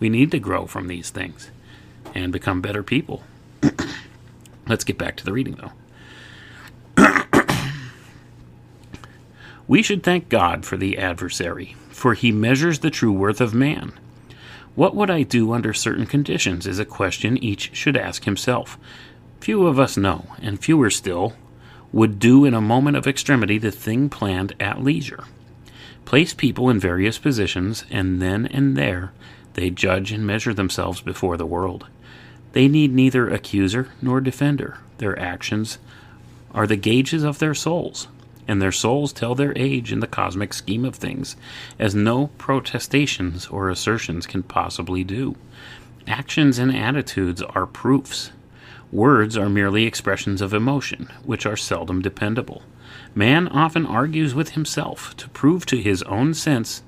We 0.00 0.08
need 0.08 0.32
to 0.32 0.40
grow 0.40 0.66
from 0.66 0.88
these 0.88 1.10
things 1.10 1.50
and 2.14 2.32
become 2.32 2.60
better 2.60 2.82
people. 2.82 3.22
Let's 4.66 4.84
get 4.84 4.98
back 4.98 5.16
to 5.18 5.24
the 5.24 5.32
reading, 5.32 5.58
though. 6.96 7.04
we 9.68 9.82
should 9.82 10.02
thank 10.02 10.28
God 10.28 10.64
for 10.64 10.76
the 10.76 10.98
adversary, 10.98 11.76
for 11.88 12.14
he 12.14 12.32
measures 12.32 12.80
the 12.80 12.90
true 12.90 13.12
worth 13.12 13.40
of 13.40 13.54
man. 13.54 13.92
What 14.74 14.96
would 14.96 15.10
I 15.10 15.22
do 15.22 15.52
under 15.52 15.72
certain 15.72 16.06
conditions 16.06 16.66
is 16.66 16.80
a 16.80 16.84
question 16.84 17.38
each 17.38 17.74
should 17.74 17.96
ask 17.96 18.24
himself. 18.24 18.76
Few 19.46 19.68
of 19.68 19.78
us 19.78 19.96
know, 19.96 20.26
and 20.42 20.58
fewer 20.58 20.90
still 20.90 21.34
would 21.92 22.18
do 22.18 22.44
in 22.44 22.52
a 22.52 22.60
moment 22.60 22.96
of 22.96 23.06
extremity 23.06 23.58
the 23.58 23.70
thing 23.70 24.08
planned 24.08 24.56
at 24.58 24.82
leisure. 24.82 25.22
Place 26.04 26.34
people 26.34 26.68
in 26.68 26.80
various 26.80 27.16
positions, 27.16 27.84
and 27.88 28.20
then 28.20 28.46
and 28.46 28.76
there 28.76 29.12
they 29.54 29.70
judge 29.70 30.10
and 30.10 30.26
measure 30.26 30.52
themselves 30.52 31.00
before 31.00 31.36
the 31.36 31.46
world. 31.46 31.86
They 32.54 32.66
need 32.66 32.92
neither 32.92 33.30
accuser 33.30 33.92
nor 34.02 34.20
defender. 34.20 34.78
Their 34.98 35.16
actions 35.16 35.78
are 36.52 36.66
the 36.66 36.74
gauges 36.74 37.22
of 37.22 37.38
their 37.38 37.54
souls, 37.54 38.08
and 38.48 38.60
their 38.60 38.72
souls 38.72 39.12
tell 39.12 39.36
their 39.36 39.56
age 39.56 39.92
in 39.92 40.00
the 40.00 40.08
cosmic 40.08 40.54
scheme 40.54 40.84
of 40.84 40.96
things, 40.96 41.36
as 41.78 41.94
no 41.94 42.30
protestations 42.36 43.46
or 43.46 43.70
assertions 43.70 44.26
can 44.26 44.42
possibly 44.42 45.04
do. 45.04 45.36
Actions 46.08 46.58
and 46.58 46.74
attitudes 46.74 47.42
are 47.42 47.66
proofs. 47.66 48.32
Words 48.92 49.36
are 49.36 49.48
merely 49.48 49.84
expressions 49.84 50.40
of 50.40 50.54
emotion, 50.54 51.10
which 51.24 51.46
are 51.46 51.56
seldom 51.56 52.02
dependable. 52.02 52.62
Man 53.14 53.48
often 53.48 53.86
argues 53.86 54.34
with 54.34 54.50
himself 54.50 55.16
to 55.16 55.28
prove 55.30 55.66
to 55.66 55.80
his 55.80 56.02
own 56.04 56.34
sense 56.34 56.82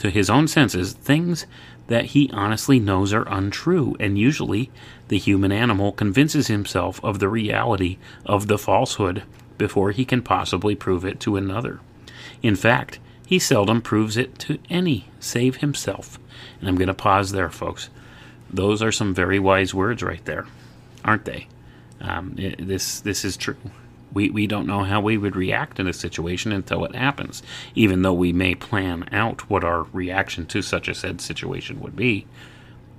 to 0.00 0.08
his 0.08 0.30
own 0.30 0.48
senses 0.48 0.94
things 0.94 1.44
that 1.88 2.06
he 2.06 2.30
honestly 2.32 2.80
knows 2.80 3.12
are 3.12 3.28
untrue, 3.28 3.94
and 4.00 4.16
usually 4.16 4.70
the 5.08 5.18
human 5.18 5.52
animal 5.52 5.92
convinces 5.92 6.46
himself 6.46 7.04
of 7.04 7.18
the 7.18 7.28
reality 7.28 7.98
of 8.24 8.46
the 8.46 8.56
falsehood 8.56 9.22
before 9.58 9.90
he 9.90 10.06
can 10.06 10.22
possibly 10.22 10.74
prove 10.74 11.04
it 11.04 11.20
to 11.20 11.36
another. 11.36 11.80
In 12.42 12.56
fact, 12.56 12.98
he 13.26 13.38
seldom 13.38 13.82
proves 13.82 14.16
it 14.16 14.38
to 14.38 14.58
any 14.70 15.10
save 15.20 15.56
himself. 15.56 16.18
And 16.60 16.68
I'm 16.68 16.76
going 16.76 16.88
to 16.88 16.94
pause 16.94 17.32
there, 17.32 17.50
folks. 17.50 17.90
Those 18.48 18.82
are 18.82 18.92
some 18.92 19.12
very 19.12 19.38
wise 19.38 19.74
words 19.74 20.02
right 20.02 20.24
there, 20.24 20.46
aren't 21.04 21.24
they? 21.24 21.46
Um, 22.00 22.34
it, 22.38 22.66
this 22.66 23.00
this 23.00 23.24
is 23.24 23.36
true. 23.36 23.56
We, 24.12 24.28
we 24.30 24.48
don't 24.48 24.66
know 24.66 24.82
how 24.82 25.00
we 25.00 25.16
would 25.16 25.36
react 25.36 25.78
in 25.78 25.86
a 25.86 25.92
situation 25.92 26.50
until 26.50 26.84
it 26.84 26.96
happens, 26.96 27.44
even 27.76 28.02
though 28.02 28.12
we 28.12 28.32
may 28.32 28.56
plan 28.56 29.08
out 29.12 29.48
what 29.48 29.62
our 29.62 29.84
reaction 29.92 30.46
to 30.46 30.62
such 30.62 30.88
a 30.88 30.94
said 30.94 31.20
situation 31.20 31.80
would 31.80 31.94
be. 31.94 32.26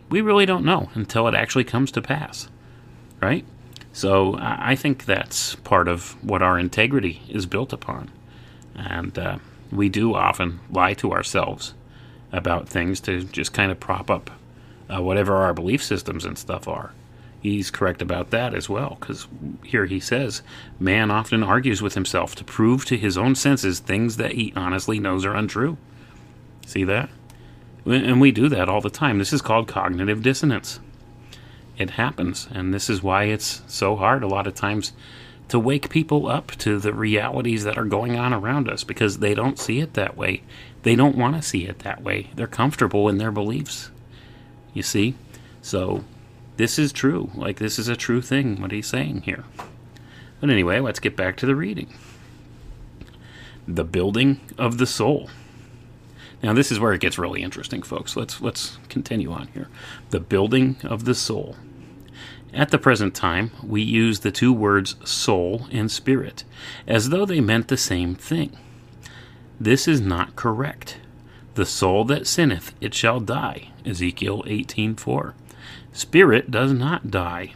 We 0.09 0.21
really 0.21 0.45
don't 0.45 0.63
know 0.63 0.89
until 0.93 1.27
it 1.27 1.35
actually 1.35 1.65
comes 1.65 1.91
to 1.91 2.01
pass, 2.01 2.47
right? 3.21 3.45
So 3.93 4.37
I 4.39 4.75
think 4.75 5.03
that's 5.03 5.55
part 5.55 5.89
of 5.89 6.11
what 6.23 6.41
our 6.41 6.57
integrity 6.57 7.21
is 7.27 7.45
built 7.45 7.73
upon. 7.73 8.09
And 8.75 9.17
uh, 9.19 9.39
we 9.69 9.89
do 9.89 10.15
often 10.15 10.61
lie 10.69 10.93
to 10.95 11.11
ourselves 11.11 11.73
about 12.31 12.69
things 12.69 13.01
to 13.01 13.23
just 13.25 13.51
kind 13.51 13.71
of 13.71 13.79
prop 13.79 14.09
up 14.09 14.31
uh, 14.89 15.01
whatever 15.01 15.35
our 15.35 15.53
belief 15.53 15.83
systems 15.83 16.23
and 16.23 16.37
stuff 16.37 16.67
are. 16.67 16.93
He's 17.41 17.71
correct 17.71 18.03
about 18.03 18.29
that 18.29 18.53
as 18.53 18.69
well, 18.69 18.97
because 18.99 19.27
here 19.65 19.87
he 19.87 19.99
says, 19.99 20.43
Man 20.79 21.09
often 21.09 21.41
argues 21.43 21.81
with 21.81 21.95
himself 21.95 22.35
to 22.35 22.43
prove 22.43 22.85
to 22.85 22.97
his 22.97 23.17
own 23.17 23.33
senses 23.33 23.79
things 23.79 24.17
that 24.17 24.33
he 24.33 24.53
honestly 24.55 24.99
knows 24.99 25.25
are 25.25 25.33
untrue. 25.33 25.77
See 26.67 26.83
that? 26.83 27.09
And 27.83 28.21
we 28.21 28.31
do 28.31 28.47
that 28.49 28.69
all 28.69 28.79
the 28.79 28.91
time. 28.91 29.17
This 29.17 29.33
is 29.33 29.41
called 29.41 29.67
cognitive 29.67 30.21
dissonance. 30.21 30.79
It 31.79 31.91
happens, 31.91 32.47
and 32.51 32.71
this 32.71 32.91
is 32.91 33.01
why 33.01 33.23
it's 33.23 33.63
so 33.65 33.95
hard 33.95 34.21
a 34.21 34.27
lot 34.27 34.45
of 34.45 34.53
times 34.53 34.93
to 35.47 35.59
wake 35.59 35.89
people 35.89 36.27
up 36.27 36.51
to 36.51 36.77
the 36.77 36.93
realities 36.93 37.63
that 37.63 37.77
are 37.77 37.85
going 37.85 38.15
on 38.15 38.33
around 38.33 38.69
us 38.69 38.83
because 38.83 39.17
they 39.17 39.33
don't 39.33 39.57
see 39.57 39.79
it 39.79 39.95
that 39.95 40.15
way. 40.15 40.43
They 40.83 40.95
don't 40.95 41.17
want 41.17 41.35
to 41.35 41.41
see 41.41 41.65
it 41.65 41.79
that 41.79 42.03
way. 42.03 42.29
They're 42.35 42.45
comfortable 42.45 43.09
in 43.09 43.17
their 43.17 43.31
beliefs. 43.31 43.89
You 44.73 44.83
see? 44.83 45.15
So, 45.61 46.05
this 46.57 46.77
is 46.77 46.91
true. 46.91 47.31
Like, 47.35 47.59
this 47.59 47.79
is 47.79 47.87
a 47.87 47.95
true 47.95 48.21
thing, 48.21 48.61
what 48.61 48.71
he's 48.71 48.87
saying 48.87 49.21
here. 49.21 49.45
But 50.39 50.49
anyway, 50.49 50.79
let's 50.79 50.99
get 50.99 51.15
back 51.15 51.37
to 51.37 51.45
the 51.45 51.55
reading. 51.55 51.93
The 53.67 53.83
building 53.83 54.39
of 54.57 54.77
the 54.77 54.87
soul. 54.87 55.29
Now, 56.43 56.53
this 56.53 56.71
is 56.71 56.79
where 56.79 56.93
it 56.93 57.01
gets 57.01 57.19
really 57.19 57.43
interesting, 57.43 57.83
folks. 57.83 58.15
Let's 58.15 58.41
let's 58.41 58.77
continue 58.89 59.31
on 59.31 59.47
here. 59.49 59.67
The 60.09 60.19
building 60.19 60.77
of 60.83 61.05
the 61.05 61.13
soul. 61.13 61.55
At 62.53 62.71
the 62.71 62.79
present 62.79 63.15
time, 63.15 63.51
we 63.63 63.81
use 63.81 64.19
the 64.19 64.31
two 64.31 64.51
words 64.51 64.95
soul 65.09 65.67
and 65.71 65.89
spirit 65.89 66.43
as 66.85 67.09
though 67.09 67.25
they 67.25 67.39
meant 67.39 67.67
the 67.67 67.77
same 67.77 68.15
thing. 68.15 68.57
This 69.59 69.87
is 69.87 70.01
not 70.01 70.35
correct. 70.35 70.97
The 71.53 71.65
soul 71.65 72.03
that 72.05 72.27
sinneth, 72.27 72.73
it 72.81 72.93
shall 72.93 73.19
die. 73.19 73.69
Ezekiel 73.85 74.43
18:4. 74.47 75.33
Spirit 75.93 76.51
does 76.51 76.71
not 76.73 77.11
die. 77.11 77.53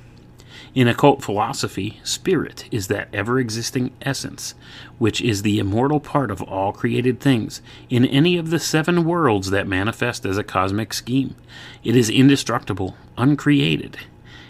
In 0.75 0.89
occult 0.89 1.23
philosophy, 1.23 2.01
spirit 2.03 2.65
is 2.69 2.87
that 2.87 3.07
ever 3.13 3.39
existing 3.39 3.93
essence, 4.01 4.55
which 4.97 5.21
is 5.21 5.41
the 5.41 5.57
immortal 5.57 6.01
part 6.01 6.29
of 6.29 6.41
all 6.41 6.73
created 6.73 7.21
things 7.21 7.61
in 7.89 8.03
any 8.03 8.35
of 8.37 8.49
the 8.49 8.59
seven 8.59 9.05
worlds 9.05 9.51
that 9.51 9.67
manifest 9.67 10.25
as 10.25 10.37
a 10.37 10.43
cosmic 10.43 10.93
scheme. 10.93 11.33
It 11.85 11.95
is 11.95 12.09
indestructible, 12.09 12.97
uncreated, 13.17 13.99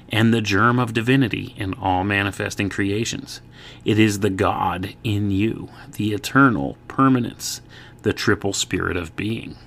and 0.10 0.34
the 0.34 0.42
germ 0.42 0.80
of 0.80 0.94
divinity 0.94 1.54
in 1.58 1.76
all 1.76 2.04
manifesting 2.04 2.70
creations. 2.70 3.42
It 3.84 4.00
is 4.00 4.22
the 4.22 4.32
God 4.32 4.96
in 5.04 5.30
you, 5.30 5.70
the 5.94 6.14
eternal 6.14 6.78
permanence, 6.88 7.62
the 8.02 8.14
triple 8.14 8.54
spirit 8.54 8.98
of 8.98 9.16
being. 9.16 9.58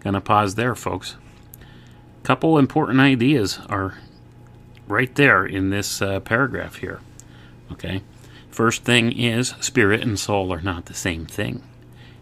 Gonna 0.00 0.20
pause 0.20 0.54
there, 0.54 0.74
folks. 0.74 1.16
Couple 2.28 2.58
important 2.58 3.00
ideas 3.00 3.58
are 3.70 3.94
right 4.86 5.14
there 5.14 5.46
in 5.46 5.70
this 5.70 6.02
uh, 6.02 6.20
paragraph 6.20 6.74
here. 6.74 7.00
Okay. 7.72 8.02
First 8.50 8.84
thing 8.84 9.18
is 9.18 9.54
spirit 9.60 10.02
and 10.02 10.18
soul 10.18 10.52
are 10.52 10.60
not 10.60 10.84
the 10.84 10.92
same 10.92 11.24
thing. 11.24 11.62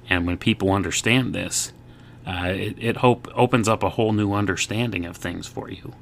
And 0.08 0.24
when 0.24 0.38
people 0.38 0.70
understand 0.70 1.34
this, 1.34 1.72
uh, 2.24 2.52
it, 2.54 2.76
it 2.78 2.96
hope 2.98 3.26
opens 3.34 3.66
up 3.66 3.82
a 3.82 3.88
whole 3.90 4.12
new 4.12 4.32
understanding 4.32 5.04
of 5.04 5.16
things 5.16 5.48
for 5.48 5.68
you. 5.68 5.92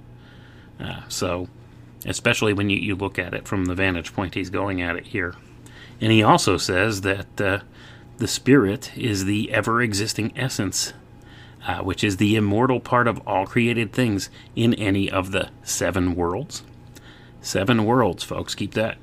Uh, 0.79 1.09
so, 1.09 1.49
especially 2.05 2.53
when 2.53 2.69
you, 2.69 2.77
you 2.77 2.95
look 2.95 3.19
at 3.19 3.33
it 3.33 3.49
from 3.49 3.64
the 3.64 3.75
vantage 3.75 4.12
point 4.12 4.35
he's 4.35 4.51
going 4.51 4.83
at 4.83 4.97
it 4.97 5.07
here. 5.07 5.35
And 5.99 6.12
he 6.12 6.23
also 6.23 6.59
says 6.59 7.01
that 7.01 7.40
uh, 7.40 7.61
the 8.19 8.29
spirit 8.29 8.95
is 8.99 9.25
the 9.25 9.51
ever 9.51 9.81
existing 9.81 10.35
essence, 10.37 10.93
uh, 11.66 11.79
which 11.79 12.05
is 12.05 12.16
the 12.18 12.37
immortal 12.37 12.81
part 12.81 13.09
of 13.09 13.20
all 13.27 13.46
created 13.46 13.92
things 13.92 14.31
in 14.55 14.74
any 14.74 15.11
of 15.11 15.33
the 15.33 15.48
seven 15.62 16.14
worlds. 16.14 16.62
Seven 17.40 17.85
worlds, 17.85 18.22
folks. 18.24 18.55
Keep 18.55 18.74
that. 18.74 18.96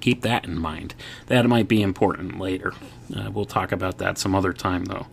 Keep 0.00 0.22
that 0.22 0.44
in 0.44 0.58
mind. 0.58 0.94
That 1.26 1.46
might 1.46 1.68
be 1.68 1.82
important 1.82 2.38
later. 2.38 2.72
Uh, 3.14 3.30
we'll 3.30 3.44
talk 3.44 3.72
about 3.72 3.98
that 3.98 4.18
some 4.18 4.34
other 4.34 4.52
time, 4.52 4.84
though. 4.84 5.06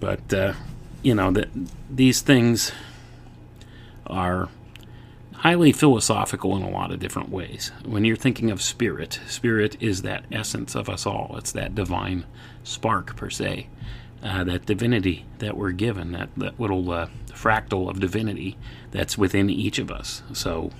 But 0.00 0.32
uh, 0.32 0.54
you 1.02 1.14
know 1.14 1.30
that 1.30 1.48
these 1.90 2.20
things 2.20 2.72
are 4.06 4.48
highly 5.36 5.72
philosophical 5.72 6.56
in 6.56 6.62
a 6.62 6.70
lot 6.70 6.92
of 6.92 7.00
different 7.00 7.28
ways. 7.28 7.72
When 7.84 8.04
you're 8.04 8.16
thinking 8.16 8.50
of 8.50 8.62
spirit, 8.62 9.20
spirit 9.26 9.76
is 9.80 10.02
that 10.02 10.24
essence 10.30 10.74
of 10.74 10.88
us 10.88 11.04
all. 11.04 11.34
It's 11.36 11.52
that 11.52 11.74
divine 11.74 12.24
spark, 12.62 13.16
per 13.16 13.28
se, 13.28 13.66
uh, 14.22 14.44
that 14.44 14.66
divinity 14.66 15.24
that 15.38 15.56
we're 15.56 15.72
given, 15.72 16.12
that, 16.12 16.28
that 16.36 16.58
little 16.60 16.90
uh, 16.90 17.08
fractal 17.28 17.90
of 17.90 18.00
divinity 18.00 18.56
that's 18.90 19.18
within 19.18 19.50
each 19.50 19.78
of 19.78 19.90
us. 19.90 20.22
So 20.32 20.70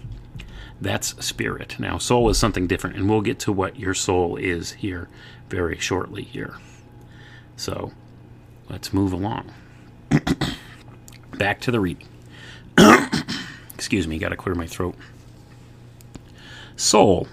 that's 0.81 1.25
spirit. 1.25 1.77
Now, 1.79 1.99
soul 1.99 2.29
is 2.29 2.39
something 2.39 2.67
different, 2.67 2.97
and 2.97 3.09
we'll 3.09 3.21
get 3.21 3.39
to 3.41 3.53
what 3.53 3.79
your 3.79 3.95
soul 3.95 4.37
is 4.37 4.73
here 4.73 5.09
very 5.49 5.79
shortly 5.79 6.23
here. 6.23 6.57
So 7.57 7.93
let's 8.69 8.93
move 8.93 9.13
along. 9.13 9.53
Back 11.33 11.61
to 11.63 11.71
the 11.71 11.81
reading. 11.81 12.09
Excuse 13.75 14.07
me, 14.07 14.19
got 14.19 14.31
to 14.31 14.37
clear 14.37 14.55
my 14.55 14.67
throat. 14.67 14.95
Soul 16.77 17.29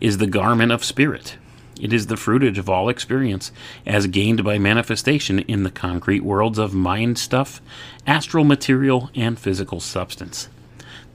is 0.00 0.18
the 0.18 0.26
garment 0.26 0.72
of 0.72 0.84
spirit. 0.84 1.36
It 1.82 1.92
is 1.92 2.06
the 2.06 2.14
fruitage 2.14 2.58
of 2.58 2.70
all 2.70 2.88
experience, 2.88 3.50
as 3.84 4.06
gained 4.06 4.44
by 4.44 4.56
manifestation 4.56 5.40
in 5.40 5.64
the 5.64 5.70
concrete 5.70 6.22
worlds 6.22 6.56
of 6.56 6.72
mind 6.72 7.18
stuff, 7.18 7.60
astral 8.06 8.44
material, 8.44 9.10
and 9.16 9.36
physical 9.36 9.80
substance. 9.80 10.48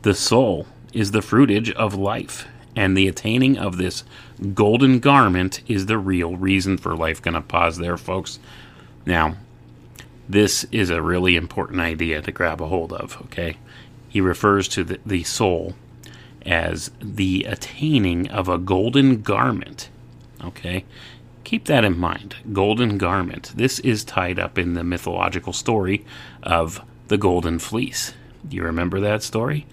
The 0.01 0.13
soul 0.13 0.67
is 0.91 1.12
the 1.12 1.21
fruitage 1.21 1.71
of 1.71 1.95
life, 1.95 2.49
and 2.75 2.97
the 2.97 3.08
attaining 3.08 3.58
of 3.58 3.77
this 3.77 4.03
golden 4.53 4.99
garment 4.99 5.62
is 5.69 5.86
the 5.86 5.97
real 5.97 6.36
reason 6.36 6.77
for 6.77 6.97
life. 6.97 7.21
Gonna 7.21 7.41
pause 7.41 7.77
there, 7.77 7.97
folks. 7.97 8.38
Now, 9.06 9.38
this 10.27 10.65
is 10.73 10.89
a 10.89 11.01
really 11.01 11.38
important 11.38 11.80
idea 11.80 12.21
to 12.21 12.32
grab 12.34 12.62
a 12.62 12.67
hold 12.67 12.91
of, 12.91 13.21
okay? 13.21 13.56
He 14.10 14.19
refers 14.19 14.67
to 14.69 14.84
the, 14.84 14.99
the 15.06 15.23
soul 15.23 15.75
as 16.45 16.91
the 17.01 17.45
attaining 17.45 18.30
of 18.30 18.49
a 18.49 18.58
golden 18.58 19.21
garment, 19.21 19.89
okay? 20.43 20.86
Keep 21.43 21.65
that 21.65 21.86
in 21.86 21.97
mind. 21.97 22.36
Golden 22.52 22.97
garment. 22.97 23.54
This 23.56 23.80
is 23.80 24.04
tied 24.04 24.38
up 24.39 24.58
in 24.58 24.73
the 24.73 24.84
mythological 24.84 25.54
story 25.54 26.06
of 26.43 26.82
the 27.08 27.17
Golden 27.17 27.60
Fleece. 27.60 28.13
You 28.50 28.63
remember 28.63 29.00
that 29.00 29.23
story? 29.23 29.65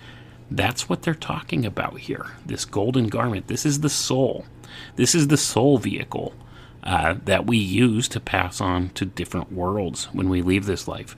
That's 0.50 0.88
what 0.88 1.02
they're 1.02 1.14
talking 1.14 1.64
about 1.64 1.98
here. 1.98 2.32
This 2.46 2.64
golden 2.64 3.08
garment. 3.08 3.48
This 3.48 3.66
is 3.66 3.80
the 3.80 3.88
soul. 3.88 4.46
This 4.96 5.14
is 5.14 5.28
the 5.28 5.36
soul 5.36 5.78
vehicle 5.78 6.34
uh, 6.82 7.14
that 7.24 7.46
we 7.46 7.56
use 7.56 8.08
to 8.08 8.20
pass 8.20 8.60
on 8.60 8.90
to 8.90 9.04
different 9.04 9.50
worlds 9.50 10.04
when 10.12 10.28
we 10.28 10.42
leave 10.42 10.66
this 10.66 10.86
life. 10.86 11.16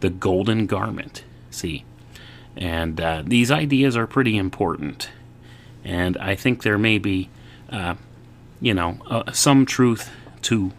The 0.00 0.10
golden 0.10 0.66
garment. 0.66 1.24
See? 1.50 1.84
And 2.56 3.00
uh, 3.00 3.22
these 3.26 3.50
ideas 3.50 3.96
are 3.96 4.06
pretty 4.06 4.36
important. 4.36 5.10
And 5.84 6.16
I 6.16 6.34
think 6.34 6.62
there 6.62 6.78
may 6.78 6.98
be, 6.98 7.28
uh, 7.70 7.94
you 8.64 8.72
know, 8.72 8.96
uh, 9.10 9.30
some 9.30 9.66
truth 9.66 10.10
to 10.40 10.72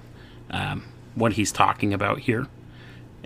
um, 0.50 0.86
what 1.14 1.34
he's 1.34 1.52
talking 1.52 1.94
about 1.94 2.18
here. 2.22 2.48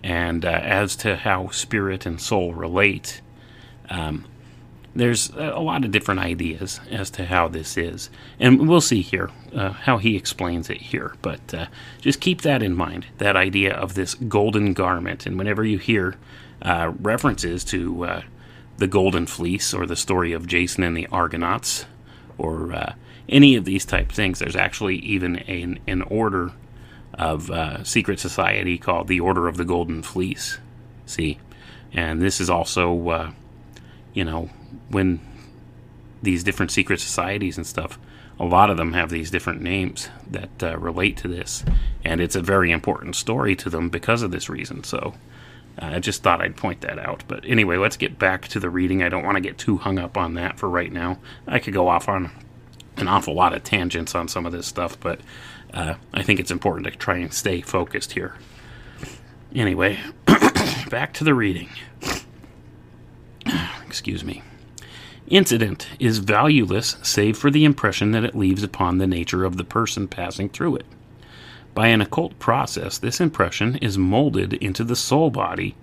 And 0.04 0.44
uh, 0.44 0.50
as 0.50 0.98
to 0.98 1.16
how 1.16 1.48
spirit 1.48 2.06
and 2.06 2.20
soul 2.20 2.54
relate, 2.54 3.22
um, 3.90 4.26
there's 4.94 5.30
a 5.30 5.62
lot 5.62 5.86
of 5.86 5.92
different 5.92 6.20
ideas 6.20 6.82
as 6.92 7.10
to 7.12 7.26
how 7.26 7.48
this 7.48 7.78
is. 7.78 8.10
And 8.38 8.68
we'll 8.68 8.82
see 8.82 9.02
here 9.02 9.30
uh, 9.56 9.72
how 9.72 9.98
he 9.98 10.18
explains 10.18 10.70
it 10.70 10.82
here. 10.82 11.16
But 11.22 11.54
uh, 11.54 11.68
just 12.02 12.20
keep 12.20 12.42
that 12.42 12.62
in 12.62 12.76
mind 12.76 13.06
that 13.18 13.38
idea 13.38 13.74
of 13.74 13.94
this 13.94 14.14
golden 14.14 14.74
garment. 14.74 15.26
And 15.26 15.38
whenever 15.38 15.64
you 15.64 15.78
hear 15.78 16.16
uh, 16.62 16.92
references 17.00 17.64
to 17.66 18.04
uh, 18.04 18.22
the 18.78 18.88
golden 18.88 19.26
fleece 19.26 19.74
or 19.74 19.86
the 19.86 19.96
story 19.96 20.34
of 20.34 20.48
Jason 20.48 20.84
and 20.84 20.98
the 20.98 21.08
Argonauts 21.08 21.86
or 22.38 22.74
uh, 22.74 22.94
any 23.30 23.56
of 23.56 23.66
these 23.66 23.86
type 23.86 24.12
things, 24.12 24.40
there's 24.40 24.56
actually 24.56 24.98
even 24.98 25.38
an, 25.38 25.80
an 25.88 26.02
order 26.04 26.52
of 27.14 27.50
uh, 27.52 27.84
secret 27.84 28.20
society 28.20 28.78
called 28.78 29.08
the 29.08 29.20
Order 29.20 29.48
of 29.48 29.58
the 29.58 29.66
Golden 29.66 30.02
Fleece. 30.02 30.58
See? 31.06 31.40
And 31.94 32.22
this 32.22 32.40
is 32.40 32.50
also 32.50 33.34
you 34.14 34.24
know, 34.24 34.50
when 34.90 35.20
these 36.22 36.44
different 36.44 36.72
secret 36.72 37.00
societies 37.00 37.58
and 37.58 37.66
stuff, 37.66 37.98
a 38.40 38.46
lot 38.46 38.70
of 38.70 38.78
them 38.78 38.94
have 38.94 39.10
these 39.10 39.32
different 39.32 39.62
names 39.62 40.10
that 40.30 40.64
uh, 40.64 40.78
relate 40.78 41.18
to 41.18 41.28
this, 41.28 41.64
and 42.04 42.22
it's 42.22 42.36
a 42.36 42.42
very 42.42 42.72
important 42.72 43.16
story 43.16 43.56
to 43.58 43.70
them 43.70 43.90
because 43.90 44.22
of 44.22 44.32
this 44.32 44.50
reason. 44.50 44.84
So 44.84 45.14
uh, 45.82 45.86
I 45.86 46.00
just 46.00 46.24
thought 46.24 46.42
I'd 46.42 46.56
point 46.56 46.82
that 46.82 47.00
out. 47.00 47.24
But 47.28 47.46
anyway, 47.46 47.78
let's 47.78 47.98
get 47.98 48.18
back 48.18 48.48
to 48.50 48.60
the 48.60 48.70
reading. 48.70 49.04
I 49.04 49.10
don't 49.10 49.26
want 49.26 49.36
to 49.36 49.42
get 49.42 49.58
too 49.58 49.78
hung 49.78 50.00
up 50.00 50.18
on 50.18 50.36
that 50.36 50.58
for 50.58 50.70
right 50.70 50.92
now. 50.92 51.20
I 51.48 51.60
could 51.60 51.74
go 51.74 51.88
off 51.88 52.08
on 52.08 52.32
an 53.02 53.08
awful 53.08 53.34
lot 53.34 53.54
of 53.54 53.64
tangents 53.64 54.16
on 54.16 54.28
some 54.28 54.46
of 54.46 54.52
this 54.52 54.68
stuff, 54.68 55.00
but 55.00 55.20
uh, 55.74 55.96
I 56.14 56.24
think 56.24 56.40
it's 56.40 56.52
important 56.52 56.88
to 56.88 56.98
try 56.98 57.18
and 57.18 57.34
stay 57.34 57.62
focused 57.62 58.14
here. 58.14 58.36
Anyway, 59.54 60.00
back 60.90 61.14
to 61.16 61.24
the 61.24 61.34
reading. 61.34 61.70
Excuse 63.88 64.24
me. 64.24 64.44
Incident 65.28 65.88
is 66.00 66.20
valueless 66.20 66.98
save 67.04 67.38
for 67.38 67.52
the 67.52 67.66
impression 67.66 68.12
that 68.12 68.24
it 68.24 68.36
leaves 68.36 68.64
upon 68.64 68.98
the 68.98 69.08
nature 69.08 69.46
of 69.46 69.58
the 69.58 69.64
person 69.64 70.08
passing 70.08 70.50
through 70.50 70.78
it. 70.78 70.86
By 71.76 71.88
an 71.88 72.02
occult 72.02 72.40
process, 72.40 72.98
this 72.98 73.22
impression 73.22 73.76
is 73.78 73.98
molded 73.98 74.54
into 74.54 74.84
the 74.84 74.96
soul 74.96 75.30
body 75.30 75.76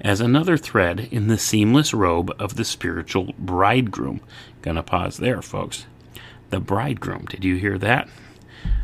as 0.00 0.20
another 0.20 0.58
thread 0.58 1.08
in 1.10 1.28
the 1.28 1.38
seamless 1.38 1.94
robe 1.94 2.30
of 2.38 2.56
the 2.56 2.64
spiritual 2.64 3.32
bridegroom. 3.38 4.20
Gonna 4.60 4.82
pause 4.82 5.16
there, 5.16 5.40
folks. 5.40 5.86
The 6.54 6.60
bridegroom, 6.60 7.24
did 7.24 7.42
you 7.42 7.56
hear 7.56 7.76
that? 7.78 8.08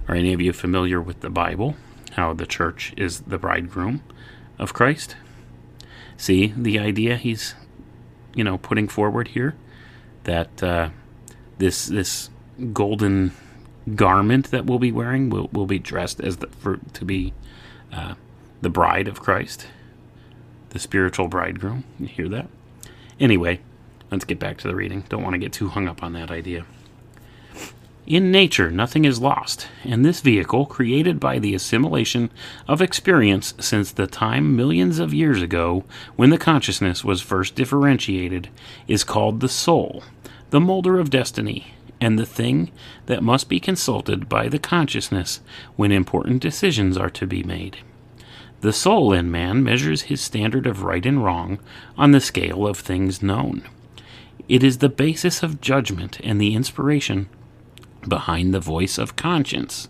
Are 0.09 0.17
any 0.17 0.33
of 0.33 0.41
you 0.41 0.53
familiar 0.53 1.01
with 1.01 1.21
the 1.21 1.31
Bible? 1.31 1.77
How 2.15 2.35
the 2.35 2.45
church 2.45 2.93
is 2.97 3.21
the 3.21 3.39
bridegroom 3.39 4.03
of 4.59 4.75
Christ? 4.75 5.15
See 6.17 6.53
the 6.57 6.81
idea 6.81 7.17
he's, 7.17 7.55
you 8.35 8.43
know, 8.43 8.59
putting 8.59 8.89
forward 8.89 9.29
here? 9.29 9.55
That 10.25 10.61
uh, 10.61 10.91
this 11.59 11.87
this 11.87 12.31
golden 12.73 13.35
garment 13.95 14.51
that 14.51 14.67
we'll 14.67 14.81
be 14.81 14.91
wearing 14.91 15.31
will 15.31 15.49
will 15.53 15.67
be 15.67 15.79
dressed 15.79 16.21
as 16.21 16.39
the 16.39 16.49
for 16.49 16.81
to 16.95 17.05
be 17.05 17.33
uh, 17.93 18.15
the 18.63 18.69
bride 18.69 19.07
of 19.07 19.21
Christ, 19.21 19.69
the 20.71 20.81
spiritual 20.81 21.29
bridegroom. 21.29 21.85
You 22.01 22.09
hear 22.09 22.29
that? 22.31 22.49
Anyway, 23.21 23.61
let's 24.11 24.25
get 24.25 24.41
back 24.41 24.59
to 24.59 24.67
the 24.67 24.75
reading. 24.75 25.05
Don't 25.09 25.23
want 25.23 25.35
to 25.35 25.39
get 25.39 25.53
too 25.53 25.69
hung 25.69 25.87
up 25.87 26.03
on 26.03 26.15
that 26.15 26.33
idea. 26.33 26.67
In 28.07 28.33
nature, 28.33 28.71
nothing 28.71 29.05
is 29.05 29.21
lost, 29.21 29.69
and 29.85 30.05
this 30.05 30.21
vehicle, 30.21 30.67
created 30.67 31.21
by 31.21 31.39
the 31.39 31.55
assimilation 31.55 32.31
of 32.67 32.81
experience 32.81 33.53
since 33.61 33.93
the 33.93 34.07
time 34.07 34.57
millions 34.57 34.99
of 34.99 35.13
years 35.13 35.43
ago 35.43 35.85
when 36.17 36.31
the 36.31 36.39
consciousness 36.39 37.05
was 37.05 37.21
first 37.21 37.55
differentiated, 37.55 38.49
is 38.89 39.05
called 39.05 39.41
the 39.41 39.49
soul, 39.49 40.03
the 40.49 40.61
molder 40.61 40.99
of 40.99 41.11
destiny, 41.11 41.75
and 42.01 42.19
the 42.19 42.27
thing 42.27 42.73
that 43.05 43.23
must 43.23 43.49
be 43.49 43.61
consulted 43.61 44.29
by 44.29 44.49
the 44.49 44.59
consciousness 44.59 45.41
when 45.77 45.93
important 45.93 46.41
decisions 46.41 46.97
are 46.97 47.11
to 47.11 47.27
be 47.27 47.43
made. 47.43 47.79
The 48.63 48.73
soul 48.73 49.13
in 49.13 49.31
man 49.31 49.63
measures 49.63 50.03
his 50.03 50.21
standard 50.21 50.67
of 50.67 50.83
right 50.83 51.05
and 51.05 51.23
wrong 51.23 51.59
on 51.97 52.11
the 52.11 52.21
scale 52.21 52.67
of 52.67 52.79
things 52.79 53.23
known. 53.23 53.63
It 54.49 54.65
is 54.65 54.79
the 54.79 54.89
basis 54.89 55.43
of 55.43 55.61
judgment 55.61 56.19
and 56.25 56.41
the 56.41 56.55
inspiration 56.55 57.29
behind 58.09 58.53
the 58.53 58.61
voice 58.61 58.99
of 58.99 59.17
conscience. 59.17 59.89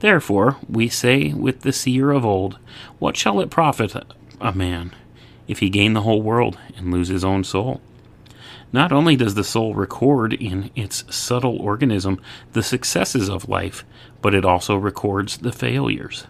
Therefore, 0.00 0.56
we 0.68 0.88
say 0.88 1.32
with 1.32 1.60
the 1.60 1.72
seer 1.72 2.10
of 2.10 2.24
old, 2.24 2.58
What 2.98 3.16
shall 3.16 3.40
it 3.40 3.50
profit 3.50 3.94
a 4.40 4.52
man 4.52 4.92
if 5.48 5.60
he 5.60 5.70
gain 5.70 5.92
the 5.92 6.02
whole 6.02 6.22
world 6.22 6.58
and 6.76 6.90
lose 6.90 7.08
his 7.08 7.24
own 7.24 7.44
soul? 7.44 7.80
Not 8.72 8.92
only 8.92 9.14
does 9.14 9.34
the 9.34 9.44
soul 9.44 9.74
record 9.74 10.32
in 10.32 10.70
its 10.74 11.04
subtle 11.14 11.56
organism 11.58 12.20
the 12.52 12.62
successes 12.62 13.30
of 13.30 13.48
life, 13.48 13.84
but 14.20 14.34
it 14.34 14.44
also 14.44 14.76
records 14.76 15.38
the 15.38 15.52
failures. 15.52 16.26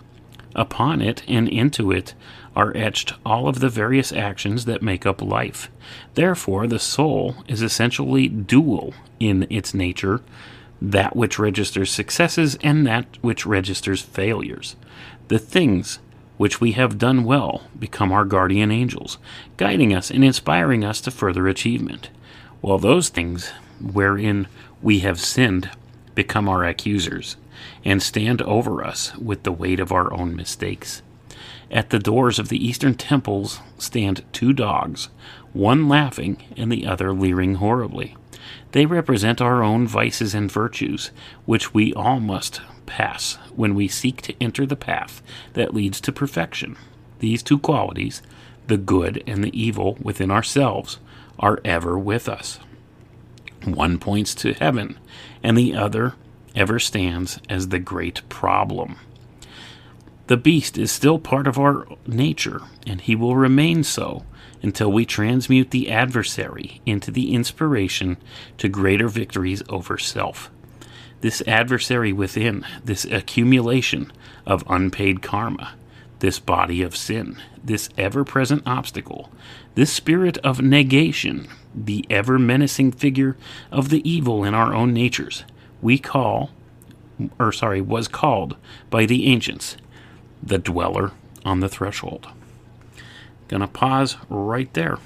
Upon 0.55 1.01
it 1.01 1.23
and 1.27 1.49
into 1.49 1.91
it 1.91 2.15
are 2.55 2.77
etched 2.77 3.15
all 3.25 3.49
of 3.49 3.61
the 3.61 3.69
various 3.69 4.13
actions 4.13 4.67
that 4.67 4.83
make 4.83 5.05
up 5.05 5.21
life. 5.21 5.71
Therefore, 6.15 6.67
the 6.67 6.79
soul 6.79 7.37
is 7.49 7.63
essentially 7.63 8.29
dual 8.29 8.95
in 9.19 9.47
its 9.51 9.75
nature 9.75 10.21
that 10.90 11.16
which 11.16 11.38
registers 11.38 11.90
successes 11.90 12.59
and 12.62 12.87
that 12.87 13.07
which 13.23 13.47
registers 13.47 14.03
failures. 14.03 14.77
The 15.29 15.38
things 15.38 15.99
which 16.37 16.61
we 16.61 16.73
have 16.73 16.99
done 16.99 17.25
well 17.25 17.62
become 17.79 18.12
our 18.12 18.25
guardian 18.25 18.70
angels, 18.70 19.18
guiding 19.57 19.94
us 19.94 20.11
and 20.11 20.25
inspiring 20.25 20.85
us 20.85 21.01
to 21.03 21.11
further 21.11 21.49
achievement, 21.49 22.11
while 22.61 22.79
those 22.79 23.09
things 23.09 23.51
wherein 23.81 24.47
we 24.83 24.99
have 25.01 25.20
sinned 25.20 25.70
become 26.14 26.49
our 26.49 26.64
accusers 26.64 27.37
and 27.85 28.03
stand 28.03 28.42
over 28.42 28.85
us 28.85 29.16
with 29.16 29.42
the 29.42 29.53
weight 29.53 29.81
of 29.81 29.92
our 29.92 30.12
own 30.12 30.37
mistakes. 30.37 31.03
At 31.70 31.90
the 31.90 31.99
doors 31.99 32.38
of 32.38 32.51
the 32.51 32.64
eastern 32.64 32.94
temples 32.94 33.61
stand 33.79 34.23
two 34.33 34.53
dogs, 34.53 35.09
one 35.53 35.88
laughing 35.88 36.42
and 36.57 36.70
the 36.70 36.87
other 36.87 37.12
leering 37.12 37.55
horribly. 37.57 38.16
They 38.75 38.87
represent 38.87 39.41
our 39.41 39.63
own 39.63 39.87
vices 39.87 40.35
and 40.35 40.51
virtues, 40.51 41.13
which 41.45 41.73
we 41.73 41.95
all 41.95 42.19
must 42.19 42.61
pass 42.87 43.39
when 43.55 43.77
we 43.77 43.87
seek 43.87 44.21
to 44.23 44.35
enter 44.42 44.67
the 44.67 44.75
path 44.75 45.23
that 45.53 45.73
leads 45.73 46.01
to 46.01 46.11
perfection. 46.11 46.77
These 47.21 47.44
two 47.44 47.61
qualities, 47.61 48.21
the 48.67 48.77
good 48.77 49.23
and 49.29 49.44
the 49.44 49.57
evil 49.57 49.96
within 50.03 50.33
ourselves, 50.33 50.98
are 51.38 51.61
ever 51.65 51.96
with 51.96 52.29
us. 52.29 52.59
One 53.63 54.01
points 54.01 54.35
to 54.35 54.55
heaven, 54.55 54.98
and 55.40 55.57
the 55.57 55.77
other 55.77 56.15
ever 56.57 56.81
stands 56.81 57.38
as 57.48 57.69
the 57.69 57.79
great 57.79 58.29
problem. 58.29 58.96
The 60.27 60.37
beast 60.37 60.77
is 60.77 60.90
still 60.90 61.21
part 61.21 61.46
of 61.46 61.61
our 61.61 61.87
nature, 62.09 62.63
and 62.88 63.01
he 63.01 63.15
will 63.15 63.37
remain 63.37 63.85
so 63.85 64.25
until 64.65 64.90
we 64.90 65.04
transmute 65.04 65.71
the 65.71 65.90
adversary 65.90 66.81
into 66.87 67.10
the 67.10 67.35
inspiration 67.35 68.17
to 68.56 68.67
greater 68.67 69.08
victories 69.08 69.62
over 69.69 69.98
self. 69.98 70.50
This 71.21 71.42
adversary 71.46 72.15
within, 72.15 72.65
this 72.83 73.04
accumulation 73.04 74.10
of 74.46 74.65
unpaid 74.67 75.21
karma, 75.21 75.75
this 76.21 76.38
body 76.38 76.81
of 76.81 76.96
sin, 76.96 77.37
this 77.62 77.90
ever 77.98 78.25
present 78.25 78.62
obstacle, 78.65 79.31
this 79.75 79.92
spirit 79.92 80.38
of 80.38 80.62
negation, 80.62 81.46
the 81.75 82.06
ever 82.08 82.38
menacing 82.38 82.92
figure 82.92 83.37
of 83.71 83.90
the 83.90 84.08
evil 84.08 84.44
in 84.44 84.54
our 84.54 84.73
own 84.73 84.94
natures, 84.94 85.44
we 85.83 85.98
call, 85.98 86.50
or 87.38 87.52
sorry, 87.52 87.83
was 87.83 88.08
called 88.08 88.56
by 88.88 89.04
the 89.04 89.27
ancients, 89.27 89.77
the 90.42 90.58
dweller 90.58 91.12
on 91.44 91.60
the 91.60 91.69
threshold. 91.69 92.29
Gonna 93.49 93.69
pause 93.69 94.17
right 94.29 94.73
there. 94.75 94.99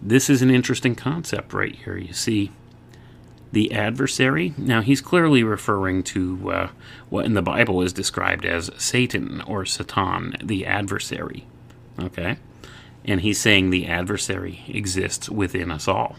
This 0.00 0.30
is 0.30 0.42
an 0.42 0.50
interesting 0.50 0.94
concept 0.94 1.52
right 1.52 1.74
here. 1.74 1.96
You 1.96 2.12
see, 2.12 2.52
the 3.52 3.72
adversary. 3.72 4.54
Now, 4.56 4.82
he's 4.82 5.00
clearly 5.00 5.42
referring 5.42 6.02
to 6.04 6.50
uh, 6.50 6.68
what 7.08 7.24
in 7.24 7.34
the 7.34 7.42
Bible 7.42 7.82
is 7.82 7.92
described 7.92 8.44
as 8.44 8.70
Satan 8.76 9.40
or 9.42 9.64
Satan, 9.64 10.36
the 10.42 10.66
adversary. 10.66 11.46
Okay? 11.98 12.36
And 13.04 13.22
he's 13.22 13.40
saying 13.40 13.70
the 13.70 13.86
adversary 13.86 14.64
exists 14.68 15.28
within 15.28 15.70
us 15.70 15.88
all. 15.88 16.16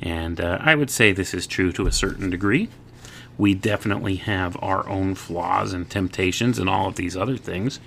And 0.00 0.40
uh, 0.40 0.58
I 0.60 0.74
would 0.74 0.90
say 0.90 1.12
this 1.12 1.34
is 1.34 1.46
true 1.46 1.72
to 1.72 1.86
a 1.86 1.92
certain 1.92 2.30
degree. 2.30 2.68
We 3.38 3.54
definitely 3.54 4.16
have 4.16 4.56
our 4.60 4.88
own 4.88 5.14
flaws 5.14 5.72
and 5.72 5.88
temptations 5.88 6.58
and 6.58 6.68
all 6.68 6.88
of 6.88 6.96
these 6.96 7.16
other 7.16 7.36
things 7.36 7.80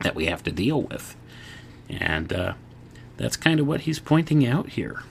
that 0.00 0.14
we 0.14 0.26
have 0.26 0.42
to 0.44 0.50
deal 0.50 0.82
with. 0.82 1.16
And 1.92 2.32
uh, 2.32 2.54
that's 3.16 3.36
kind 3.36 3.60
of 3.60 3.66
what 3.66 3.82
he's 3.82 3.98
pointing 3.98 4.46
out 4.46 4.70
here 4.70 5.02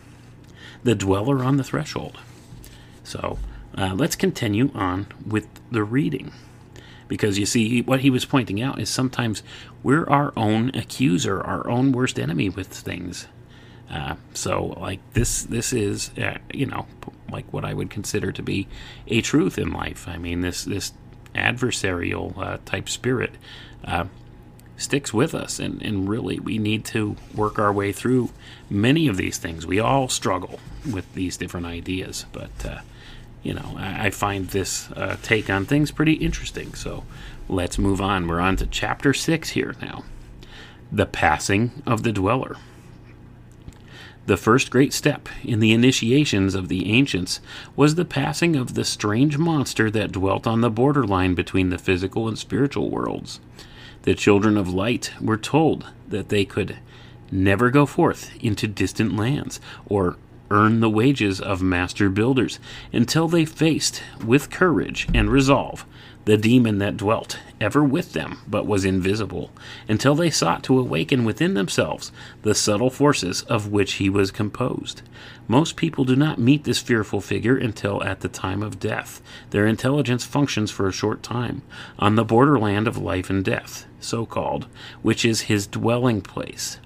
the 0.83 0.95
dweller 0.95 1.43
on 1.43 1.57
the 1.57 1.63
threshold. 1.63 2.19
So 3.03 3.37
uh, 3.77 3.93
let's 3.95 4.15
continue 4.15 4.71
on 4.73 5.07
with 5.25 5.47
the 5.69 5.83
reading. 5.83 6.31
Because 7.07 7.37
you 7.37 7.45
see, 7.45 7.81
what 7.81 7.99
he 7.99 8.09
was 8.09 8.25
pointing 8.25 8.61
out 8.61 8.79
is 8.79 8.89
sometimes 8.89 9.43
we're 9.83 10.05
our 10.05 10.31
own 10.37 10.69
accuser, 10.73 11.41
our 11.41 11.69
own 11.69 11.91
worst 11.91 12.17
enemy 12.17 12.47
with 12.49 12.67
things. 12.67 13.27
Uh, 13.89 14.15
so, 14.33 14.77
like 14.79 15.01
this, 15.13 15.43
this 15.43 15.73
is 15.73 16.11
uh, 16.17 16.37
you 16.53 16.65
know 16.65 16.87
like 17.29 17.51
what 17.51 17.65
I 17.65 17.73
would 17.73 17.89
consider 17.89 18.31
to 18.31 18.41
be 18.41 18.69
a 19.07 19.19
truth 19.19 19.57
in 19.57 19.73
life. 19.73 20.07
I 20.07 20.17
mean, 20.17 20.39
this 20.39 20.63
this 20.63 20.93
adversarial 21.35 22.37
uh, 22.37 22.57
type 22.63 22.87
spirit 22.87 23.31
uh, 23.83 24.05
sticks 24.81 25.13
with 25.13 25.33
us, 25.33 25.59
and 25.59 25.81
and 25.81 26.09
really 26.09 26.39
we 26.39 26.57
need 26.57 26.83
to 26.85 27.15
work 27.35 27.57
our 27.59 27.71
way 27.71 27.91
through 27.91 28.29
many 28.69 29.07
of 29.07 29.17
these 29.17 29.37
things. 29.37 29.65
We 29.65 29.79
all 29.79 30.09
struggle 30.09 30.59
with 30.91 31.13
these 31.13 31.37
different 31.37 31.65
ideas, 31.67 32.25
but 32.31 32.65
uh, 32.65 32.81
you 33.43 33.53
know 33.53 33.75
I, 33.77 34.07
I 34.07 34.09
find 34.09 34.49
this 34.49 34.91
uh, 34.91 35.17
take 35.21 35.49
on 35.49 35.65
things 35.65 35.91
pretty 35.91 36.13
interesting. 36.13 36.73
So 36.73 37.03
let's 37.47 37.77
move 37.77 38.01
on. 38.01 38.27
We're 38.27 38.41
on 38.41 38.57
to 38.57 38.65
chapter 38.65 39.13
six 39.13 39.51
here 39.51 39.75
now. 39.81 40.03
The 40.91 41.05
passing 41.05 41.83
of 41.85 42.03
the 42.03 42.11
dweller. 42.11 42.57
The 44.27 44.37
first 44.37 44.69
great 44.69 44.93
step 44.93 45.27
in 45.43 45.59
the 45.59 45.73
initiations 45.73 46.53
of 46.53 46.67
the 46.67 46.91
ancients 46.91 47.41
was 47.75 47.95
the 47.95 48.05
passing 48.05 48.55
of 48.55 48.75
the 48.75 48.85
strange 48.85 49.37
monster 49.37 49.89
that 49.91 50.11
dwelt 50.11 50.45
on 50.45 50.61
the 50.61 50.69
borderline 50.69 51.33
between 51.33 51.69
the 51.69 51.79
physical 51.79 52.27
and 52.27 52.37
spiritual 52.37 52.89
worlds. 52.91 53.39
The 54.03 54.15
children 54.15 54.57
of 54.57 54.73
light 54.73 55.11
were 55.21 55.37
told 55.37 55.87
that 56.07 56.29
they 56.29 56.45
could 56.45 56.77
never 57.31 57.69
go 57.69 57.85
forth 57.85 58.31
into 58.43 58.67
distant 58.67 59.15
lands 59.15 59.59
or 59.85 60.17
earn 60.49 60.81
the 60.81 60.89
wages 60.89 61.39
of 61.39 61.61
master 61.61 62.09
builders 62.09 62.59
until 62.91 63.27
they 63.27 63.45
faced 63.45 64.03
with 64.25 64.49
courage 64.49 65.07
and 65.13 65.29
resolve 65.29 65.85
the 66.25 66.37
demon 66.37 66.77
that 66.77 66.97
dwelt 66.97 67.39
ever 67.59 67.83
with 67.83 68.13
them 68.13 68.37
but 68.47 68.67
was 68.67 68.85
invisible, 68.85 69.51
until 69.87 70.13
they 70.13 70.29
sought 70.29 70.63
to 70.63 70.77
awaken 70.77 71.23
within 71.23 71.55
themselves 71.55 72.11
the 72.43 72.53
subtle 72.53 72.89
forces 72.89 73.41
of 73.43 73.71
which 73.71 73.93
he 73.93 74.09
was 74.09 74.29
composed. 74.29 75.01
Most 75.47 75.75
people 75.75 76.05
do 76.05 76.15
not 76.15 76.37
meet 76.37 76.63
this 76.63 76.79
fearful 76.79 77.21
figure 77.21 77.57
until 77.57 78.03
at 78.03 78.19
the 78.21 78.27
time 78.27 78.61
of 78.61 78.79
death. 78.79 79.21
Their 79.49 79.65
intelligence 79.65 80.23
functions 80.23 80.69
for 80.69 80.87
a 80.87 80.93
short 80.93 81.23
time 81.23 81.63
on 81.97 82.15
the 82.15 82.25
borderland 82.25 82.87
of 82.87 82.97
life 82.97 83.29
and 83.29 83.43
death, 83.43 83.85
so 84.01 84.25
called, 84.25 84.67
which 85.01 85.23
is 85.23 85.41
his 85.41 85.67
dwelling 85.67 86.21
place. 86.21 86.79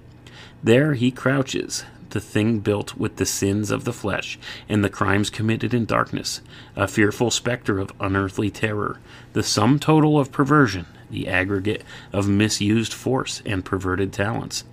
There 0.62 0.94
he 0.94 1.10
crouches, 1.10 1.84
the 2.10 2.20
thing 2.20 2.60
built 2.60 2.96
with 2.96 3.16
the 3.16 3.26
sins 3.26 3.70
of 3.70 3.84
the 3.84 3.92
flesh 3.92 4.38
and 4.68 4.82
the 4.82 4.90
crimes 4.90 5.28
committed 5.28 5.74
in 5.74 5.84
darkness, 5.84 6.40
a 6.74 6.88
fearful 6.88 7.30
spectre 7.30 7.78
of 7.78 7.92
unearthly 8.00 8.50
terror, 8.50 8.98
the 9.32 9.42
sum 9.42 9.78
total 9.78 10.18
of 10.18 10.32
perversion, 10.32 10.86
the 11.10 11.28
aggregate 11.28 11.84
of 12.12 12.28
misused 12.28 12.92
force 12.92 13.42
and 13.44 13.64
perverted 13.64 14.12
talents. 14.12 14.64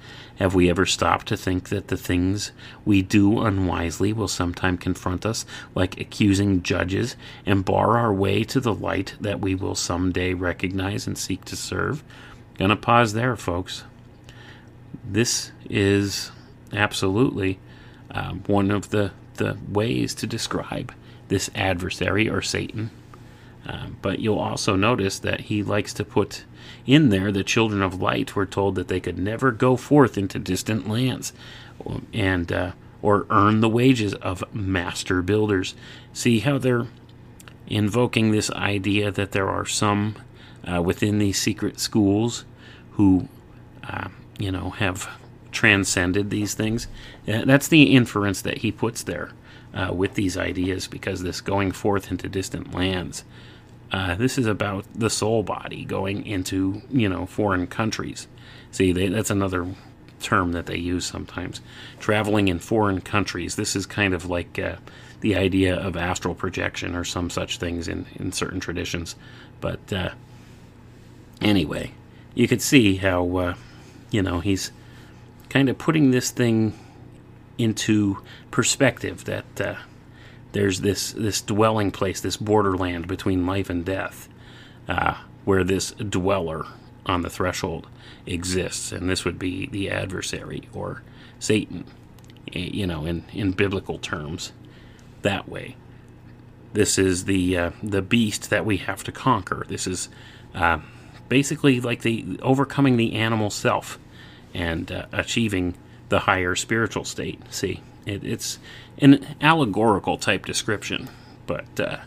Have 0.44 0.54
we 0.54 0.70
ever 0.70 0.86
stopped 0.86 1.28
to 1.28 1.38
think 1.38 1.70
that 1.70 1.88
the 1.88 1.96
things 1.96 2.52
we 2.84 3.02
do 3.02 3.40
unwisely 3.40 4.12
will 4.12 4.28
sometime 4.28 4.78
confront 4.78 5.26
us 5.26 5.46
like 5.74 5.98
accusing 5.98 6.62
judges 6.62 7.16
and 7.46 7.64
bar 7.64 7.98
our 7.98 8.14
way 8.14 8.44
to 8.44 8.60
the 8.60 8.74
light 8.74 9.16
that 9.22 9.40
we 9.40 9.56
will 9.56 9.74
some 9.74 10.12
day 10.12 10.34
recognize 10.34 11.08
and 11.08 11.18
seek 11.18 11.46
to 11.46 11.56
serve? 11.56 12.04
Gonna 12.58 12.76
pause 12.76 13.14
there, 13.14 13.38
folks. 13.38 13.86
This 15.10 15.54
is 15.70 16.30
absolutely 16.74 17.58
um, 18.12 18.44
one 18.46 18.70
of 18.70 18.90
the, 18.90 19.14
the 19.36 19.58
ways 19.70 20.14
to 20.16 20.28
describe 20.28 20.94
this 21.30 21.50
adversary 21.56 22.30
or 22.30 22.42
Satan. 22.42 22.92
Uh, 23.66 23.88
but 24.02 24.20
you'll 24.20 24.40
also 24.40 24.76
notice 24.76 25.20
that 25.20 25.42
he 25.42 25.64
likes 25.64 25.94
to 25.94 26.04
put 26.04 26.44
in 26.86 27.10
there 27.10 27.32
the 27.32 27.44
children 27.44 27.82
of 27.82 28.02
light 28.02 28.36
were 28.36 28.46
told 28.46 28.76
that 28.76 28.90
they 28.90 29.00
could 29.00 29.18
never 29.18 29.52
go 29.52 29.78
forth 29.78 30.18
into 30.18 30.38
distant 30.38 30.88
lands 30.90 31.32
and 32.14 32.52
uh, 32.52 32.72
or 33.02 33.26
earn 33.30 33.62
the 33.62 33.70
wages 33.70 34.14
of 34.16 34.44
master 34.54 35.22
builders. 35.22 35.76
See 36.14 36.40
how 36.40 36.58
they're 36.58 36.88
invoking 37.68 38.32
this 38.32 38.52
idea 38.52 39.12
that 39.12 39.32
there 39.32 39.50
are 39.50 39.66
some 39.66 40.16
uh, 40.70 40.82
within 40.82 41.20
these 41.20 41.40
secret 41.40 41.80
schools 41.80 42.46
who, 42.92 43.28
uh, 43.84 44.10
you 44.38 44.52
know, 44.52 44.72
have 44.72 45.10
transcended 45.52 46.30
these 46.30 46.54
things. 46.54 46.88
Uh, 47.28 47.46
that's 47.46 47.68
the 47.68 47.96
inference 47.96 48.42
that 48.42 48.60
he 48.60 48.72
puts 48.72 49.04
there 49.04 49.32
uh, 49.74 49.94
with 49.94 50.16
these 50.16 50.38
ideas, 50.38 50.88
because 50.88 51.24
this 51.24 51.42
going 51.42 51.72
forth 51.72 52.12
into 52.12 52.28
distant 52.30 52.74
lands, 52.74 53.24
uh, 53.94 54.16
this 54.16 54.40
is 54.40 54.48
about 54.48 54.86
the 54.96 55.10
soul 55.10 55.44
body 55.44 55.86
going 55.86 56.26
into 56.26 56.82
you 56.90 57.08
know 57.08 57.28
foreign 57.28 57.68
countries. 57.68 58.28
See, 58.72 58.92
they, 58.92 59.08
that's 59.08 59.30
another 59.30 59.68
term 60.20 60.54
that 60.54 60.66
they 60.66 60.78
use 60.78 61.06
sometimes. 61.06 61.62
Traveling 62.00 62.48
in 62.48 62.58
foreign 62.58 63.02
countries. 63.02 63.56
This 63.56 63.76
is 63.76 63.86
kind 63.86 64.16
of 64.16 64.26
like 64.26 64.58
uh, 64.58 64.78
the 65.22 65.36
idea 65.36 65.76
of 65.76 65.96
astral 65.96 66.34
projection 66.34 66.96
or 66.96 67.04
some 67.04 67.30
such 67.30 67.60
things 67.60 67.88
in 67.88 68.08
in 68.16 68.32
certain 68.32 68.60
traditions. 68.60 69.16
But 69.62 69.94
uh, 69.94 70.10
anyway, 71.40 71.92
you 72.34 72.48
could 72.48 72.64
see 72.64 72.96
how 72.96 73.38
uh, 73.38 73.54
you 74.10 74.24
know 74.24 74.40
he's 74.40 74.72
kind 75.50 75.70
of 75.70 75.78
putting 75.78 76.10
this 76.10 76.32
thing 76.32 76.74
into 77.60 78.18
perspective 78.50 79.26
that 79.26 79.62
uh, 79.62 79.76
there's 80.54 80.82
this 80.82 81.12
this 81.12 81.42
dwelling 81.42 81.92
place, 81.92 82.22
this 82.22 82.38
borderland 82.38 83.08
between 83.08 83.46
life 83.46 83.70
and 83.70 83.84
death, 83.84 84.30
uh, 84.88 85.16
where 85.46 85.64
this 85.64 85.92
dweller 85.92 86.66
on 87.06 87.22
the 87.22 87.30
threshold 87.30 87.88
exists, 88.26 88.92
and 88.92 89.10
this 89.10 89.26
would 89.26 89.38
be 89.38 89.68
the 89.68 89.90
adversary 89.90 90.70
or 90.74 91.04
Satan, 91.40 91.86
you 92.52 92.88
know, 92.88 93.06
in 93.06 93.26
in 93.34 93.52
biblical 93.52 93.98
terms, 93.98 94.54
that 95.24 95.50
way. 95.50 95.76
This 96.72 96.98
is 96.98 97.26
the 97.26 97.58
uh, 97.58 97.72
the 97.82 98.02
beast 98.02 98.50
that 98.50 98.66
we 98.66 98.78
have 98.78 99.04
to 99.04 99.12
conquer. 99.12 99.66
This 99.68 99.86
is 99.88 100.08
uh, 100.56 100.80
basically 101.30 101.82
like 101.82 102.04
the 102.04 102.40
overcoming 102.42 102.98
the 102.98 103.14
animal 103.14 103.50
self 103.50 104.00
and 104.54 104.92
uh, 104.92 105.06
achieving 105.12 105.76
the 106.10 106.20
higher 106.20 106.56
spiritual 106.56 107.06
state. 107.06 107.42
See, 107.52 107.82
it, 108.06 108.24
it's 108.24 108.60
an 109.00 109.36
allegorical 109.42 110.18
type 110.18 110.46
description, 110.46 111.10
but 111.46 111.80
uh, 111.80 111.98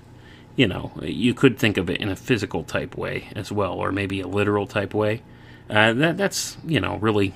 you 0.57 0.67
know, 0.67 0.93
you 1.03 1.35
could 1.35 1.59
think 1.59 1.77
of 1.77 1.91
it 1.91 2.01
in 2.01 2.09
a 2.09 2.17
physical 2.17 2.65
type 2.65 2.97
way 2.97 3.29
as 3.35 3.53
well, 3.53 3.75
or 3.75 3.93
maybe 3.93 4.21
a 4.21 4.29
literal 4.29 4.67
type 4.67 4.95
way. 4.95 5.23
Uh, 5.69 5.93
that 5.93 6.17
that's 6.17 6.57
you 6.65 6.81
know 6.81 6.97
really 6.97 7.35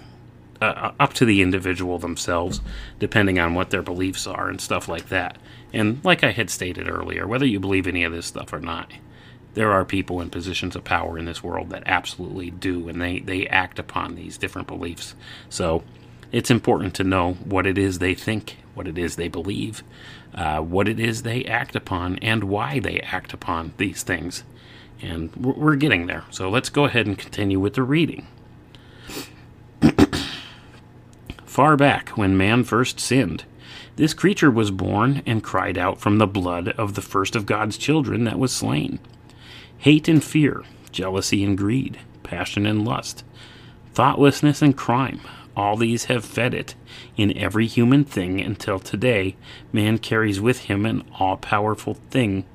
uh, 0.60 0.92
up 1.00 1.12
to 1.14 1.24
the 1.24 1.42
individual 1.42 1.98
themselves, 1.98 2.60
depending 2.98 3.38
on 3.38 3.54
what 3.54 3.70
their 3.70 3.82
beliefs 3.82 4.26
are 4.26 4.48
and 4.48 4.60
stuff 4.60 4.88
like 4.88 5.08
that. 5.08 5.36
And 5.72 6.04
like 6.04 6.24
I 6.24 6.32
had 6.32 6.50
stated 6.50 6.88
earlier, 6.88 7.26
whether 7.26 7.46
you 7.46 7.60
believe 7.60 7.86
any 7.86 8.04
of 8.04 8.12
this 8.12 8.26
stuff 8.26 8.52
or 8.52 8.60
not, 8.60 8.90
there 9.54 9.72
are 9.72 9.84
people 9.84 10.20
in 10.20 10.30
positions 10.30 10.76
of 10.76 10.84
power 10.84 11.18
in 11.18 11.24
this 11.24 11.42
world 11.42 11.70
that 11.70 11.82
absolutely 11.86 12.50
do, 12.50 12.88
and 12.88 13.00
they, 13.00 13.20
they 13.20 13.46
act 13.48 13.78
upon 13.78 14.14
these 14.14 14.38
different 14.38 14.68
beliefs. 14.68 15.14
So 15.48 15.82
it's 16.32 16.50
important 16.50 16.94
to 16.94 17.04
know 17.04 17.34
what 17.34 17.66
it 17.66 17.78
is 17.78 17.98
they 17.98 18.14
think, 18.14 18.58
what 18.74 18.86
it 18.86 18.98
is 18.98 19.16
they 19.16 19.28
believe, 19.28 19.82
uh, 20.34 20.60
what 20.60 20.88
it 20.88 21.00
is 21.00 21.22
they 21.22 21.44
act 21.44 21.74
upon, 21.74 22.16
and 22.18 22.44
why 22.44 22.78
they 22.78 23.00
act 23.00 23.32
upon 23.32 23.72
these 23.76 24.02
things. 24.02 24.44
And 25.02 25.34
we're 25.36 25.76
getting 25.76 26.06
there. 26.06 26.24
So 26.30 26.50
let's 26.50 26.68
go 26.68 26.84
ahead 26.84 27.06
and 27.06 27.18
continue 27.18 27.58
with 27.58 27.74
the 27.74 27.82
reading. 27.82 28.26
Far 31.44 31.76
back, 31.76 32.10
when 32.10 32.36
man 32.36 32.64
first 32.64 33.00
sinned, 33.00 33.44
this 33.96 34.14
creature 34.14 34.50
was 34.50 34.70
born 34.70 35.22
and 35.26 35.42
cried 35.42 35.76
out 35.76 36.00
from 36.00 36.18
the 36.18 36.26
blood 36.26 36.68
of 36.68 36.94
the 36.94 37.02
first 37.02 37.34
of 37.34 37.46
God's 37.46 37.76
children 37.76 38.24
that 38.24 38.38
was 38.38 38.52
slain 38.52 38.98
hate 39.80 40.08
and 40.08 40.22
fear, 40.22 40.62
jealousy 40.92 41.42
and 41.42 41.56
greed, 41.56 41.98
passion 42.22 42.66
and 42.66 42.84
lust, 42.84 43.24
thoughtlessness 43.94 44.60
and 44.60 44.76
crime. 44.76 45.20
All 45.60 45.76
these 45.76 46.04
have 46.04 46.24
fed 46.24 46.54
it 46.54 46.74
in 47.18 47.36
every 47.36 47.66
human 47.66 48.02
thing 48.02 48.40
until 48.40 48.78
today 48.78 49.36
man 49.74 49.98
carries 49.98 50.40
with 50.40 50.60
him 50.60 50.86
an 50.86 51.04
all 51.18 51.36
powerful 51.36 51.98
thing, 52.08 52.46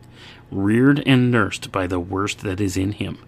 reared 0.49 1.03
and 1.05 1.29
nursed 1.29 1.71
by 1.71 1.85
the 1.85 1.99
worst 1.99 2.39
that 2.39 2.59
is 2.59 2.75
in 2.75 2.93
him, 2.93 3.19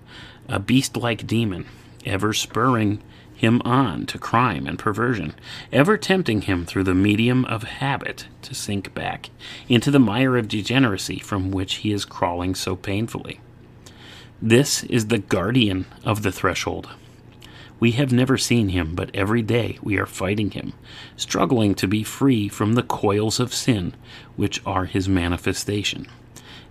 a 0.50 0.58
beast 0.58 0.98
like 0.98 1.28
demon, 1.28 1.68
ever 2.08 2.34
spurring 2.34 3.04
him 3.36 3.62
on 3.64 4.08
to 4.08 4.18
crime 4.18 4.66
and 4.66 4.80
perversion, 4.80 5.36
ever 5.72 5.96
tempting 5.96 6.42
him 6.42 6.66
through 6.66 6.86
the 6.86 6.96
medium 6.96 7.46
of 7.46 7.62
habit 7.62 8.26
to 8.42 8.56
sink 8.56 8.96
back 8.96 9.30
into 9.70 9.92
the 9.92 10.00
mire 10.00 10.38
of 10.38 10.48
degeneracy 10.48 11.20
from 11.20 11.52
which 11.52 11.76
he 11.76 11.92
is 11.92 12.04
crawling 12.04 12.56
so 12.56 12.76
painfully. 12.76 13.40
This 14.42 14.84
is 14.86 15.10
the 15.10 15.20
guardian 15.20 15.86
of 16.04 16.24
the 16.24 16.32
threshold. 16.32 16.90
We 17.80 17.92
have 17.92 18.12
never 18.12 18.38
seen 18.38 18.70
him, 18.70 18.96
but 18.96 19.12
every 19.14 19.42
day 19.42 19.78
we 19.84 19.98
are 19.98 20.08
fighting 20.08 20.52
him, 20.52 20.74
struggling 21.16 21.76
to 21.76 21.88
be 21.88 22.04
free 22.04 22.48
from 22.48 22.74
the 22.74 22.84
coils 22.84 23.40
of 23.40 23.54
sin, 23.54 23.94
which 24.36 24.62
are 24.66 24.86
his 24.86 25.08
manifestation. 25.08 26.08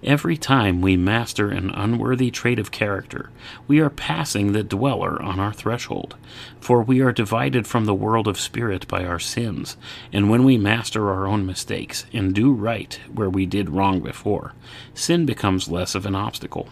Every 0.02 0.36
time 0.36 0.82
we 0.82 0.96
master 0.96 1.48
an 1.50 1.70
unworthy 1.70 2.30
trait 2.30 2.58
of 2.58 2.70
character, 2.70 3.30
we 3.66 3.80
are 3.80 3.88
passing 3.88 4.52
the 4.52 4.62
dweller 4.62 5.20
on 5.22 5.40
our 5.40 5.52
threshold, 5.52 6.16
for 6.60 6.82
we 6.82 7.00
are 7.00 7.12
divided 7.12 7.66
from 7.66 7.86
the 7.86 7.94
world 7.94 8.28
of 8.28 8.38
spirit 8.38 8.86
by 8.88 9.04
our 9.04 9.18
sins, 9.18 9.76
and 10.12 10.28
when 10.28 10.44
we 10.44 10.58
master 10.58 11.10
our 11.10 11.26
own 11.26 11.46
mistakes 11.46 12.04
and 12.12 12.34
do 12.34 12.52
right 12.52 13.00
where 13.12 13.30
we 13.30 13.46
did 13.46 13.70
wrong 13.70 14.00
before, 14.00 14.52
sin 14.92 15.24
becomes 15.24 15.68
less 15.68 15.94
of 15.94 16.04
an 16.04 16.14
obstacle. 16.14 16.68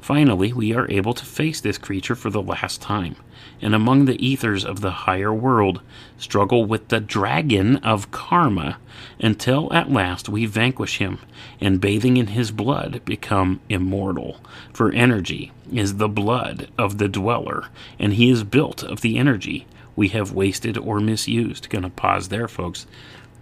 Finally, 0.00 0.52
we 0.52 0.74
are 0.74 0.90
able 0.90 1.14
to 1.14 1.24
face 1.24 1.60
this 1.60 1.78
creature 1.78 2.16
for 2.16 2.28
the 2.28 2.42
last 2.42 2.82
time, 2.82 3.16
and 3.62 3.74
among 3.74 4.04
the 4.04 4.24
ethers 4.24 4.64
of 4.64 4.80
the 4.80 4.90
higher 4.90 5.32
world, 5.32 5.80
struggle 6.18 6.64
with 6.64 6.88
the 6.88 7.00
dragon 7.00 7.76
of 7.76 8.10
karma 8.10 8.76
until 9.20 9.72
at 9.72 9.90
last 9.90 10.28
we 10.28 10.44
vanquish 10.44 10.98
him, 10.98 11.18
and 11.60 11.80
bathing 11.80 12.16
in 12.16 12.26
his 12.28 12.50
blood, 12.50 13.00
become 13.04 13.60
immortal. 13.68 14.40
For 14.72 14.92
energy 14.92 15.52
is 15.72 15.96
the 15.96 16.08
blood 16.08 16.68
of 16.76 16.98
the 16.98 17.08
dweller, 17.08 17.68
and 17.98 18.14
he 18.14 18.28
is 18.28 18.44
built 18.44 18.82
of 18.82 19.00
the 19.00 19.16
energy 19.16 19.66
we 19.94 20.08
have 20.08 20.32
wasted 20.32 20.76
or 20.76 21.00
misused. 21.00 21.70
Gonna 21.70 21.90
pause 21.90 22.28
there, 22.28 22.48
folks. 22.48 22.86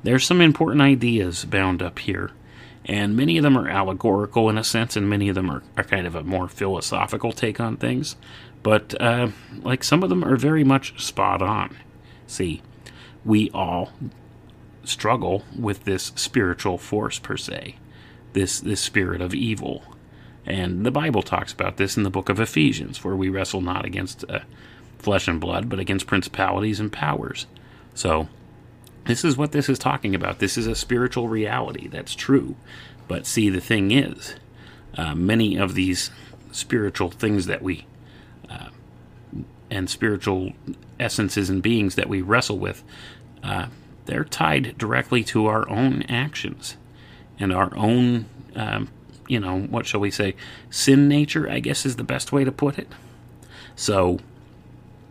There's 0.03 0.27
some 0.27 0.41
important 0.41 0.83
ideas 0.83 1.45
bound 1.45 1.83
up 1.83 1.99
here 1.99 2.33
and 2.85 3.17
many 3.17 3.37
of 3.37 3.43
them 3.43 3.59
are 3.59 3.69
allegorical 3.69 4.49
in 4.49 4.57
a 4.57 4.65
sense, 4.65 4.97
and 4.97 5.09
many 5.09 5.29
of 5.29 5.35
them 5.35 5.51
are, 5.51 5.63
are 5.77 5.85
kind 5.85 6.07
of 6.07 6.15
a 6.15 6.23
more 6.23 6.49
philosophical 6.49 7.33
take 7.33 7.61
on 7.61 7.77
things. 7.77 8.17
But 8.63 9.01
uh, 9.01 9.29
like 9.63 9.83
some 9.83 10.03
of 10.03 10.11
them 10.11 10.25
are 10.25 10.37
very 10.37 10.65
much 10.65 11.03
spot 11.03 11.43
on. 11.43 11.77
See, 12.27 12.63
we 13.25 13.51
all 13.51 13.93
struggle 14.85 15.45
with 15.59 15.85
this 15.85 16.13
spiritual 16.15 16.79
force 16.79 17.19
per 17.19 17.37
se, 17.37 17.77
this 18.33 18.61
this 18.61 18.81
spirit 18.81 19.21
of 19.21 19.35
evil, 19.35 19.83
and 20.47 20.85
the 20.85 20.91
Bible 20.91 21.23
talks 21.23 21.53
about 21.53 21.77
this 21.77 21.97
in 21.97 22.03
the 22.03 22.11
book 22.11 22.29
of 22.29 22.41
Ephesians, 22.41 23.05
where 23.05 23.17
we 23.17 23.29
wrestle 23.29 23.61
not 23.61 23.85
against 23.85 24.25
uh, 24.29 24.41
flesh 24.99 25.29
and 25.29 25.41
blood, 25.41 25.69
but 25.69 25.79
against 25.79 26.07
principalities 26.07 26.81
and 26.81 26.93
powers. 26.93 27.47
So 27.95 28.29
this 29.05 29.25
is 29.25 29.37
what 29.37 29.53
this 29.53 29.69
is 29.69 29.79
talking 29.79 30.15
about. 30.15 30.39
This 30.39 30.57
is 30.57 30.67
a 30.67 30.75
spiritual 30.75 31.29
reality. 31.29 31.89
That's 31.89 32.15
true. 32.15 32.57
But 33.09 33.27
see, 33.27 33.51
the 33.51 33.61
thing 33.61 33.91
is, 33.91 34.37
uh, 34.95 35.15
many 35.15 35.57
of 35.57 35.75
these 35.75 36.11
spiritual 36.53 37.11
things 37.11 37.47
that 37.47 37.63
we 37.63 37.87
and 39.71 39.89
spiritual 39.89 40.53
essences 40.99 41.49
and 41.49 41.63
beings 41.63 41.95
that 41.95 42.09
we 42.09 42.21
wrestle 42.21 42.59
with, 42.59 42.83
uh, 43.43 43.67
they're 44.07 44.25
tied 44.25 44.77
directly 44.77 45.23
to 45.25 45.47
our 45.47 45.69
own 45.69 46.03
actions 46.05 46.77
and 47.39 47.53
our 47.53 47.75
own, 47.77 48.27
um, 48.57 48.89
you 49.29 49.41
know, 49.41 49.61
what 49.61 49.87
shall 49.87 50.01
we 50.01 50.11
say, 50.11 50.35
sin 50.69 51.09
nature, 51.09 51.49
I 51.49 51.61
guess 51.61 51.87
is 51.87 51.97
the 51.97 52.05
best 52.05 52.33
way 52.33 52.45
to 52.45 52.53
put 52.53 52.79
it. 52.79 52.89
So, 53.77 54.19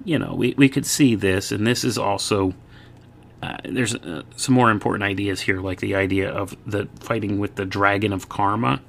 you 0.03 0.19
know, 0.19 0.33
we, 0.35 0.53
we 0.57 0.69
could 0.69 0.85
see 0.85 1.15
this, 1.15 1.51
and 1.51 1.65
this 1.65 1.83
is 1.83 1.97
also 1.97 2.53
uh, 3.41 3.57
there's 3.63 3.95
uh, 3.95 4.23
some 4.35 4.53
more 4.53 4.69
important 4.69 5.03
ideas 5.03 5.41
here, 5.41 5.61
like 5.61 5.79
the 5.79 5.95
idea 5.95 6.29
of 6.29 6.57
the 6.65 6.87
fighting 6.99 7.39
with 7.39 7.55
the 7.55 7.65
dragon 7.65 8.11
of 8.11 8.27
karma. 8.27 8.81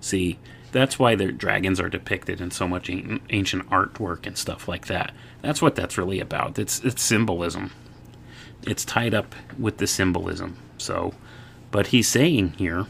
See, 0.00 0.38
that's 0.72 0.98
why 0.98 1.14
the 1.14 1.32
dragons 1.32 1.80
are 1.80 1.88
depicted 1.88 2.40
in 2.40 2.50
so 2.50 2.68
much 2.68 2.88
ancient 2.90 3.68
artwork 3.70 4.26
and 4.26 4.36
stuff 4.36 4.68
like 4.68 4.86
that. 4.86 5.12
That's 5.42 5.62
what 5.62 5.74
that's 5.74 5.98
really 5.98 6.20
about. 6.20 6.58
It's 6.58 6.80
it's 6.80 7.02
symbolism. 7.02 7.72
It's 8.62 8.84
tied 8.84 9.14
up 9.14 9.34
with 9.58 9.78
the 9.78 9.86
symbolism. 9.86 10.56
So, 10.78 11.14
but 11.70 11.88
he's 11.88 12.08
saying 12.08 12.54
here, 12.58 12.86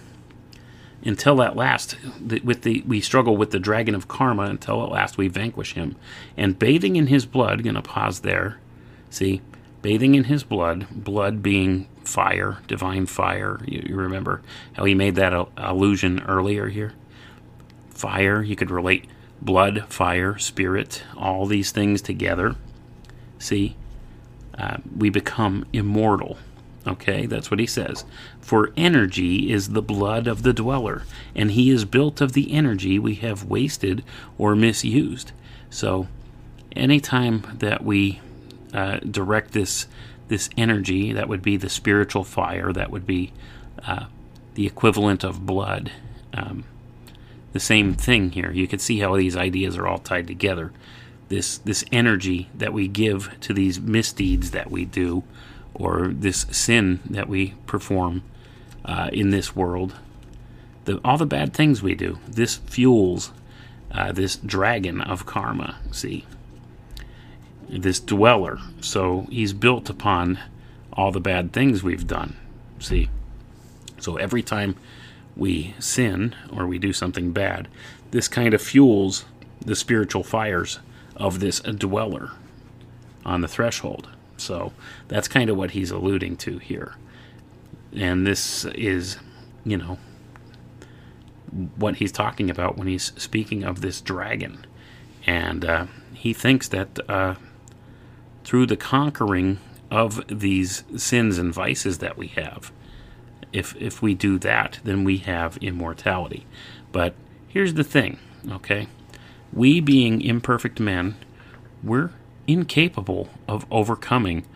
until 1.05 1.43
at 1.43 1.57
last, 1.57 1.97
with 2.43 2.63
the 2.63 2.83
we 2.87 3.01
struggle 3.01 3.37
with 3.37 3.51
the 3.51 3.61
dragon 3.61 3.95
of 3.95 4.09
karma 4.09 4.45
until 4.45 4.83
at 4.83 4.91
last 4.91 5.17
we 5.17 5.29
vanquish 5.29 5.75
him, 5.75 5.97
and 6.37 6.59
bathing 6.59 6.97
in 6.97 7.07
his 7.07 7.27
blood. 7.27 7.63
Gonna 7.63 7.83
pause 7.83 8.21
there. 8.21 8.59
See, 9.11 9.43
bathing 9.83 10.15
in 10.15 10.25
his 10.25 10.45
blood, 10.45 10.87
blood 10.91 11.43
being 11.43 11.89
fire, 12.05 12.59
divine 12.67 13.07
fire. 13.07 13.61
You, 13.67 13.85
you 13.87 13.97
remember 13.97 14.43
how 14.75 14.85
he 14.85 14.95
made 14.95 15.15
that 15.17 15.49
allusion 15.57 16.21
earlier 16.21 16.69
here? 16.69 16.93
Fire, 18.01 18.43
you 18.43 18.57
could 18.57 18.71
relate 18.71 19.05
blood, 19.43 19.85
fire, 19.91 20.39
spirit, 20.39 21.03
all 21.19 21.45
these 21.45 21.71
things 21.71 22.01
together. 22.01 22.57
See, 23.39 23.77
uh, 24.57 24.79
we 24.97 25.11
become 25.11 25.67
immortal. 25.75 26.39
Okay, 26.87 27.27
that's 27.27 27.51
what 27.51 27.61
he 27.61 27.67
says. 27.67 28.07
For 28.41 28.73
energy 28.75 29.53
is 29.53 29.69
the 29.69 29.83
blood 29.83 30.27
of 30.27 30.45
the 30.45 30.55
dweller, 30.55 31.03
and 31.35 31.51
he 31.51 31.69
is 31.69 31.85
built 31.85 32.23
of 32.23 32.33
the 32.33 32.55
energy 32.55 32.99
we 32.99 33.17
have 33.17 33.45
wasted 33.45 34.03
or 34.39 34.57
misused. 34.57 35.33
So, 35.69 36.09
anytime 36.75 37.55
that 37.59 37.85
we 37.85 38.23
uh, 38.73 39.01
direct 39.01 39.53
this 39.53 39.89
this 40.29 40.49
energy 40.57 41.13
that 41.13 41.29
would 41.29 41.43
be 41.43 41.59
the 41.59 41.69
spiritual 41.69 42.25
fire 42.25 42.73
that 42.73 42.91
would 42.91 43.05
be 43.05 43.35
uh, 43.87 44.07
the 44.55 44.65
equivalent 44.65 45.23
of 45.23 45.45
blood 45.45 45.93
um, 46.33 46.65
the 47.53 47.61
same 47.61 47.95
thing 47.95 48.31
here 48.31 48.53
you 48.53 48.67
can 48.67 48.79
see 48.79 49.01
how 49.01 49.17
these 49.17 49.37
ideas 49.37 49.77
are 49.77 49.87
all 49.87 49.99
tied 49.99 50.27
together 50.27 50.73
this 51.29 51.59
this 51.59 51.85
energy 51.93 52.49
that 52.55 52.73
we 52.73 52.89
give 52.89 53.39
to 53.41 53.53
these 53.53 53.81
misdeeds 53.81 54.51
that 54.51 54.71
we 54.71 54.85
do 54.85 55.23
or 55.75 56.09
this 56.09 56.47
sin 56.51 57.01
that 57.09 57.29
we 57.29 57.55
perform 57.67 58.23
uh, 58.85 59.09
in 59.13 59.31
this 59.31 59.55
world 59.55 59.95
the, 60.85 61.01
all 61.05 61.19
the 61.19 61.27
bad 61.27 61.53
things 61.53 61.83
we 61.83 61.95
do 61.95 62.19
this 62.29 62.57
fuels 62.67 63.33
uh, 63.93 64.13
this 64.13 64.37
dragon 64.37 65.01
of 65.01 65.27
karma 65.27 65.77
see 65.91 66.25
this 67.79 68.01
dweller. 68.01 68.59
So 68.81 69.27
he's 69.31 69.53
built 69.53 69.89
upon 69.89 70.39
all 70.93 71.13
the 71.13 71.21
bad 71.21 71.53
things 71.53 71.83
we've 71.83 72.07
done. 72.07 72.37
See? 72.79 73.09
So 73.99 74.17
every 74.17 74.43
time 74.43 74.77
we 75.41 75.75
sin 75.81 76.37
or 76.53 76.67
we 76.67 76.79
do 76.79 76.93
something 76.93 77.33
bad, 77.33 77.67
this 78.13 78.29
kind 78.29 78.55
of 78.55 78.61
fuels 78.63 79.25
the 79.65 79.75
spiritual 79.75 80.23
fires 80.23 80.79
of 81.17 81.41
this 81.41 81.61
dweller 81.61 82.31
on 83.25 83.41
the 83.41 83.49
threshold. 83.49 84.09
So 84.37 84.73
that's 85.09 85.29
kind 85.29 85.51
of 85.51 85.57
what 85.57 85.73
he's 85.73 85.91
alluding 85.91 86.37
to 86.39 86.59
here. 86.59 86.95
And 87.95 88.27
this 88.27 88.65
is, 88.67 89.17
you 89.65 89.77
know, 89.77 89.99
what 91.77 91.97
he's 91.97 92.13
talking 92.13 92.51
about 92.51 92.77
when 92.77 92.87
he's 92.87 93.13
speaking 93.17 93.65
of 93.65 93.81
this 93.81 94.01
dragon. 94.01 94.67
And 95.27 95.65
uh, 95.65 95.87
he 96.15 96.33
thinks 96.33 96.69
that 96.69 96.99
uh, 97.09 97.35
through 98.45 98.67
the 98.67 98.77
conquering 98.77 99.59
of 99.91 100.23
these 100.29 100.85
sins 100.97 101.39
and 101.39 101.53
vices 101.53 101.99
that 101.99 102.17
we 102.17 102.29
have. 102.29 102.71
If 103.53 103.77
if 103.77 104.03
we 104.03 104.15
do 104.15 104.39
that, 104.39 104.79
then 104.85 105.05
we 105.05 105.19
have 105.19 105.57
immortality. 105.59 106.47
But 106.93 107.15
here's 107.49 107.75
the 107.75 107.85
thing, 107.85 108.19
okay? 108.49 108.89
We 109.53 109.81
being 109.81 110.21
imperfect 110.21 110.79
men, 110.79 111.17
we're 111.83 112.11
incapable 112.47 113.29
of 113.49 113.67
overcoming 113.71 114.47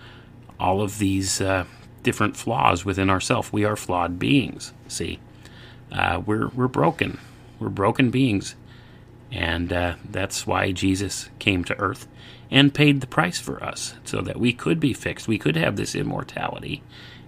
all 0.60 0.80
of 0.80 0.98
these 0.98 1.40
uh, 1.40 1.64
different 2.02 2.36
flaws 2.36 2.84
within 2.84 3.10
ourselves. 3.10 3.52
We 3.52 3.64
are 3.64 3.76
flawed 3.76 4.18
beings. 4.18 4.72
See, 4.88 5.18
uh, 5.92 6.22
we're 6.24 6.48
we're 6.48 6.68
broken. 6.68 7.18
We're 7.58 7.68
broken 7.68 8.10
beings, 8.10 8.54
and 9.32 9.72
uh, 9.72 9.94
that's 10.08 10.46
why 10.46 10.72
Jesus 10.72 11.30
came 11.38 11.64
to 11.64 11.78
earth 11.78 12.06
and 12.50 12.74
paid 12.74 13.00
the 13.00 13.06
price 13.06 13.40
for 13.40 13.62
us 13.62 13.94
so 14.04 14.20
that 14.20 14.38
we 14.38 14.52
could 14.52 14.78
be 14.78 14.92
fixed. 14.92 15.26
We 15.26 15.38
could 15.38 15.56
have 15.56 15.76
this 15.76 15.94
immortality. 15.94 16.82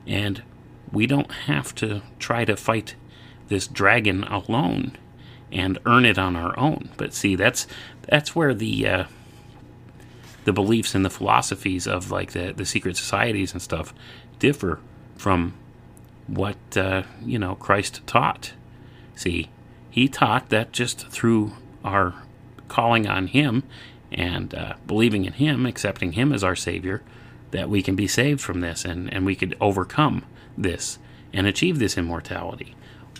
And 0.06 0.42
we 0.92 1.06
don't 1.06 1.30
have 1.32 1.74
to 1.76 2.02
try 2.18 2.44
to 2.44 2.56
fight 2.56 2.94
this 3.48 3.66
dragon 3.66 4.24
alone 4.24 4.96
and 5.52 5.78
earn 5.86 6.04
it 6.04 6.18
on 6.18 6.36
our 6.36 6.58
own. 6.58 6.90
But 6.96 7.14
see, 7.14 7.36
that's 7.36 7.66
that's 8.02 8.34
where 8.34 8.54
the 8.54 8.88
uh, 8.88 9.04
the 10.44 10.52
beliefs 10.52 10.94
and 10.94 11.04
the 11.04 11.10
philosophies 11.10 11.86
of 11.86 12.10
like 12.10 12.32
the 12.32 12.52
the 12.52 12.66
secret 12.66 12.96
societies 12.96 13.52
and 13.52 13.62
stuff 13.62 13.94
differ 14.38 14.80
from 15.16 15.54
what 16.26 16.56
uh, 16.76 17.02
you 17.24 17.38
know 17.38 17.54
Christ 17.54 18.06
taught. 18.06 18.52
See, 19.14 19.48
he 19.90 20.08
taught 20.08 20.50
that 20.50 20.72
just 20.72 21.08
through 21.08 21.52
our 21.84 22.14
calling 22.68 23.06
on 23.06 23.28
Him 23.28 23.62
and 24.12 24.54
uh, 24.54 24.74
believing 24.86 25.24
in 25.24 25.34
Him, 25.34 25.66
accepting 25.66 26.12
Him 26.12 26.32
as 26.32 26.44
our 26.44 26.56
Savior, 26.56 27.02
that 27.50 27.68
we 27.68 27.82
can 27.82 27.96
be 27.96 28.06
saved 28.06 28.40
from 28.40 28.60
this 28.60 28.84
and, 28.84 29.12
and 29.12 29.24
we 29.24 29.34
could 29.34 29.56
overcome 29.60 30.24
this 30.56 30.98
and 31.32 31.46
achieve 31.46 31.78
this 31.78 31.98
immortality. 31.98 32.74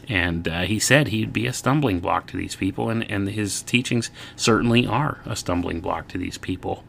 And 0.09 0.47
uh, 0.47 0.63
he 0.63 0.79
said 0.79 1.09
he'd 1.09 1.33
be 1.33 1.47
a 1.47 1.53
stumbling 1.53 2.01
block 2.01 2.29
to 2.29 2.37
these 2.37 2.55
people, 2.55 2.91
and, 2.91 3.09
and 3.11 3.29
his 3.29 3.63
teachings 3.63 4.11
certainly 4.37 4.87
are 4.87 5.19
a 5.27 5.35
stumbling 5.35 5.81
block 5.81 6.09
to 6.09 6.19
these 6.19 6.39
people. 6.39 6.85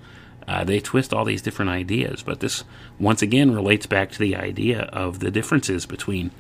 Uh, 0.48 0.64
they 0.64 0.80
twist 0.80 1.14
all 1.14 1.26
these 1.26 1.42
different 1.42 1.72
ideas, 1.72 2.24
but 2.24 2.40
this 2.40 2.64
once 3.00 3.22
again 3.22 3.54
relates 3.54 3.86
back 3.86 4.12
to 4.12 4.20
the 4.20 4.36
idea 4.36 4.82
of 4.94 5.20
the 5.20 5.32
differences 5.32 5.86
between 5.86 6.32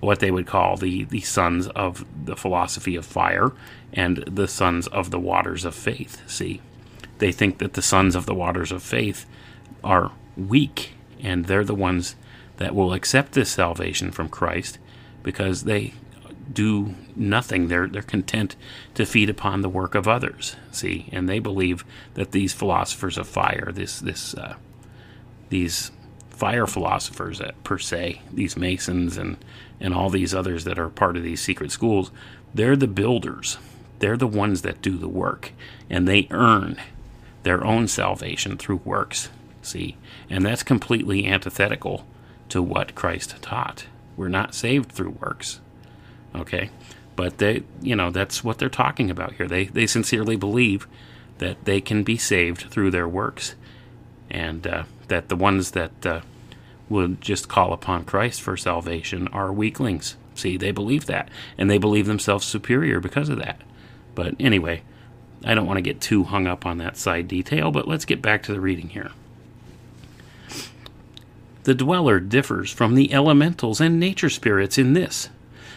what 0.00 0.20
they 0.20 0.30
would 0.30 0.46
call 0.46 0.76
the, 0.76 1.04
the 1.04 1.20
sons 1.20 1.68
of 1.68 2.04
the 2.24 2.36
philosophy 2.36 2.94
of 2.94 3.06
fire 3.06 3.52
and 3.92 4.18
the 4.18 4.48
sons 4.48 4.86
of 4.88 5.10
the 5.10 5.18
waters 5.18 5.64
of 5.64 5.74
faith. 5.74 6.28
See, 6.28 6.60
they 7.18 7.32
think 7.32 7.58
that 7.58 7.74
the 7.74 7.82
sons 7.82 8.14
of 8.14 8.26
the 8.26 8.34
waters 8.34 8.70
of 8.72 8.82
faith 8.82 9.26
are 9.82 10.12
weak, 10.36 10.94
and 11.20 11.46
they're 11.46 11.64
the 11.64 11.74
ones 11.74 12.16
that 12.56 12.74
will 12.74 12.92
accept 12.92 13.32
this 13.32 13.50
salvation 13.50 14.10
from 14.10 14.28
Christ 14.28 14.78
because 15.22 15.64
they 15.64 15.94
do 16.52 16.94
nothing. 17.16 17.68
They're 17.68 17.86
they're 17.86 18.02
content 18.02 18.56
to 18.94 19.06
feed 19.06 19.30
upon 19.30 19.60
the 19.62 19.68
work 19.68 19.94
of 19.94 20.08
others. 20.08 20.56
See, 20.70 21.08
and 21.12 21.28
they 21.28 21.38
believe 21.38 21.84
that 22.14 22.32
these 22.32 22.52
philosophers 22.52 23.18
of 23.18 23.28
fire, 23.28 23.70
this 23.72 24.00
this 24.00 24.34
uh, 24.34 24.56
these 25.48 25.90
fire 26.30 26.66
philosophers 26.66 27.40
uh, 27.40 27.52
per 27.64 27.78
se, 27.78 28.22
these 28.32 28.56
masons 28.56 29.16
and 29.16 29.36
and 29.80 29.94
all 29.94 30.10
these 30.10 30.34
others 30.34 30.64
that 30.64 30.78
are 30.78 30.88
part 30.88 31.16
of 31.16 31.22
these 31.22 31.40
secret 31.40 31.70
schools, 31.70 32.10
they're 32.54 32.76
the 32.76 32.86
builders. 32.86 33.58
They're 33.98 34.16
the 34.16 34.26
ones 34.26 34.62
that 34.62 34.82
do 34.82 34.98
the 34.98 35.08
work, 35.08 35.52
and 35.88 36.08
they 36.08 36.26
earn 36.30 36.76
their 37.44 37.64
own 37.64 37.86
salvation 37.86 38.56
through 38.56 38.80
works. 38.84 39.30
See, 39.62 39.96
and 40.28 40.44
that's 40.44 40.64
completely 40.64 41.26
antithetical 41.26 42.04
to 42.52 42.62
what 42.62 42.94
Christ 42.94 43.34
taught. 43.40 43.86
We're 44.14 44.28
not 44.28 44.54
saved 44.54 44.92
through 44.92 45.16
works. 45.22 45.60
Okay? 46.34 46.68
But 47.16 47.38
they, 47.38 47.62
you 47.80 47.96
know, 47.96 48.10
that's 48.10 48.44
what 48.44 48.58
they're 48.58 48.68
talking 48.68 49.10
about 49.10 49.32
here. 49.34 49.48
They 49.48 49.64
they 49.64 49.86
sincerely 49.86 50.36
believe 50.36 50.86
that 51.38 51.64
they 51.64 51.80
can 51.80 52.02
be 52.02 52.18
saved 52.18 52.70
through 52.70 52.90
their 52.90 53.08
works, 53.08 53.54
and 54.30 54.66
uh, 54.66 54.84
that 55.08 55.30
the 55.30 55.36
ones 55.36 55.70
that 55.70 56.06
uh, 56.06 56.20
would 56.90 57.22
just 57.22 57.48
call 57.48 57.72
upon 57.72 58.04
Christ 58.04 58.42
for 58.42 58.56
salvation 58.58 59.28
are 59.28 59.50
weaklings. 59.50 60.16
See, 60.34 60.58
they 60.58 60.72
believe 60.72 61.06
that, 61.06 61.30
and 61.56 61.70
they 61.70 61.78
believe 61.78 62.06
themselves 62.06 62.46
superior 62.46 63.00
because 63.00 63.30
of 63.30 63.38
that. 63.38 63.62
But 64.14 64.34
anyway, 64.38 64.82
I 65.42 65.54
don't 65.54 65.66
want 65.66 65.78
to 65.78 65.82
get 65.82 66.02
too 66.02 66.24
hung 66.24 66.46
up 66.46 66.66
on 66.66 66.76
that 66.78 66.98
side 66.98 67.28
detail, 67.28 67.70
but 67.70 67.88
let's 67.88 68.04
get 68.04 68.20
back 68.20 68.42
to 68.44 68.52
the 68.52 68.60
reading 68.60 68.90
here. 68.90 69.10
The 71.64 71.74
dweller 71.74 72.18
differs 72.18 72.72
from 72.72 72.96
the 72.96 73.12
elementals 73.12 73.80
and 73.80 74.00
nature 74.00 74.30
spirits 74.30 74.78
in 74.78 74.94
this. 74.94 75.28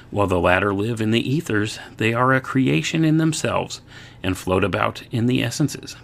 While 0.09 0.27
the 0.27 0.39
latter 0.39 0.73
live 0.73 0.99
in 0.99 1.11
the 1.11 1.21
ethers, 1.21 1.77
they 1.97 2.13
are 2.13 2.33
a 2.33 2.41
creation 2.41 3.05
in 3.05 3.17
themselves 3.17 3.81
and 4.23 4.35
float 4.35 4.63
about 4.63 5.03
in 5.11 5.27
the 5.27 5.43
essences. 5.43 5.95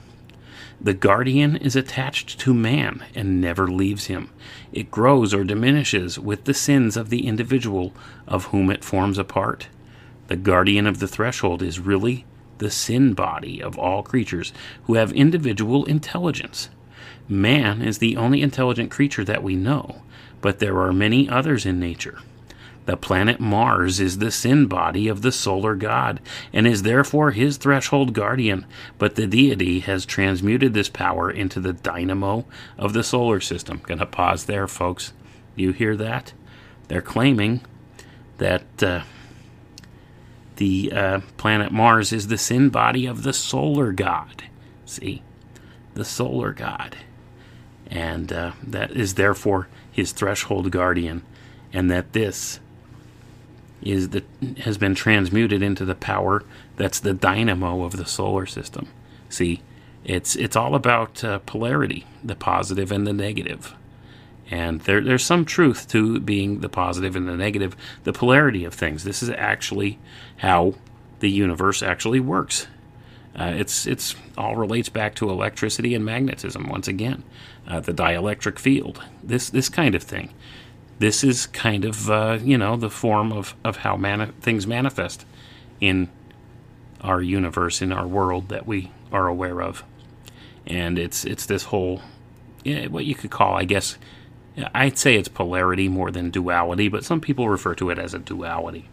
The 0.79 0.93
guardian 0.93 1.55
is 1.55 1.75
attached 1.75 2.39
to 2.39 2.53
man 2.53 3.05
and 3.15 3.41
never 3.41 3.67
leaves 3.67 4.05
him. 4.05 4.29
It 4.71 4.91
grows 4.91 5.33
or 5.33 5.43
diminishes 5.43 6.19
with 6.19 6.45
the 6.45 6.53
sins 6.53 6.97
of 6.97 7.09
the 7.09 7.25
individual 7.27 7.93
of 8.27 8.45
whom 8.45 8.69
it 8.69 8.83
forms 8.83 9.17
a 9.17 9.23
part. 9.23 9.67
The 10.27 10.35
guardian 10.35 10.87
of 10.87 10.99
the 10.99 11.07
threshold 11.07 11.61
is 11.61 11.79
really 11.79 12.25
the 12.57 12.71
sin 12.71 13.13
body 13.13 13.61
of 13.61 13.77
all 13.77 14.03
creatures 14.03 14.53
who 14.83 14.93
have 14.93 15.11
individual 15.11 15.85
intelligence. 15.85 16.69
Man 17.31 17.81
is 17.81 17.99
the 17.99 18.17
only 18.17 18.41
intelligent 18.41 18.91
creature 18.91 19.23
that 19.23 19.41
we 19.41 19.55
know, 19.55 20.01
but 20.41 20.59
there 20.59 20.81
are 20.81 20.91
many 20.91 21.29
others 21.29 21.65
in 21.65 21.79
nature. 21.79 22.19
The 22.85 22.97
planet 22.97 23.39
Mars 23.39 24.01
is 24.01 24.17
the 24.17 24.31
sin 24.31 24.65
body 24.65 25.07
of 25.07 25.21
the 25.21 25.31
solar 25.31 25.75
god 25.75 26.19
and 26.51 26.67
is 26.67 26.83
therefore 26.83 27.31
his 27.31 27.55
threshold 27.55 28.13
guardian, 28.13 28.65
but 28.97 29.15
the 29.15 29.27
deity 29.27 29.79
has 29.79 30.05
transmuted 30.05 30.73
this 30.73 30.89
power 30.89 31.31
into 31.31 31.61
the 31.61 31.71
dynamo 31.71 32.43
of 32.77 32.91
the 32.91 33.01
solar 33.01 33.39
system. 33.39 33.79
Gonna 33.85 34.05
pause 34.05 34.43
there, 34.43 34.67
folks. 34.67 35.13
You 35.55 35.71
hear 35.71 35.95
that? 35.95 36.33
They're 36.89 37.01
claiming 37.01 37.61
that 38.39 38.83
uh, 38.83 39.03
the 40.57 40.91
uh, 40.91 41.21
planet 41.37 41.71
Mars 41.71 42.11
is 42.11 42.27
the 42.27 42.37
sin 42.37 42.67
body 42.67 43.05
of 43.05 43.23
the 43.23 43.31
solar 43.31 43.93
god. 43.93 44.43
See? 44.85 45.23
The 45.93 46.03
solar 46.03 46.51
god. 46.51 46.97
And 47.91 48.31
uh, 48.31 48.53
that 48.63 48.91
is 48.91 49.15
therefore 49.15 49.67
his 49.91 50.13
threshold 50.13 50.71
guardian, 50.71 51.23
and 51.73 51.91
that 51.91 52.13
this 52.13 52.59
is 53.81 54.09
that 54.09 54.23
has 54.61 54.77
been 54.77 54.95
transmuted 54.95 55.61
into 55.61 55.83
the 55.83 55.95
power 55.95 56.43
that's 56.77 56.99
the 56.99 57.13
dynamo 57.13 57.83
of 57.83 57.97
the 57.97 58.05
solar 58.05 58.45
system. 58.45 58.87
See, 59.27 59.61
it's 60.05 60.35
it's 60.35 60.55
all 60.55 60.73
about 60.73 61.23
uh, 61.23 61.39
polarity, 61.39 62.05
the 62.23 62.35
positive 62.35 62.91
and 62.91 63.05
the 63.05 63.13
negative. 63.13 63.75
And 64.49 64.81
there, 64.81 64.99
there's 64.99 65.23
some 65.23 65.45
truth 65.45 65.87
to 65.89 66.19
being 66.19 66.59
the 66.59 66.67
positive 66.67 67.15
and 67.15 67.27
the 67.27 67.37
negative, 67.37 67.75
the 68.03 68.11
polarity 68.11 68.65
of 68.65 68.73
things. 68.73 69.05
This 69.05 69.23
is 69.23 69.29
actually 69.29 69.97
how 70.37 70.73
the 71.19 71.31
universe 71.31 71.81
actually 71.81 72.19
works. 72.19 72.67
Uh, 73.35 73.53
it's 73.55 73.87
it's 73.87 74.15
all 74.37 74.55
relates 74.55 74.89
back 74.89 75.15
to 75.15 75.29
electricity 75.29 75.95
and 75.95 76.03
magnetism 76.03 76.67
once 76.67 76.87
again, 76.87 77.23
uh, 77.67 77.79
the 77.79 77.93
dielectric 77.93 78.59
field. 78.59 79.01
This 79.23 79.49
this 79.49 79.69
kind 79.69 79.95
of 79.95 80.03
thing. 80.03 80.33
This 80.99 81.23
is 81.23 81.47
kind 81.47 81.85
of 81.85 82.09
uh, 82.09 82.39
you 82.41 82.57
know 82.57 82.75
the 82.75 82.89
form 82.89 83.31
of 83.31 83.55
of 83.63 83.77
how 83.77 83.95
mani- 83.95 84.33
things 84.41 84.67
manifest 84.67 85.25
in 85.79 86.09
our 87.01 87.21
universe 87.21 87.81
in 87.81 87.91
our 87.91 88.07
world 88.07 88.49
that 88.49 88.67
we 88.67 88.91
are 89.11 89.27
aware 89.27 89.61
of. 89.61 89.83
And 90.67 90.99
it's 90.99 91.25
it's 91.25 91.45
this 91.45 91.63
whole 91.63 92.01
yeah, 92.63 92.87
what 92.87 93.05
you 93.05 93.15
could 93.15 93.31
call 93.31 93.55
i 93.55 93.63
guess 93.63 93.97
i'd 94.75 94.97
say 94.97 95.15
it's 95.15 95.27
polarity 95.27 95.87
more 95.87 96.11
than 96.11 96.29
duality 96.29 96.87
but 96.87 97.03
some 97.03 97.21
people 97.21 97.49
refer 97.49 97.73
to 97.75 97.89
it 97.89 97.97
as 97.97 98.13
a 98.13 98.19
duality 98.19 98.87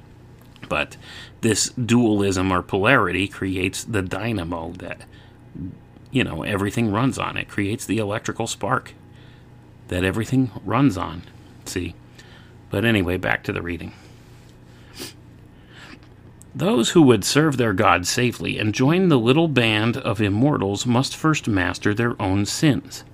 but 0.68 0.96
this 1.40 1.70
dualism 1.70 2.52
or 2.52 2.62
polarity 2.62 3.28
creates 3.28 3.84
the 3.84 4.02
dynamo 4.02 4.72
that 4.72 5.02
you 6.10 6.24
know 6.24 6.42
everything 6.42 6.90
runs 6.90 7.18
on 7.18 7.36
it 7.36 7.48
creates 7.48 7.84
the 7.84 7.98
electrical 7.98 8.46
spark 8.46 8.94
that 9.88 10.04
everything 10.04 10.50
runs 10.64 10.96
on 10.96 11.22
see. 11.68 11.94
But 12.70 12.84
anyway, 12.84 13.16
back 13.16 13.42
to 13.44 13.52
the 13.52 13.62
reading. 13.62 13.92
Those 16.54 16.90
who 16.90 17.02
would 17.02 17.24
serve 17.24 17.56
their 17.56 17.72
God 17.72 18.06
safely 18.06 18.58
and 18.58 18.74
join 18.74 19.08
the 19.08 19.18
little 19.18 19.48
band 19.48 19.96
of 19.96 20.20
immortals 20.20 20.86
must 20.86 21.14
first 21.14 21.46
master 21.46 21.94
their 21.94 22.20
own 22.20 22.46
sins. 22.46 23.04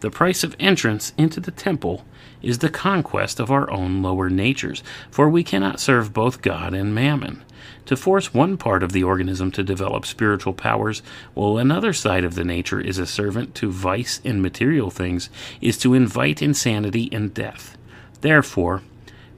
The 0.00 0.10
price 0.10 0.42
of 0.42 0.56
entrance 0.58 1.12
into 1.18 1.40
the 1.40 1.50
temple 1.50 2.04
is 2.44 2.58
the 2.58 2.68
conquest 2.68 3.40
of 3.40 3.50
our 3.50 3.70
own 3.70 4.02
lower 4.02 4.28
natures, 4.28 4.82
for 5.10 5.28
we 5.28 5.42
cannot 5.42 5.80
serve 5.80 6.12
both 6.12 6.42
God 6.42 6.74
and 6.74 6.94
mammon. 6.94 7.42
To 7.86 7.96
force 7.96 8.32
one 8.32 8.56
part 8.56 8.82
of 8.82 8.92
the 8.92 9.04
organism 9.04 9.50
to 9.52 9.62
develop 9.62 10.06
spiritual 10.06 10.52
powers, 10.52 11.02
while 11.34 11.58
another 11.58 11.92
side 11.92 12.24
of 12.24 12.34
the 12.34 12.44
nature 12.44 12.80
is 12.80 12.98
a 12.98 13.06
servant 13.06 13.54
to 13.56 13.70
vice 13.70 14.20
and 14.24 14.40
material 14.40 14.90
things, 14.90 15.28
is 15.60 15.76
to 15.78 15.94
invite 15.94 16.42
insanity 16.42 17.08
and 17.12 17.34
death. 17.34 17.76
Therefore, 18.20 18.82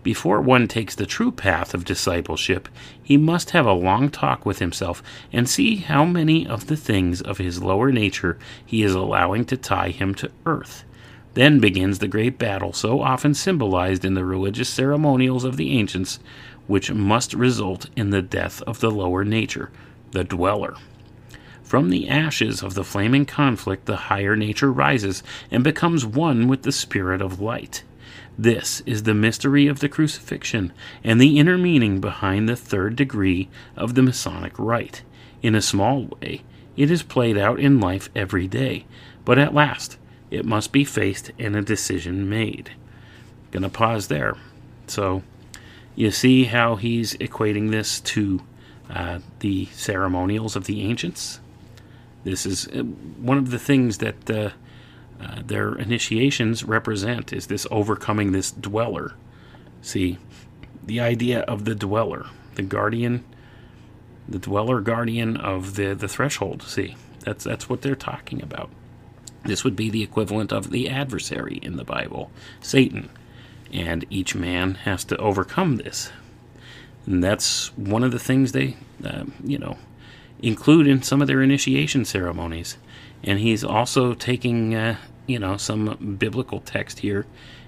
before 0.05 0.41
one 0.41 0.69
takes 0.69 0.95
the 0.95 1.07
true 1.07 1.33
path 1.33 1.75
of 1.75 1.85
discipleship, 1.85 2.69
he 3.03 3.17
must 3.17 3.51
have 3.51 3.67
a 3.67 3.73
long 3.73 4.09
talk 4.09 4.47
with 4.47 4.61
himself 4.61 5.03
and 5.33 5.49
see 5.49 5.79
how 5.79 6.05
many 6.05 6.47
of 6.47 6.69
the 6.69 6.77
things 6.77 7.21
of 7.21 7.39
his 7.39 7.61
lower 7.61 7.91
nature 7.91 8.39
he 8.65 8.85
is 8.85 8.95
allowing 8.95 9.45
to 9.47 9.57
tie 9.57 9.91
him 9.91 10.15
to 10.15 10.31
earth. 10.47 10.85
Then 11.37 11.61
begins 11.61 11.99
the 11.99 12.09
great 12.09 12.39
battle 12.39 12.73
so 12.73 13.03
often 13.03 13.35
symbolized 13.35 14.07
in 14.07 14.15
the 14.15 14.25
religious 14.25 14.71
ceremonials 14.71 15.45
of 15.45 15.59
the 15.59 15.79
ancients, 15.79 16.19
which 16.67 16.91
must 16.91 17.35
result 17.35 17.91
in 17.95 18.09
the 18.09 18.23
death 18.23 18.63
of 18.63 18.81
the 18.81 18.91
lower 18.91 19.23
nature, 19.23 19.71
the 20.13 20.25
dweller. 20.25 20.77
From 21.63 21.91
the 21.91 22.09
ashes 22.09 22.63
of 22.63 22.73
the 22.73 22.85
flaming 22.85 23.27
conflict, 23.27 23.85
the 23.85 24.09
higher 24.09 24.35
nature 24.35 24.73
rises 24.73 25.23
and 25.51 25.63
becomes 25.63 26.07
one 26.07 26.49
with 26.49 26.63
the 26.63 26.73
spirit 26.73 27.21
of 27.21 27.39
light. 27.39 27.83
This 28.39 28.81
is 28.87 29.03
the 29.03 29.13
mystery 29.13 29.67
of 29.67 29.81
the 29.81 29.91
crucifixion 29.91 30.73
and 31.05 31.21
the 31.21 31.39
inner 31.39 31.59
meaning 31.59 32.01
behind 32.01 32.49
the 32.49 32.57
third 32.57 32.97
degree 32.97 33.51
of 33.77 33.95
the 33.95 34.03
Masonic 34.03 34.59
rite. 34.59 35.03
In 35.43 35.55
a 35.55 35.61
small 35.61 36.07
way, 36.19 36.45
it 36.79 36.91
is 36.91 37.03
played 37.03 37.37
out 37.37 37.61
in 37.61 37.79
life 37.79 38.09
every 38.17 38.49
day, 38.49 38.87
but 39.27 39.39
at 39.39 39.53
last 39.53 39.99
it 40.31 40.45
must 40.45 40.73
be 40.73 40.85
faced 40.85 41.31
and 41.39 41.57
a 41.57 41.63
decision 41.63 42.29
made. 42.29 42.73
Gonna 43.51 43.69
pause 43.69 44.09
there. 44.09 44.37
So, 44.87 45.23
you 45.95 46.11
see 46.11 46.45
how 46.45 46.77
he's 46.77 47.15
equating 47.15 47.71
this 47.71 48.01
to 48.01 48.43
uh, 48.91 49.21
the 49.41 49.67
ceremonials 49.67 50.57
of 50.57 50.65
the 50.65 50.83
ancients? 50.83 51.41
This 52.25 52.45
is 52.45 52.69
uh, 52.69 52.83
one 52.83 53.39
of 53.39 53.51
the 53.51 53.59
things 53.59 53.99
that 53.99 54.31
uh, 54.31 54.51
uh, 55.21 55.43
their 55.45 55.75
initiations 55.75 56.65
represent 56.65 57.33
is 57.33 57.47
this 57.47 57.67
overcoming 57.71 58.33
this 58.33 58.51
dweller. 58.51 59.15
See, 59.81 60.19
the 60.85 61.01
idea 61.01 61.41
of 61.43 61.65
the 61.65 61.75
dweller, 61.75 62.27
the 62.57 62.63
guardian, 62.63 63.25
the 64.29 64.39
dweller 64.39 64.81
guardian 64.81 65.37
of 65.37 65.77
the, 65.77 65.95
the 65.95 66.09
threshold. 66.09 66.63
See, 66.63 66.97
that's 67.21 67.45
that's 67.45 67.69
what 67.69 67.83
they're 67.83 67.95
talking 67.95 68.43
about. 68.43 68.71
This 69.47 69.65
would 69.65 69.77
be 69.77 69.91
the 69.91 70.03
equivalent 70.03 70.53
of 70.53 70.71
the 70.71 70.89
adversary 70.89 71.59
in 71.63 71.77
the 71.77 71.85
Bible, 71.85 72.31
Satan. 72.61 73.11
And 73.73 74.05
each 74.11 74.35
man 74.35 74.75
has 74.77 75.05
to 75.05 75.17
overcome 75.17 75.77
this. 75.77 76.11
And 77.07 77.23
that's 77.23 77.77
one 77.77 78.03
of 78.03 78.13
the 78.13 78.19
things 78.19 78.53
they, 78.53 78.77
uh, 79.05 79.25
you 79.43 79.59
know, 79.59 79.77
include 80.41 80.87
in 80.87 81.03
some 81.03 81.21
of 81.21 81.29
their 81.29 81.43
initiation 81.43 82.05
ceremonies. 82.05 82.77
And 83.23 83.39
he's 83.39 83.65
also 83.65 84.15
taking, 84.15 84.75
uh, 84.75 84.97
you 85.27 85.39
know, 85.39 85.57
some 85.57 86.17
biblical 86.19 86.61
text 86.61 87.01
here 87.01 87.27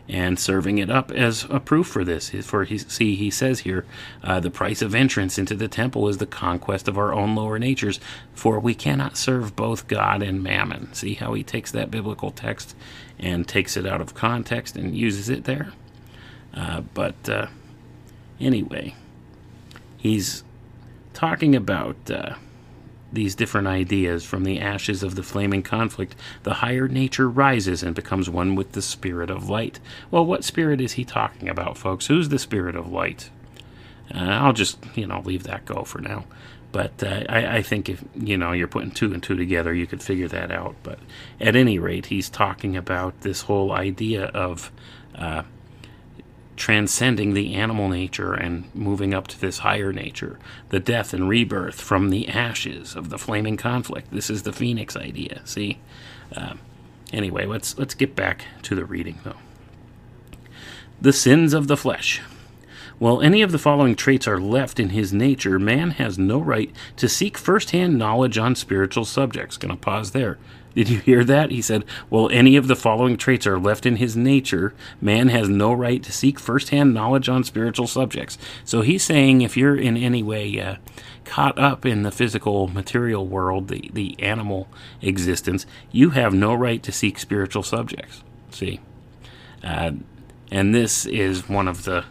and 0.09 0.39
serving 0.39 0.79
it 0.79 0.91
up 0.91 1.11
as 1.11 1.47
a 1.51 1.61
proof 1.61 1.87
for 1.87 2.03
this. 2.03 2.31
For 2.31 2.65
he, 2.65 2.79
see, 2.79 3.15
he 3.15 3.31
says 3.31 3.61
here, 3.61 3.85
uh, 4.25 4.41
the 4.41 4.51
price 4.51 4.81
of 4.81 4.95
entrance 4.95 5.39
into 5.39 5.55
the 5.55 5.69
temple 5.69 6.09
is 6.09 6.19
the 6.19 6.27
conquest 6.27 6.89
of 6.89 6.97
our 6.97 7.13
own 7.13 7.35
lower 7.35 7.59
natures, 7.59 8.01
for 8.33 8.59
we 8.59 8.75
cannot 8.75 9.17
serve 9.17 9.55
both 9.55 9.87
God 9.87 10.23
and 10.23 10.43
mammon. 10.43 10.93
See 10.95 11.15
how 11.15 11.35
he 11.35 11.43
takes 11.43 11.71
that 11.73 11.91
biblical 11.91 12.31
text 12.31 12.75
and 13.19 13.47
takes 13.47 13.77
it 13.77 13.87
out 13.87 14.01
of 14.01 14.15
context 14.15 14.77
and 14.77 14.97
uses 14.97 15.29
it 15.29 15.45
there. 15.45 15.73
Uh, 16.55 16.81
but 16.95 17.29
uh, 17.29 17.47
anyway, 18.41 18.95
he's 19.99 20.43
talking 21.13 21.55
about 21.55 21.97
uh, 22.11 22.35
these 23.13 23.35
different 23.35 23.67
ideas 23.67 24.25
from 24.25 24.45
the 24.45 24.61
ashes 24.61 25.03
of 25.03 25.15
the 25.15 25.23
flaming 25.23 25.63
conflict, 25.63 26.15
the 26.43 26.55
higher 26.55 26.89
nature 26.89 27.29
rises 27.29 27.83
and 27.83 27.95
becomes 27.95 28.29
one 28.29 28.55
with 28.55 28.73
the 28.73 28.83
spirit 28.83 29.31
of 29.31 29.49
light. 29.49 29.81
Well, 30.11 30.27
what 30.27 30.45
spirit 30.45 30.81
is 30.81 30.93
he 30.93 31.05
talking 31.05 31.49
about, 31.49 31.79
folks? 31.79 32.07
Who's 32.07 32.29
the 32.29 32.39
spirit 32.39 32.77
of 32.77 32.91
light? 32.91 33.31
Uh, 34.15 34.19
I'll 34.19 34.53
just, 34.53 34.79
you 34.95 35.07
know, 35.07 35.21
leave 35.21 35.45
that 35.45 35.65
go 35.65 35.85
for 35.85 36.01
now. 36.01 36.25
But 36.71 37.03
uh, 37.03 37.25
I, 37.29 37.57
I, 37.57 37.63
think 37.63 37.89
if 37.89 38.05
you 38.15 38.37
know 38.37 38.53
you're 38.53 38.69
putting 38.69 38.91
two 38.91 39.13
and 39.15 39.23
two 39.23 39.37
together, 39.37 39.73
you 39.73 39.87
could 39.87 40.03
figure 40.03 40.29
that 40.29 40.51
out. 40.51 40.77
But 40.83 40.99
at 41.41 41.57
any 41.57 41.79
rate, 41.79 42.07
he's 42.07 42.29
talking 42.29 42.77
about 42.77 43.23
this 43.23 43.43
whole 43.43 43.73
idea 43.73 44.27
of 44.27 44.71
uh, 45.15 45.45
transcending 46.59 47.33
the 47.33 47.55
animal 47.55 47.89
nature 47.89 48.35
and 48.35 48.73
moving 48.75 49.15
up 49.15 49.27
to 49.29 49.41
this 49.41 49.59
higher 49.59 49.93
nature, 49.93 50.39
the 50.69 50.81
death 50.81 51.15
and 51.15 51.29
rebirth 51.29 51.81
from 51.81 52.11
the 52.11 52.29
ashes 52.29 52.95
of 52.95 53.09
the 53.09 53.19
flaming 53.19 53.57
conflict. 53.57 54.11
This 54.11 54.29
is 54.29 54.43
the 54.43 54.53
phoenix 54.53 54.97
idea. 54.97 55.41
See. 55.45 55.79
Uh, 56.35 56.55
anyway, 57.13 57.47
let's 57.47 57.79
let's 57.79 57.95
get 57.95 58.15
back 58.15 58.45
to 58.63 58.75
the 58.75 58.85
reading 58.85 59.19
though. 59.25 59.37
The 61.01 61.13
sins 61.13 61.55
of 61.55 61.69
the 61.69 61.77
flesh. 61.77 62.21
While 62.99 63.23
any 63.23 63.43
of 63.43 63.53
the 63.53 63.59
following 63.59 63.95
traits 63.95 64.27
are 64.27 64.41
left 64.41 64.81
in 64.81 64.91
his 64.91 65.13
nature, 65.13 65.59
man 65.61 65.93
has 65.93 66.19
no 66.19 66.41
right 66.41 66.75
to 66.97 67.09
seek 67.09 67.39
first 67.39 67.71
hand 67.71 67.97
knowledge 67.97 68.37
on 68.37 68.57
spiritual 68.57 69.05
subjects. 69.05 69.57
Gonna 69.57 69.77
pause 69.77 70.11
there. 70.11 70.39
Did 70.79 70.91
you 70.91 71.01
hear 71.01 71.25
that? 71.25 71.51
He 71.51 71.61
said, 71.61 71.85
Well, 72.09 72.31
any 72.31 72.55
of 72.55 72.69
the 72.69 72.77
following 72.77 73.17
traits 73.17 73.49
are 73.49 73.59
left 73.59 73.85
in 73.85 73.97
his 73.97 74.17
nature. 74.17 74.75
Man 75.01 75.27
has 75.27 75.49
no 75.49 75.73
right 75.73 76.01
to 76.05 76.13
seek 76.13 76.39
first 76.39 76.69
hand 76.69 76.95
knowledge 76.95 77.29
on 77.29 77.43
spiritual 77.43 77.89
subjects. 77.89 78.39
So 78.65 78.83
he's 78.83 79.03
saying 79.03 79.41
if 79.41 79.57
you're 79.57 79.75
in 79.75 79.97
any 79.97 80.23
way 80.23 80.61
uh, 80.61 80.77
caught 81.25 81.59
up 81.59 81.85
in 81.85 82.05
the 82.05 82.13
physical 82.13 82.69
material 82.69 83.27
world, 83.27 83.67
the, 83.67 83.91
the 83.93 84.15
animal 84.21 84.69
existence, 85.03 85.67
you 85.91 86.11
have 86.11 86.33
no 86.33 86.55
right 86.55 86.81
to 86.85 86.93
seek 86.93 87.19
spiritual 87.19 87.65
subjects. 87.65 88.23
See? 88.53 88.79
Uh, 89.65 89.91
and 90.53 90.73
this 90.73 91.07
is 91.07 91.49
one 91.49 91.67
of 91.67 91.83
the 91.83 92.05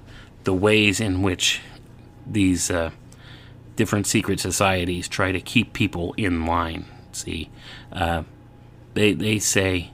the 0.44 0.54
ways 0.54 1.00
in 1.00 1.22
which 1.22 1.62
these 2.30 2.70
uh, 2.70 2.92
different 3.78 4.08
secret 4.08 4.42
societies 4.42 5.08
try 5.08 5.32
to 5.32 5.40
keep 5.40 5.72
people 5.72 6.14
in 6.18 6.46
line. 6.46 6.84
See, 7.14 7.50
uh, 7.94 8.24
they 8.98 9.14
they 9.14 9.40
say 9.40 9.92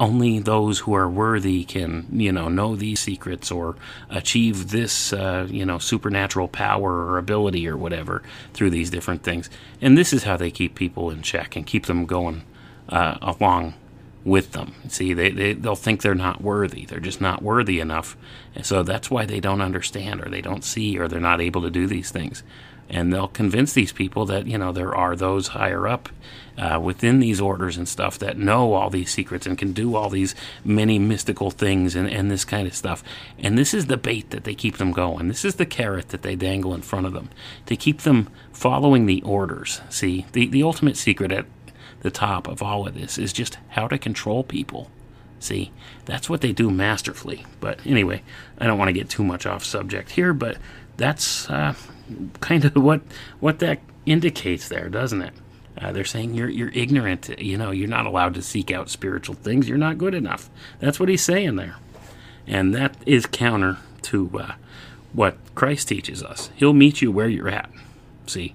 only 0.00 0.40
those 0.40 0.80
who 0.80 0.94
are 0.94 1.08
worthy 1.08 1.64
can 1.64 2.06
you 2.12 2.32
know 2.32 2.48
know 2.48 2.74
these 2.74 2.98
secrets 3.00 3.50
or 3.50 3.76
achieve 4.08 4.70
this 4.70 5.12
uh, 5.12 5.46
you 5.50 5.64
know 5.64 5.78
supernatural 5.78 6.48
power 6.48 7.06
or 7.06 7.18
ability 7.18 7.68
or 7.68 7.76
whatever 7.76 8.22
through 8.52 8.70
these 8.70 8.90
different 8.90 9.22
things 9.22 9.48
and 9.80 9.96
this 9.96 10.12
is 10.12 10.24
how 10.24 10.36
they 10.36 10.50
keep 10.50 10.74
people 10.74 11.10
in 11.10 11.22
check 11.22 11.54
and 11.54 11.66
keep 11.66 11.86
them 11.86 12.04
going 12.06 12.42
uh, 12.88 13.16
along 13.22 13.74
with 14.24 14.52
them. 14.52 14.74
See, 14.88 15.14
they, 15.14 15.30
they, 15.30 15.52
they'll 15.54 15.74
think 15.76 16.02
they're 16.02 16.14
not 16.14 16.42
worthy. 16.42 16.84
They're 16.84 17.00
just 17.00 17.20
not 17.20 17.42
worthy 17.42 17.80
enough. 17.80 18.16
And 18.54 18.66
so 18.66 18.82
that's 18.82 19.10
why 19.10 19.24
they 19.24 19.40
don't 19.40 19.62
understand 19.62 20.20
or 20.20 20.28
they 20.28 20.42
don't 20.42 20.64
see 20.64 20.98
or 20.98 21.08
they're 21.08 21.20
not 21.20 21.40
able 21.40 21.62
to 21.62 21.70
do 21.70 21.86
these 21.86 22.10
things. 22.10 22.42
And 22.90 23.12
they'll 23.12 23.28
convince 23.28 23.72
these 23.72 23.92
people 23.92 24.26
that, 24.26 24.46
you 24.46 24.58
know, 24.58 24.72
there 24.72 24.94
are 24.94 25.14
those 25.14 25.48
higher 25.48 25.86
up 25.86 26.08
uh, 26.58 26.78
within 26.82 27.20
these 27.20 27.40
orders 27.40 27.76
and 27.76 27.88
stuff 27.88 28.18
that 28.18 28.36
know 28.36 28.74
all 28.74 28.90
these 28.90 29.10
secrets 29.10 29.46
and 29.46 29.56
can 29.56 29.72
do 29.72 29.94
all 29.94 30.10
these 30.10 30.34
many 30.64 30.98
mystical 30.98 31.50
things 31.50 31.94
and, 31.94 32.10
and 32.10 32.30
this 32.30 32.44
kind 32.44 32.66
of 32.66 32.74
stuff. 32.74 33.02
And 33.38 33.56
this 33.56 33.72
is 33.72 33.86
the 33.86 33.96
bait 33.96 34.30
that 34.30 34.44
they 34.44 34.54
keep 34.54 34.78
them 34.78 34.92
going. 34.92 35.28
This 35.28 35.44
is 35.44 35.54
the 35.54 35.66
carrot 35.66 36.08
that 36.08 36.22
they 36.22 36.34
dangle 36.34 36.74
in 36.74 36.82
front 36.82 37.06
of 37.06 37.12
them 37.12 37.30
to 37.66 37.76
keep 37.76 38.02
them 38.02 38.28
following 38.52 39.06
the 39.06 39.22
orders. 39.22 39.80
See, 39.88 40.26
the, 40.32 40.48
the 40.48 40.64
ultimate 40.64 40.96
secret 40.96 41.32
at 41.32 41.46
the 42.00 42.10
top 42.10 42.48
of 42.48 42.62
all 42.62 42.86
of 42.86 42.94
this 42.94 43.18
is 43.18 43.32
just 43.32 43.58
how 43.70 43.86
to 43.88 43.98
control 43.98 44.42
people. 44.42 44.90
See, 45.38 45.72
that's 46.04 46.28
what 46.28 46.42
they 46.42 46.52
do 46.52 46.70
masterfully. 46.70 47.46
But 47.60 47.80
anyway, 47.86 48.22
I 48.58 48.66
don't 48.66 48.78
want 48.78 48.88
to 48.88 48.92
get 48.92 49.08
too 49.08 49.24
much 49.24 49.46
off 49.46 49.64
subject 49.64 50.10
here, 50.10 50.34
but 50.34 50.58
that's 50.98 51.48
uh, 51.48 51.74
kind 52.40 52.64
of 52.64 52.76
what 52.82 53.00
what 53.40 53.58
that 53.60 53.80
indicates 54.06 54.68
there, 54.68 54.88
doesn't 54.88 55.22
it? 55.22 55.34
Uh, 55.80 55.92
they're 55.92 56.04
saying 56.04 56.34
you're 56.34 56.48
you're 56.48 56.70
ignorant. 56.70 57.28
You 57.38 57.56
know, 57.56 57.70
you're 57.70 57.88
not 57.88 58.06
allowed 58.06 58.34
to 58.34 58.42
seek 58.42 58.70
out 58.70 58.90
spiritual 58.90 59.34
things. 59.36 59.68
You're 59.68 59.78
not 59.78 59.98
good 59.98 60.14
enough. 60.14 60.50
That's 60.78 61.00
what 61.00 61.08
he's 61.08 61.22
saying 61.22 61.56
there, 61.56 61.76
and 62.46 62.74
that 62.74 62.96
is 63.06 63.26
counter 63.26 63.78
to 64.02 64.30
uh, 64.38 64.52
what 65.12 65.36
Christ 65.54 65.88
teaches 65.88 66.22
us. 66.22 66.50
He'll 66.56 66.72
meet 66.72 67.02
you 67.02 67.10
where 67.10 67.28
you're 67.28 67.48
at. 67.48 67.70
See, 68.26 68.54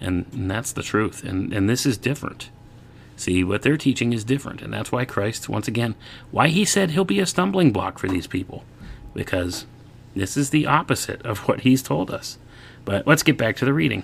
and, 0.00 0.26
and 0.32 0.50
that's 0.50 0.72
the 0.72 0.82
truth. 0.82 1.22
And 1.24 1.52
and 1.52 1.68
this 1.68 1.86
is 1.86 1.96
different. 1.98 2.50
See, 3.16 3.44
what 3.44 3.60
they're 3.60 3.76
teaching 3.76 4.14
is 4.14 4.24
different, 4.24 4.62
and 4.62 4.72
that's 4.72 4.90
why 4.90 5.04
Christ, 5.04 5.46
once 5.46 5.68
again, 5.68 5.94
why 6.30 6.48
he 6.48 6.64
said 6.64 6.92
he'll 6.92 7.04
be 7.04 7.20
a 7.20 7.26
stumbling 7.26 7.70
block 7.70 7.98
for 7.98 8.08
these 8.08 8.26
people, 8.26 8.64
because 9.12 9.66
this 10.16 10.38
is 10.38 10.48
the 10.48 10.66
opposite 10.66 11.20
of 11.26 11.38
what 11.48 11.60
he's 11.60 11.82
told 11.82 12.10
us. 12.10 12.38
But 12.90 13.06
let's 13.06 13.22
get 13.22 13.38
back 13.38 13.54
to 13.58 13.64
the 13.64 13.72
reading. 13.72 14.02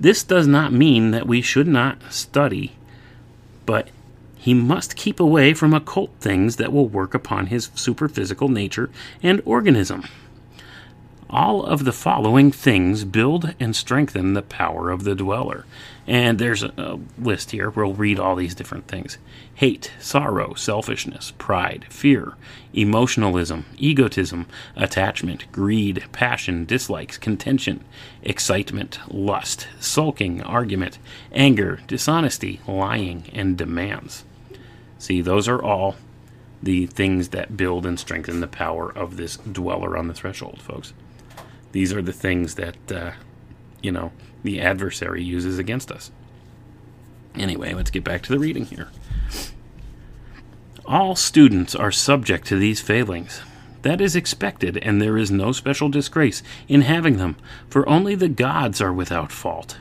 this 0.00 0.22
does 0.22 0.46
not 0.46 0.72
mean 0.72 1.10
that 1.10 1.26
we 1.26 1.42
should 1.42 1.68
not 1.68 1.98
study, 2.10 2.76
but 3.66 3.90
he 4.38 4.54
must 4.54 4.96
keep 4.96 5.20
away 5.20 5.52
from 5.52 5.74
occult 5.74 6.12
things 6.18 6.56
that 6.56 6.72
will 6.72 6.88
work 6.88 7.12
upon 7.12 7.48
his 7.48 7.68
superphysical 7.74 8.48
nature 8.48 8.88
and 9.22 9.42
organism. 9.44 10.04
All 11.28 11.62
of 11.62 11.84
the 11.84 11.92
following 11.92 12.50
things 12.50 13.04
build 13.04 13.54
and 13.60 13.76
strengthen 13.76 14.32
the 14.32 14.40
power 14.40 14.88
of 14.88 15.04
the 15.04 15.14
dweller. 15.14 15.66
And 16.06 16.38
there's 16.38 16.62
a, 16.62 16.72
a, 16.76 16.98
list 17.18 17.52
here. 17.52 17.70
We'll 17.70 17.94
read 17.94 18.18
all 18.18 18.36
these 18.36 18.54
different 18.54 18.88
things 18.88 19.18
hate, 19.54 19.92
sorrow, 20.00 20.52
selfishness, 20.54 21.32
pride, 21.38 21.86
fear, 21.88 22.34
emotionalism, 22.72 23.64
egotism, 23.78 24.46
attachment, 24.76 25.50
greed, 25.52 26.04
passion, 26.12 26.64
dislikes, 26.66 27.16
contention, 27.16 27.84
excitement, 28.22 28.98
lust, 29.08 29.68
sulking, 29.80 30.42
argument, 30.42 30.98
anger, 31.32 31.80
dishonesty, 31.86 32.60
lying, 32.66 33.24
and 33.32 33.56
demands. 33.56 34.24
See, 34.98 35.20
those 35.20 35.48
are 35.48 35.62
all 35.62 35.96
the 36.62 36.86
things 36.86 37.28
that 37.28 37.56
build 37.56 37.86
and 37.86 37.98
strengthen 37.98 38.40
the 38.40 38.46
power 38.46 38.90
of 38.90 39.16
this 39.16 39.36
dweller 39.36 39.96
on 39.96 40.08
the 40.08 40.14
threshold, 40.14 40.60
folks. 40.60 40.92
These 41.72 41.92
are 41.92 42.02
the 42.02 42.12
things 42.12 42.54
that, 42.54 42.92
uh, 42.92 43.12
you 43.82 43.92
know, 43.92 44.12
the 44.44 44.60
adversary 44.60 45.24
uses 45.24 45.58
against 45.58 45.90
us. 45.90 46.12
Anyway, 47.34 47.74
let's 47.74 47.90
get 47.90 48.04
back 48.04 48.22
to 48.22 48.32
the 48.32 48.38
reading 48.38 48.66
here. 48.66 48.88
All 50.84 51.16
students 51.16 51.74
are 51.74 51.90
subject 51.90 52.46
to 52.46 52.56
these 52.56 52.80
failings. 52.80 53.40
That 53.82 54.00
is 54.00 54.14
expected, 54.14 54.76
and 54.78 55.02
there 55.02 55.18
is 55.18 55.30
no 55.30 55.52
special 55.52 55.88
disgrace 55.88 56.42
in 56.68 56.82
having 56.82 57.16
them, 57.16 57.36
for 57.68 57.88
only 57.88 58.14
the 58.14 58.28
gods 58.28 58.80
are 58.80 58.92
without 58.92 59.32
fault. 59.32 59.78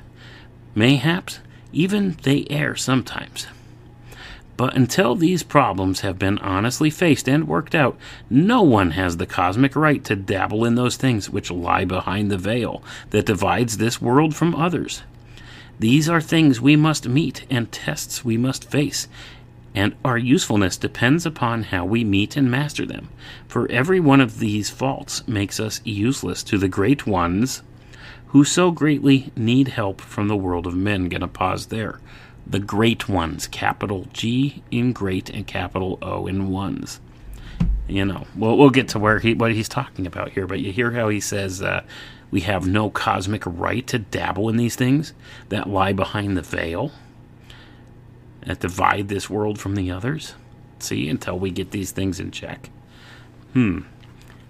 Mayhaps 0.74 1.40
even 1.72 2.18
they 2.24 2.46
err 2.50 2.76
sometimes. 2.76 3.48
But 4.64 4.78
until 4.78 5.16
these 5.16 5.44
problems 5.44 6.00
have 6.08 6.18
been 6.18 6.38
honestly 6.38 6.90
faced 6.90 7.28
and 7.28 7.50
worked 7.50 7.76
out, 7.76 7.98
no 8.30 8.62
one 8.62 8.92
has 8.92 9.18
the 9.18 9.26
cosmic 9.26 9.76
right 9.76 10.02
to 10.06 10.16
dabble 10.16 10.64
in 10.64 10.76
those 10.76 10.96
things 10.96 11.30
which 11.30 11.52
lie 11.52 11.84
behind 11.84 12.32
the 12.32 12.38
veil 12.38 12.82
that 13.10 13.26
divides 13.26 13.76
this 13.76 14.02
world 14.02 14.34
from 14.34 14.56
others. 14.56 15.04
These 15.80 16.08
are 16.08 16.22
things 16.22 16.62
we 16.62 16.78
must 16.78 17.10
meet 17.10 17.46
and 17.50 17.74
tests 17.74 18.24
we 18.24 18.38
must 18.38 18.72
face, 18.72 19.10
and 19.76 19.96
our 20.06 20.18
usefulness 20.18 20.78
depends 20.78 21.26
upon 21.26 21.64
how 21.64 21.84
we 21.84 22.06
meet 22.06 22.38
and 22.38 22.50
master 22.50 22.86
them. 22.86 23.10
For 23.50 23.70
every 23.70 24.00
one 24.00 24.22
of 24.22 24.40
these 24.40 24.70
faults 24.70 25.28
makes 25.28 25.60
us 25.60 25.82
useless 25.84 26.42
to 26.44 26.58
the 26.58 26.70
great 26.70 27.06
ones 27.06 27.64
who 28.28 28.46
so 28.46 28.72
greatly 28.72 29.34
need 29.36 29.68
help 29.68 30.00
from 30.00 30.30
the 30.30 30.38
world 30.38 30.66
of 30.66 30.74
men. 30.74 31.10
Gonna 31.10 31.28
pause 31.28 31.66
there. 31.66 32.00
The 32.46 32.60
great 32.60 33.08
ones, 33.08 33.48
capital 33.48 34.08
G 34.14 34.64
in 34.70 34.94
great 34.94 35.30
and 35.30 35.48
capital 35.48 35.98
O 36.02 36.28
in 36.28 36.50
ones. 36.50 37.00
You 37.88 38.06
know, 38.06 38.28
we'll, 38.36 38.58
we'll 38.58 38.70
get 38.70 38.90
to 38.90 39.00
where 39.00 39.20
he 39.20 39.34
what 39.34 39.54
he's 39.54 39.70
talking 39.70 40.08
about 40.08 40.32
here, 40.32 40.48
but 40.48 40.60
you 40.60 40.72
hear 40.72 40.92
how 40.92 41.10
he 41.10 41.20
says 41.20 41.62
uh, 41.62 41.84
we 42.32 42.42
have 42.42 42.68
no 42.68 42.90
cosmic 42.90 43.44
right 43.46 43.86
to 43.88 44.00
dabble 44.00 44.50
in 44.50 44.58
these 44.58 44.76
things 44.76 45.14
that 45.50 45.70
lie 45.70 45.94
behind 45.94 46.36
the 46.36 46.42
veil 46.42 46.92
that 48.46 48.60
divide 48.60 49.08
this 49.08 49.30
world 49.30 49.60
from 49.60 49.76
the 49.76 49.92
others. 49.92 50.36
See, 50.80 51.08
until 51.08 51.40
we 51.40 51.52
get 51.52 51.72
these 51.72 51.92
things 51.92 52.20
in 52.20 52.32
check. 52.32 52.70
Hmm. 53.54 53.82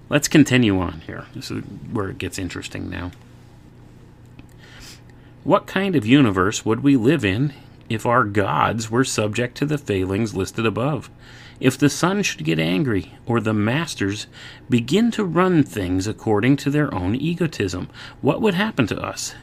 Let's 0.10 0.28
continue 0.28 0.80
on 0.80 1.02
here. 1.02 1.26
This 1.36 1.52
is 1.52 1.64
where 1.92 2.10
it 2.10 2.18
gets 2.18 2.40
interesting 2.40 2.90
now. 2.90 3.12
What 5.44 5.68
kind 5.68 5.96
of 5.96 6.06
universe 6.06 6.66
would 6.66 6.82
we 6.82 6.96
live 6.96 7.26
in 7.26 7.54
if 7.90 8.06
our 8.06 8.24
gods 8.24 8.90
were 8.90 9.04
subject 9.04 9.58
to 9.58 9.66
the 9.66 9.78
failings 9.78 10.36
listed 10.36 10.66
above? 10.66 11.10
If 11.60 11.78
the 11.78 11.90
sun 11.90 12.24
should 12.24 12.44
get 12.44 12.60
angry, 12.60 13.14
or 13.26 13.40
the 13.40 13.54
masters 13.54 14.28
begin 14.70 15.12
to 15.12 15.24
run 15.24 15.64
things 15.64 16.08
according 16.08 16.58
to 16.58 16.70
their 16.70 16.94
own 16.94 17.16
egotism, 17.16 17.90
what 18.22 18.42
would 18.42 18.54
happen 18.54 18.88
to 18.88 19.02
us? 19.02 19.36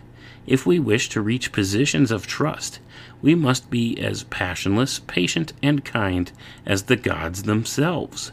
If 0.47 0.67
we 0.67 0.79
wish 0.79 1.09
to 1.11 1.21
reach 1.21 1.53
positions 1.53 2.11
of 2.11 2.27
trust, 2.27 2.81
we 3.23 3.35
must 3.35 3.71
be 3.71 3.99
as 4.01 4.25
passionless, 4.25 4.99
patient, 4.99 5.53
and 5.63 5.85
kind 5.85 6.33
as 6.67 6.85
the 6.85 6.97
gods 6.97 7.45
themselves. 7.45 8.33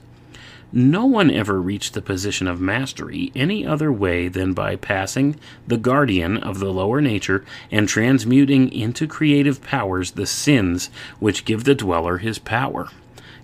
No 0.77 1.07
one 1.07 1.31
ever 1.31 1.59
reached 1.59 1.95
the 1.95 2.03
position 2.03 2.47
of 2.47 2.61
mastery 2.61 3.31
any 3.33 3.65
other 3.65 3.91
way 3.91 4.27
than 4.27 4.53
by 4.53 4.75
passing 4.75 5.35
the 5.65 5.75
guardian 5.75 6.37
of 6.37 6.59
the 6.59 6.71
lower 6.71 7.01
nature 7.01 7.43
and 7.71 7.89
transmuting 7.89 8.71
into 8.71 9.07
creative 9.07 9.63
powers 9.63 10.11
the 10.11 10.27
sins 10.27 10.91
which 11.17 11.45
give 11.45 11.63
the 11.63 11.73
dweller 11.73 12.19
his 12.19 12.37
power. 12.37 12.89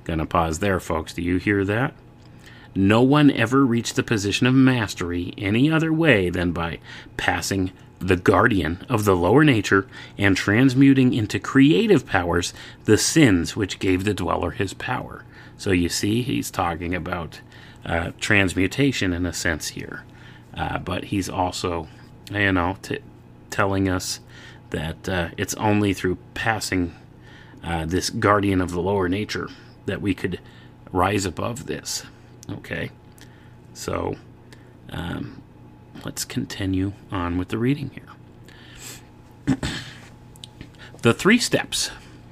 Gonna 0.03 0.27
pause 0.27 0.59
there, 0.59 0.79
folks. 0.79 1.11
Do 1.11 1.23
you 1.23 1.37
hear 1.37 1.65
that? 1.65 1.95
No 2.75 3.01
one 3.01 3.31
ever 3.31 3.65
reached 3.65 3.95
the 3.95 4.03
position 4.03 4.45
of 4.45 4.53
mastery 4.53 5.33
any 5.35 5.71
other 5.71 5.91
way 5.91 6.29
than 6.29 6.51
by 6.51 6.77
passing 7.17 7.71
the 7.97 8.15
guardian 8.15 8.85
of 8.89 9.05
the 9.05 9.15
lower 9.15 9.43
nature 9.43 9.87
and 10.19 10.37
transmuting 10.37 11.15
into 11.15 11.39
creative 11.39 12.05
powers 12.05 12.53
the 12.85 12.99
sins 12.99 13.55
which 13.55 13.79
gave 13.79 14.03
the 14.03 14.13
dweller 14.13 14.51
his 14.51 14.75
power. 14.75 15.23
So 15.57 15.71
you 15.71 15.89
see, 15.89 16.21
he's 16.21 16.51
talking 16.51 16.93
about 16.93 17.41
uh, 17.85 18.11
transmutation 18.19 19.13
in 19.13 19.25
a 19.25 19.33
sense 19.33 19.69
here. 19.69 20.03
Uh, 20.55 20.79
but 20.79 21.05
he's 21.05 21.29
also, 21.29 21.87
you 22.31 22.51
know, 22.51 22.77
t- 22.81 22.99
telling 23.49 23.89
us 23.89 24.19
that 24.69 25.09
uh, 25.09 25.29
it's 25.37 25.53
only 25.55 25.93
through 25.93 26.17
passing 26.33 26.93
uh, 27.63 27.85
this 27.85 28.09
guardian 28.09 28.61
of 28.61 28.71
the 28.71 28.81
lower 28.81 29.07
nature 29.09 29.49
that 29.85 30.01
we 30.01 30.13
could 30.13 30.39
rise 30.91 31.25
above 31.25 31.65
this. 31.65 32.03
Okay? 32.49 32.91
So, 33.73 34.15
um, 34.89 35.41
let's 36.05 36.25
continue 36.25 36.93
on 37.11 37.37
with 37.37 37.49
the 37.49 37.57
reading 37.57 37.91
here. 37.93 39.57
the 41.01 41.13
three 41.13 41.39
steps. 41.39 41.91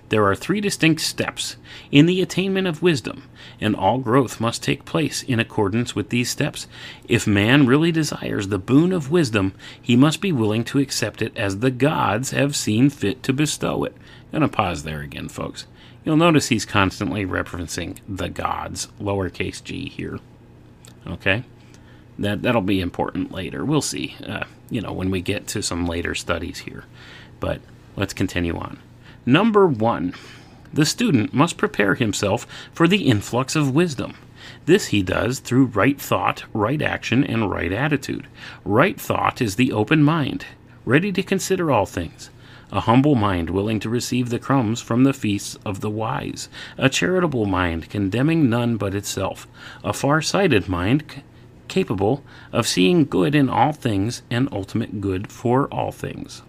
There 0.10 0.26
are 0.26 0.36
three 0.36 0.62
distinct 0.62 1.02
steps 1.02 1.56
in 1.92 2.06
the 2.06 2.22
attainment 2.22 2.68
of 2.68 2.82
wisdom, 2.82 3.24
and 3.60 3.76
all 3.76 3.98
growth 3.98 4.39
must 4.39 4.64
take 4.64 4.86
place 4.86 5.24
in 5.24 5.39
accordance 5.39 5.96
with 5.96 6.10
these 6.10 6.30
steps. 6.30 6.68
If 7.08 7.28
man 7.28 7.66
really 7.68 7.92
desires 7.92 8.48
the 8.48 8.58
boon 8.58 8.94
of 8.94 9.12
wisdom, 9.12 9.54
he 9.80 9.96
must 9.96 10.22
be 10.22 10.32
willing 10.32 10.64
to 10.66 10.80
accept 10.80 11.22
it 11.22 11.36
as 11.38 11.60
the 11.60 11.72
gods 11.72 12.32
have 12.32 12.56
seen 12.56 12.89
fit 12.89 13.22
to 13.24 13.34
bestow 13.34 13.84
it. 13.84 13.96
Going 14.32 14.42
to 14.42 14.48
pause 14.48 14.84
there 14.84 15.02
again, 15.02 15.28
folks. 15.28 15.66
You'll 16.06 16.18
notice 16.18 16.48
he's 16.48 16.66
constantly 16.66 17.26
referencing 17.26 17.98
the 18.08 18.30
gods, 18.30 18.88
lowercase 19.00 19.64
g 19.64 19.89
here. 19.89 20.20
Okay? 21.06 21.44
That, 22.18 22.42
that'll 22.42 22.62
be 22.62 22.82
important 22.82 23.32
later. 23.32 23.66
We'll 23.66 23.82
see, 23.82 24.16
uh, 24.26 24.46
you 24.70 24.82
know, 24.82 24.94
when 24.94 25.12
we 25.12 25.22
get 25.22 25.48
to 25.48 25.62
some 25.62 25.86
later 25.86 26.16
studies 26.16 26.60
here. 26.60 26.86
But 27.39 27.62
let's 27.96 28.14
continue 28.14 28.58
on. 28.58 28.80
Number 29.26 29.68
one, 29.68 30.14
the 30.74 30.86
student 30.86 31.34
must 31.34 31.58
prepare 31.58 31.96
himself 31.96 32.48
for 32.74 32.88
the 32.88 33.08
influx 33.08 33.56
of 33.56 33.76
wisdom. 33.76 34.16
This 34.66 34.88
he 34.88 35.04
does 35.04 35.40
through 35.40 35.66
right 35.66 36.00
thought, 36.00 36.46
right 36.54 36.82
action, 36.82 37.24
and 37.24 37.50
right 37.50 37.72
attitude. 37.72 38.28
Right 38.64 39.00
thought 39.00 39.42
is 39.42 39.56
the 39.56 39.72
open 39.72 40.04
mind, 40.04 40.46
ready 40.86 41.12
to 41.12 41.24
consider 41.24 41.72
all 41.72 41.86
things. 41.86 42.30
A 42.72 42.82
humble 42.82 43.16
mind 43.16 43.50
willing 43.50 43.82
to 43.82 43.90
receive 43.90 44.30
the 44.30 44.40
crumbs 44.40 44.82
from 44.82 45.04
the 45.04 45.14
feasts 45.14 45.58
of 45.66 45.82
the 45.82 45.90
wise. 45.90 46.48
A 46.78 46.90
charitable 46.90 47.46
mind 47.46 47.90
condemning 47.90 48.50
none 48.50 48.78
but 48.78 48.96
itself. 48.96 49.46
A 49.84 49.92
far 49.92 50.22
sighted 50.22 50.70
mind 50.70 51.04
c- 51.12 51.24
capable 51.68 52.24
of 52.54 52.68
seeing 52.68 53.04
good 53.04 53.36
in 53.36 53.50
all 53.50 53.74
things 53.74 54.22
and 54.32 54.48
ultimate 54.54 55.02
good 55.02 55.30
for 55.30 55.68
all 55.68 55.92
things. 55.92 56.44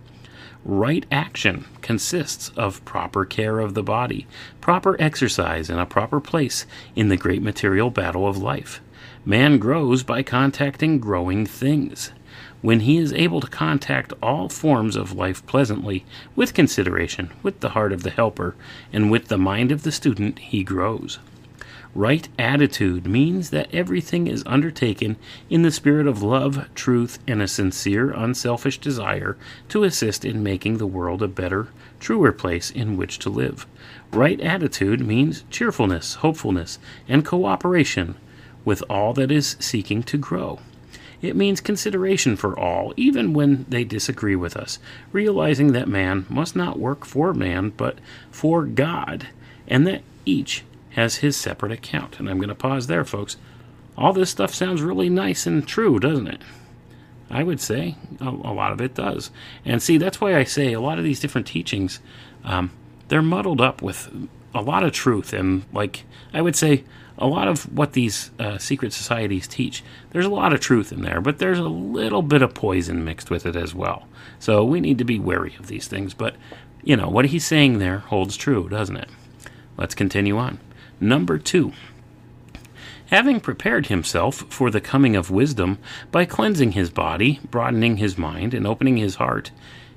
Right 0.64 1.04
action 1.10 1.64
consists 1.80 2.50
of 2.50 2.84
proper 2.84 3.24
care 3.24 3.58
of 3.58 3.74
the 3.74 3.82
body, 3.82 4.28
proper 4.60 4.96
exercise, 5.00 5.68
and 5.68 5.80
a 5.80 5.86
proper 5.86 6.20
place 6.20 6.66
in 6.94 7.08
the 7.08 7.16
great 7.16 7.42
material 7.42 7.90
battle 7.90 8.28
of 8.28 8.38
life. 8.38 8.80
Man 9.24 9.58
grows 9.58 10.04
by 10.04 10.22
contacting 10.22 11.00
growing 11.00 11.46
things. 11.46 12.12
When 12.60 12.80
he 12.80 12.98
is 12.98 13.12
able 13.12 13.40
to 13.40 13.48
contact 13.48 14.12
all 14.22 14.48
forms 14.48 14.94
of 14.94 15.16
life 15.16 15.44
pleasantly, 15.46 16.04
with 16.36 16.54
consideration, 16.54 17.30
with 17.42 17.58
the 17.58 17.70
heart 17.70 17.92
of 17.92 18.04
the 18.04 18.10
helper, 18.10 18.54
and 18.92 19.10
with 19.10 19.26
the 19.26 19.38
mind 19.38 19.72
of 19.72 19.82
the 19.82 19.90
student, 19.90 20.38
he 20.38 20.62
grows. 20.62 21.18
Right 21.95 22.26
attitude 22.38 23.07
means 23.07 23.51
that 23.51 23.68
everything 23.70 24.26
is 24.26 24.43
undertaken 24.47 25.16
in 25.51 25.61
the 25.61 25.70
spirit 25.70 26.07
of 26.07 26.22
love, 26.22 26.74
truth, 26.74 27.18
and 27.26 27.43
a 27.43 27.49
sincere, 27.49 28.11
unselfish 28.12 28.78
desire 28.78 29.36
to 29.68 29.84
assist 29.84 30.24
in 30.24 30.43
making 30.43 30.78
the 30.78 30.86
world 30.86 31.22
a 31.22 31.28
better, 31.28 31.68
truer 32.01 32.32
place 32.32 32.70
in 32.70 32.97
which 32.97 33.18
to 33.20 33.28
live. 33.30 33.66
Right 34.11 34.40
attitude 34.40 35.07
means 35.07 35.45
cheerfulness, 35.51 36.14
hopefulness, 36.14 36.78
and 37.09 37.26
cooperation 37.26 38.14
with 38.64 38.82
all 38.88 39.12
that 39.12 39.30
is 39.30 39.57
seeking 39.61 40.03
to 40.05 40.16
grow. 40.16 40.61
It 41.20 41.36
means 41.36 41.61
consideration 41.61 42.36
for 42.36 42.59
all, 42.59 42.95
even 42.97 43.34
when 43.34 43.66
they 43.68 43.84
disagree 43.84 44.34
with 44.34 44.57
us, 44.57 44.78
realizing 45.12 45.72
that 45.72 45.88
man 45.88 46.24
must 46.30 46.57
not 46.57 46.78
work 46.78 47.05
for 47.05 47.34
man, 47.34 47.70
but 47.76 47.99
for 48.30 48.64
God, 48.64 49.28
and 49.68 49.86
that 49.86 50.03
each 50.24 50.64
has 50.95 51.16
his 51.16 51.36
separate 51.36 51.72
account. 51.72 52.18
And 52.18 52.28
I'm 52.28 52.38
going 52.38 52.49
to 52.49 52.55
pause 52.55 52.86
there, 52.86 53.05
folks. 53.05 53.36
All 53.97 54.12
this 54.12 54.30
stuff 54.30 54.55
sounds 54.55 54.82
really 54.82 55.09
nice 55.09 55.47
and 55.47 55.66
true, 55.66 55.99
doesn't 55.99 56.28
it? 56.28 56.40
I 57.30 57.43
would 57.43 57.61
say 57.61 57.97
a, 58.20 58.28
a 58.28 58.53
lot 58.53 58.72
of 58.72 58.80
it 58.80 58.95
does. 58.95 59.30
And 59.64 59.82
see, 59.82 59.99
that's 59.99 60.20
why 60.20 60.36
I 60.36 60.45
say 60.45 60.72
a 60.72 60.80
lot 60.80 60.99
of 60.99 61.05
these 61.05 61.20
different 61.20 61.47
teachings, 61.47 62.01
um, 62.45 62.70
they're 63.09 63.22
muddled 63.22 63.61
up 63.61 63.82
with 63.82 64.11
a 64.55 64.61
lot 64.61 64.84
of 64.84 64.93
truth. 64.93 65.32
And, 65.32 65.64
like, 65.72 66.05
I 66.34 66.43
would 66.43 66.57
say 66.57 66.84
a 67.18 67.26
lot 67.26 67.49
of 67.49 67.72
what 67.76 67.93
these 67.93 68.30
uh, 68.38 68.59
secret 68.59 68.93
societies 68.93 69.47
teach, 69.49 69.82
there's 70.11 70.26
a 70.26 70.30
lot 70.30 70.53
of 70.53 70.61
truth 70.61 70.93
in 70.93 71.03
there, 71.03 71.20
but 71.20 71.38
there's 71.38 71.59
a 71.59 71.68
little 71.68 72.22
bit 72.22 72.43
of 72.43 72.55
poison 72.55 73.05
mixed 73.05 73.30
with 73.30 73.47
it 73.47 73.57
as 73.57 73.74
well. 73.74 74.07
So 74.38 74.64
we 74.64 74.80
need 74.80 74.99
to 74.99 75.05
be 75.05 75.18
wary 75.18 75.55
of 75.59 75.68
these 75.68 75.88
things. 75.88 76.14
But, 76.14 76.36
you 76.82 76.97
know, 76.97 77.09
what 77.09 77.26
he's 77.26 77.47
saying 77.47 77.78
there 77.78 77.99
holds 77.99 78.36
true, 78.36 78.68
doesn't 78.68 78.97
it? 78.97 79.09
Let's 79.78 79.95
continue 79.95 80.36
on. 80.36 80.59
Number 81.03 81.36
two. 81.36 81.72
Having 83.07 83.40
prepared 83.40 83.88
himself 83.88 84.44
for 84.48 84.70
the 84.70 84.80
coming 84.80 85.16
of 85.16 85.32
wisdom 85.32 85.78
by 86.12 86.24
cleansing 86.24 86.72
his 86.72 86.90
body, 86.90 87.40
broadening 87.50 87.96
his 87.96 88.16
mind, 88.16 88.55
and 88.55 88.68
opening 88.68 88.98
his 88.98 89.16
heart, 89.16 89.50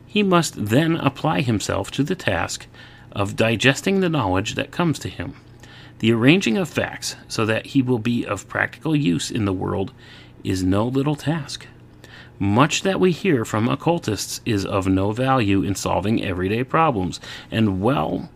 he 0.07 0.23
must 0.23 0.65
then 0.65 0.95
apply 0.95 1.41
himself 1.41 1.91
to 1.91 2.01
the 2.01 2.15
task 2.15 2.65
of 3.11 3.35
digesting 3.35 3.99
the 3.99 4.09
knowledge 4.09 4.55
that 4.55 4.71
comes 4.71 4.97
to 4.97 5.07
him. 5.07 5.35
The 5.99 6.11
arranging 6.11 6.57
of 6.57 6.69
facts 6.69 7.15
so 7.27 7.45
that 7.45 7.67
he 7.67 7.83
will 7.83 7.99
be 7.99 8.25
of 8.25 8.49
practical 8.49 8.95
use 8.95 9.29
in 9.29 9.45
the 9.45 9.53
world 9.53 9.93
is 10.43 10.63
no 10.63 10.87
little 10.87 11.15
task. 11.15 11.67
Much 12.39 12.81
that 12.81 12.99
we 12.99 13.11
hear 13.11 13.45
from 13.45 13.69
occultists 13.69 14.41
is 14.43 14.65
of 14.65 14.87
no 14.87 15.11
value 15.11 15.61
in 15.61 15.75
solving 15.75 16.23
everyday 16.23 16.63
problems, 16.63 17.19
and 17.51 17.79
well 17.79 18.31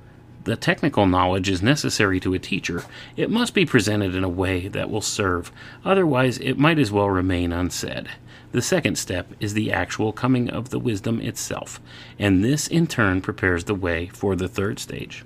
the 0.49 0.55
technical 0.55 1.05
knowledge 1.05 1.47
is 1.47 1.61
necessary 1.61 2.19
to 2.19 2.33
a 2.33 2.39
teacher, 2.39 2.83
it 3.15 3.29
must 3.29 3.53
be 3.53 3.65
presented 3.65 4.15
in 4.15 4.23
a 4.23 4.29
way 4.29 4.67
that 4.67 4.89
will 4.89 5.01
serve, 5.01 5.51
otherwise, 5.85 6.39
it 6.39 6.57
might 6.57 6.79
as 6.79 6.91
well 6.91 7.09
remain 7.09 7.53
unsaid. 7.53 8.09
The 8.51 8.61
second 8.61 8.97
step 8.97 9.31
is 9.39 9.53
the 9.53 9.71
actual 9.71 10.11
coming 10.11 10.49
of 10.49 10.69
the 10.69 10.79
wisdom 10.79 11.21
itself, 11.21 11.79
and 12.17 12.43
this 12.43 12.67
in 12.67 12.87
turn 12.87 13.21
prepares 13.21 13.65
the 13.65 13.75
way 13.75 14.07
for 14.07 14.35
the 14.35 14.47
third 14.47 14.79
stage. 14.79 15.23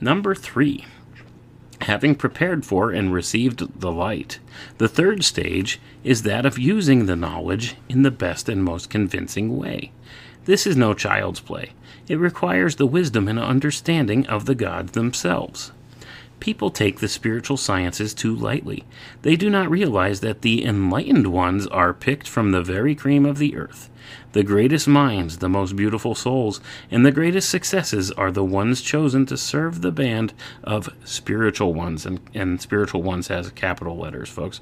Number 0.00 0.34
three, 0.34 0.84
having 1.82 2.16
prepared 2.16 2.66
for 2.66 2.90
and 2.90 3.12
received 3.12 3.80
the 3.80 3.92
light. 3.92 4.40
The 4.78 4.88
third 4.88 5.22
stage 5.22 5.80
is 6.02 6.22
that 6.22 6.44
of 6.44 6.58
using 6.58 7.06
the 7.06 7.16
knowledge 7.16 7.76
in 7.88 8.02
the 8.02 8.10
best 8.10 8.48
and 8.48 8.64
most 8.64 8.90
convincing 8.90 9.56
way. 9.56 9.92
This 10.44 10.66
is 10.66 10.76
no 10.76 10.92
child's 10.92 11.40
play. 11.40 11.70
It 12.08 12.18
requires 12.18 12.76
the 12.76 12.86
wisdom 12.86 13.28
and 13.28 13.38
understanding 13.38 14.26
of 14.26 14.46
the 14.46 14.54
gods 14.54 14.92
themselves. 14.92 15.72
People 16.40 16.70
take 16.70 17.00
the 17.00 17.08
spiritual 17.08 17.56
sciences 17.56 18.14
too 18.14 18.34
lightly. 18.34 18.84
They 19.22 19.36
do 19.36 19.50
not 19.50 19.70
realize 19.70 20.20
that 20.20 20.42
the 20.42 20.64
enlightened 20.64 21.26
ones 21.26 21.66
are 21.66 21.92
picked 21.92 22.28
from 22.28 22.52
the 22.52 22.62
very 22.62 22.94
cream 22.94 23.26
of 23.26 23.38
the 23.38 23.56
earth. 23.56 23.90
The 24.32 24.42
greatest 24.42 24.88
minds, 24.88 25.38
the 25.38 25.48
most 25.48 25.76
beautiful 25.76 26.14
souls, 26.14 26.60
and 26.90 27.04
the 27.04 27.12
greatest 27.12 27.50
successes 27.50 28.10
are 28.12 28.30
the 28.30 28.44
ones 28.44 28.80
chosen 28.80 29.26
to 29.26 29.36
serve 29.36 29.82
the 29.82 29.92
band 29.92 30.32
of 30.64 30.88
spiritual 31.04 31.74
ones, 31.74 32.06
and, 32.06 32.20
and 32.32 32.60
spiritual 32.60 33.02
ones 33.02 33.28
has 33.28 33.50
capital 33.50 33.98
letters, 33.98 34.28
folks. 34.28 34.60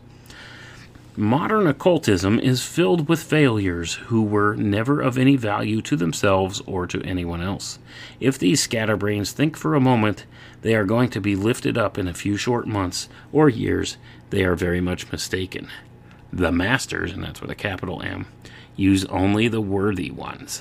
Modern 1.18 1.66
occultism 1.66 2.38
is 2.38 2.62
filled 2.62 3.08
with 3.08 3.22
failures 3.22 3.94
who 3.94 4.22
were 4.22 4.54
never 4.54 5.00
of 5.00 5.16
any 5.16 5.34
value 5.34 5.80
to 5.80 5.96
themselves 5.96 6.60
or 6.66 6.86
to 6.88 7.02
anyone 7.04 7.40
else. 7.40 7.78
If 8.20 8.38
these 8.38 8.60
scatterbrains 8.60 9.32
think 9.32 9.56
for 9.56 9.74
a 9.74 9.80
moment 9.80 10.26
they 10.60 10.74
are 10.74 10.84
going 10.84 11.08
to 11.10 11.20
be 11.22 11.34
lifted 11.34 11.78
up 11.78 11.96
in 11.96 12.06
a 12.06 12.12
few 12.12 12.36
short 12.36 12.66
months 12.66 13.08
or 13.32 13.48
years, 13.48 13.96
they 14.28 14.44
are 14.44 14.54
very 14.54 14.82
much 14.82 15.10
mistaken. 15.10 15.68
The 16.30 16.52
masters, 16.52 17.12
and 17.12 17.24
that's 17.24 17.40
with 17.40 17.50
a 17.50 17.54
capital 17.54 18.02
M, 18.02 18.26
use 18.76 19.06
only 19.06 19.48
the 19.48 19.62
worthy 19.62 20.10
ones. 20.10 20.60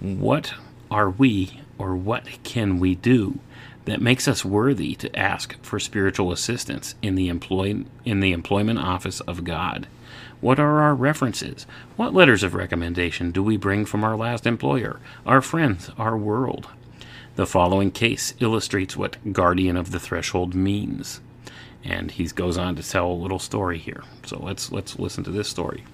What 0.00 0.54
are 0.90 1.10
we, 1.10 1.60
or 1.78 1.94
what 1.94 2.42
can 2.42 2.80
we 2.80 2.96
do 2.96 3.38
that 3.84 4.00
makes 4.00 4.26
us 4.26 4.44
worthy 4.44 4.94
to 4.96 5.18
ask 5.18 5.56
for 5.62 5.78
spiritual 5.78 6.32
assistance 6.32 6.94
in 7.02 7.14
the 7.14 7.28
employ 7.28 7.84
in 8.04 8.20
the 8.20 8.32
employment 8.32 8.78
office 8.78 9.20
of 9.20 9.44
God? 9.44 9.86
What 10.40 10.58
are 10.58 10.80
our 10.80 10.94
references? 10.94 11.66
What 11.96 12.14
letters 12.14 12.42
of 12.42 12.54
recommendation 12.54 13.30
do 13.30 13.42
we 13.42 13.56
bring 13.56 13.86
from 13.86 14.04
our 14.04 14.16
last 14.16 14.46
employer, 14.46 15.00
our 15.26 15.40
friends, 15.40 15.90
our 15.96 16.16
world? 16.16 16.68
The 17.36 17.46
following 17.46 17.90
case 17.90 18.34
illustrates 18.40 18.96
what 18.96 19.32
guardian 19.32 19.76
of 19.76 19.90
the 19.90 19.98
threshold 19.98 20.54
means. 20.54 21.20
And 21.82 22.10
he 22.10 22.26
goes 22.26 22.56
on 22.56 22.76
to 22.76 22.82
tell 22.82 23.10
a 23.10 23.12
little 23.12 23.38
story 23.38 23.78
here. 23.78 24.02
So 24.24 24.38
let's 24.38 24.70
let's 24.70 24.98
listen 24.98 25.24
to 25.24 25.30
this 25.30 25.48
story. 25.48 25.84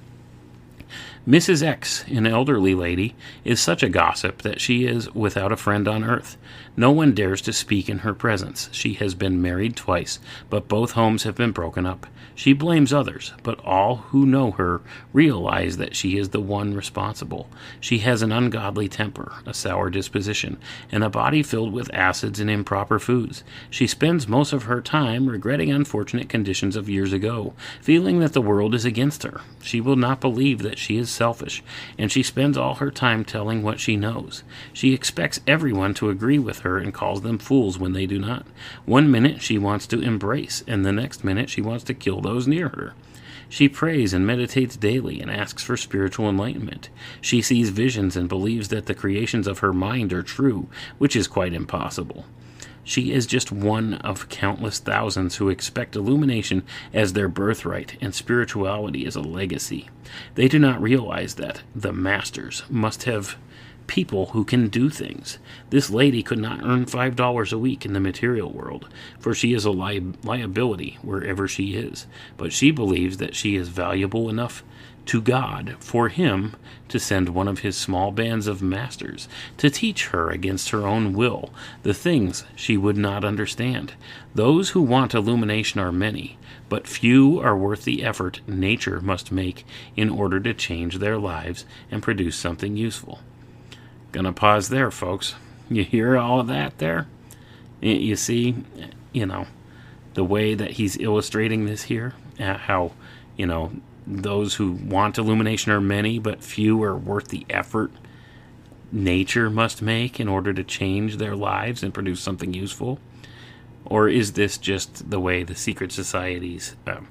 Mrs. 1.28 1.62
X, 1.62 2.04
an 2.08 2.26
elderly 2.26 2.74
lady, 2.74 3.14
is 3.44 3.60
such 3.60 3.82
a 3.82 3.88
gossip 3.88 4.42
that 4.42 4.60
she 4.60 4.86
is 4.86 5.14
without 5.14 5.52
a 5.52 5.56
friend 5.56 5.86
on 5.86 6.02
earth. 6.02 6.36
No 6.76 6.90
one 6.90 7.14
dares 7.14 7.40
to 7.42 7.52
speak 7.52 7.88
in 7.88 7.98
her 7.98 8.14
presence. 8.14 8.68
She 8.72 8.94
has 8.94 9.14
been 9.14 9.42
married 9.42 9.76
twice, 9.76 10.18
but 10.48 10.68
both 10.68 10.92
homes 10.92 11.24
have 11.24 11.34
been 11.34 11.52
broken 11.52 11.84
up. 11.84 12.06
She 12.34 12.54
blames 12.54 12.90
others, 12.90 13.34
but 13.42 13.62
all 13.66 13.96
who 13.96 14.24
know 14.24 14.52
her 14.52 14.80
realize 15.12 15.76
that 15.76 15.94
she 15.94 16.16
is 16.16 16.30
the 16.30 16.40
one 16.40 16.72
responsible. 16.72 17.50
She 17.80 17.98
has 17.98 18.22
an 18.22 18.32
ungodly 18.32 18.88
temper, 18.88 19.34
a 19.44 19.52
sour 19.52 19.90
disposition, 19.90 20.56
and 20.90 21.04
a 21.04 21.10
body 21.10 21.42
filled 21.42 21.72
with 21.72 21.92
acids 21.92 22.40
and 22.40 22.48
improper 22.48 22.98
foods. 22.98 23.44
She 23.68 23.86
spends 23.86 24.26
most 24.26 24.54
of 24.54 24.62
her 24.62 24.80
time 24.80 25.28
regretting 25.28 25.70
unfortunate 25.70 26.30
conditions 26.30 26.76
of 26.76 26.88
years 26.88 27.12
ago, 27.12 27.52
feeling 27.82 28.20
that 28.20 28.32
the 28.32 28.40
world 28.40 28.74
is 28.74 28.86
against 28.86 29.22
her. 29.24 29.42
She 29.60 29.80
will 29.80 29.96
not 29.96 30.22
believe 30.22 30.60
that 30.62 30.78
she 30.78 30.96
is 30.96 31.10
selfish, 31.10 31.62
and 31.98 32.10
she 32.10 32.22
spends 32.22 32.56
all 32.56 32.76
her 32.76 32.90
time 32.90 33.22
telling 33.22 33.62
what 33.62 33.80
she 33.80 33.96
knows. 33.96 34.44
She 34.72 34.94
expects 34.94 35.40
everyone 35.46 35.92
to 35.94 36.08
agree 36.08 36.38
with 36.38 36.59
her 36.60 36.78
and 36.78 36.94
calls 36.94 37.22
them 37.22 37.38
fools 37.38 37.78
when 37.78 37.92
they 37.92 38.06
do 38.06 38.18
not. 38.18 38.46
One 38.84 39.10
minute 39.10 39.42
she 39.42 39.58
wants 39.58 39.86
to 39.88 40.00
embrace, 40.00 40.64
and 40.66 40.84
the 40.84 40.92
next 40.92 41.24
minute 41.24 41.50
she 41.50 41.60
wants 41.60 41.84
to 41.84 41.94
kill 41.94 42.20
those 42.20 42.46
near 42.46 42.68
her. 42.70 42.94
She 43.48 43.68
prays 43.68 44.12
and 44.12 44.24
meditates 44.24 44.76
daily 44.76 45.20
and 45.20 45.28
asks 45.28 45.62
for 45.62 45.76
spiritual 45.76 46.28
enlightenment. 46.28 46.88
She 47.20 47.42
sees 47.42 47.70
visions 47.70 48.16
and 48.16 48.28
believes 48.28 48.68
that 48.68 48.86
the 48.86 48.94
creations 48.94 49.48
of 49.48 49.58
her 49.58 49.72
mind 49.72 50.12
are 50.12 50.22
true, 50.22 50.68
which 50.98 51.16
is 51.16 51.26
quite 51.26 51.52
impossible. 51.52 52.24
She 52.84 53.12
is 53.12 53.26
just 53.26 53.52
one 53.52 53.94
of 53.94 54.28
countless 54.28 54.78
thousands 54.78 55.36
who 55.36 55.48
expect 55.48 55.96
illumination 55.96 56.62
as 56.94 57.12
their 57.12 57.28
birthright 57.28 57.96
and 58.00 58.14
spirituality 58.14 59.04
as 59.04 59.16
a 59.16 59.20
legacy. 59.20 59.88
They 60.34 60.48
do 60.48 60.58
not 60.58 60.80
realize 60.80 61.34
that 61.34 61.62
the 61.74 61.92
masters 61.92 62.62
must 62.70 63.02
have 63.02 63.36
people 63.90 64.26
who 64.26 64.44
can 64.44 64.68
do 64.68 64.88
things. 64.88 65.38
This 65.70 65.90
lady 65.90 66.22
could 66.22 66.38
not 66.38 66.62
earn 66.62 66.86
five 66.86 67.16
dollars 67.16 67.52
a 67.52 67.58
week 67.58 67.84
in 67.84 67.92
the 67.92 67.98
material 67.98 68.48
world, 68.48 68.88
for 69.18 69.34
she 69.34 69.52
is 69.52 69.64
a 69.64 69.72
li- 69.72 70.14
liability 70.22 70.96
wherever 71.02 71.48
she 71.48 71.74
is. 71.74 72.06
But 72.36 72.52
she 72.52 72.70
believes 72.70 73.16
that 73.16 73.34
she 73.34 73.56
is 73.56 73.68
valuable 73.68 74.30
enough 74.30 74.62
to 75.06 75.20
God 75.20 75.74
for 75.80 76.08
him 76.08 76.54
to 76.86 77.00
send 77.00 77.30
one 77.30 77.48
of 77.48 77.60
his 77.60 77.76
small 77.76 78.12
bands 78.12 78.46
of 78.46 78.62
masters 78.62 79.28
to 79.56 79.68
teach 79.68 80.06
her 80.08 80.30
against 80.30 80.70
her 80.70 80.86
own 80.86 81.12
will 81.12 81.50
the 81.82 81.92
things 81.92 82.44
she 82.54 82.76
would 82.76 82.96
not 82.96 83.24
understand. 83.24 83.94
Those 84.36 84.70
who 84.70 84.82
want 84.82 85.14
illumination 85.14 85.80
are 85.80 85.90
many, 85.90 86.38
but 86.68 86.86
few 86.86 87.40
are 87.40 87.56
worth 87.56 87.82
the 87.82 88.04
effort 88.04 88.40
nature 88.46 89.00
must 89.00 89.32
make 89.32 89.66
in 89.96 90.10
order 90.10 90.38
to 90.38 90.54
change 90.54 90.98
their 90.98 91.18
lives 91.18 91.64
and 91.90 92.04
produce 92.04 92.36
something 92.36 92.76
useful. 92.76 93.18
Gonna 94.12 94.32
pause 94.32 94.68
there, 94.68 94.90
folks. 94.90 95.34
You 95.68 95.84
hear 95.84 96.16
all 96.16 96.40
of 96.40 96.48
that 96.48 96.78
there? 96.78 97.06
You 97.80 98.16
see, 98.16 98.56
you 99.12 99.26
know, 99.26 99.46
the 100.14 100.24
way 100.24 100.54
that 100.54 100.72
he's 100.72 100.98
illustrating 100.98 101.64
this 101.64 101.84
here, 101.84 102.14
uh, 102.38 102.58
how, 102.58 102.92
you 103.36 103.46
know, 103.46 103.72
those 104.06 104.54
who 104.54 104.72
want 104.72 105.18
illumination 105.18 105.72
are 105.72 105.80
many, 105.80 106.18
but 106.18 106.42
few 106.42 106.82
are 106.82 106.96
worth 106.96 107.28
the 107.28 107.46
effort 107.48 107.92
nature 108.92 109.50
must 109.50 109.82
make 109.82 110.18
in 110.18 110.28
order 110.28 110.52
to 110.52 110.64
change 110.64 111.16
their 111.16 111.36
lives 111.36 111.82
and 111.82 111.94
produce 111.94 112.20
something 112.20 112.52
useful? 112.52 112.98
Or 113.84 114.08
is 114.08 114.32
this 114.32 114.58
just 114.58 115.10
the 115.10 115.20
way 115.20 115.42
the 115.42 115.54
secret 115.54 115.92
societies 115.92 116.76
um, 116.86 117.08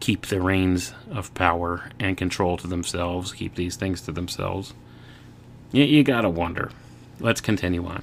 keep 0.00 0.26
the 0.26 0.40
reins 0.40 0.92
of 1.10 1.32
power 1.34 1.90
and 1.98 2.16
control 2.16 2.56
to 2.58 2.66
themselves, 2.66 3.32
keep 3.32 3.54
these 3.54 3.76
things 3.76 4.00
to 4.02 4.12
themselves? 4.12 4.74
You, 5.72 5.84
you 5.84 6.04
gotta 6.04 6.30
wonder. 6.30 6.70
Let's 7.20 7.40
continue 7.40 7.84
on. 7.86 8.02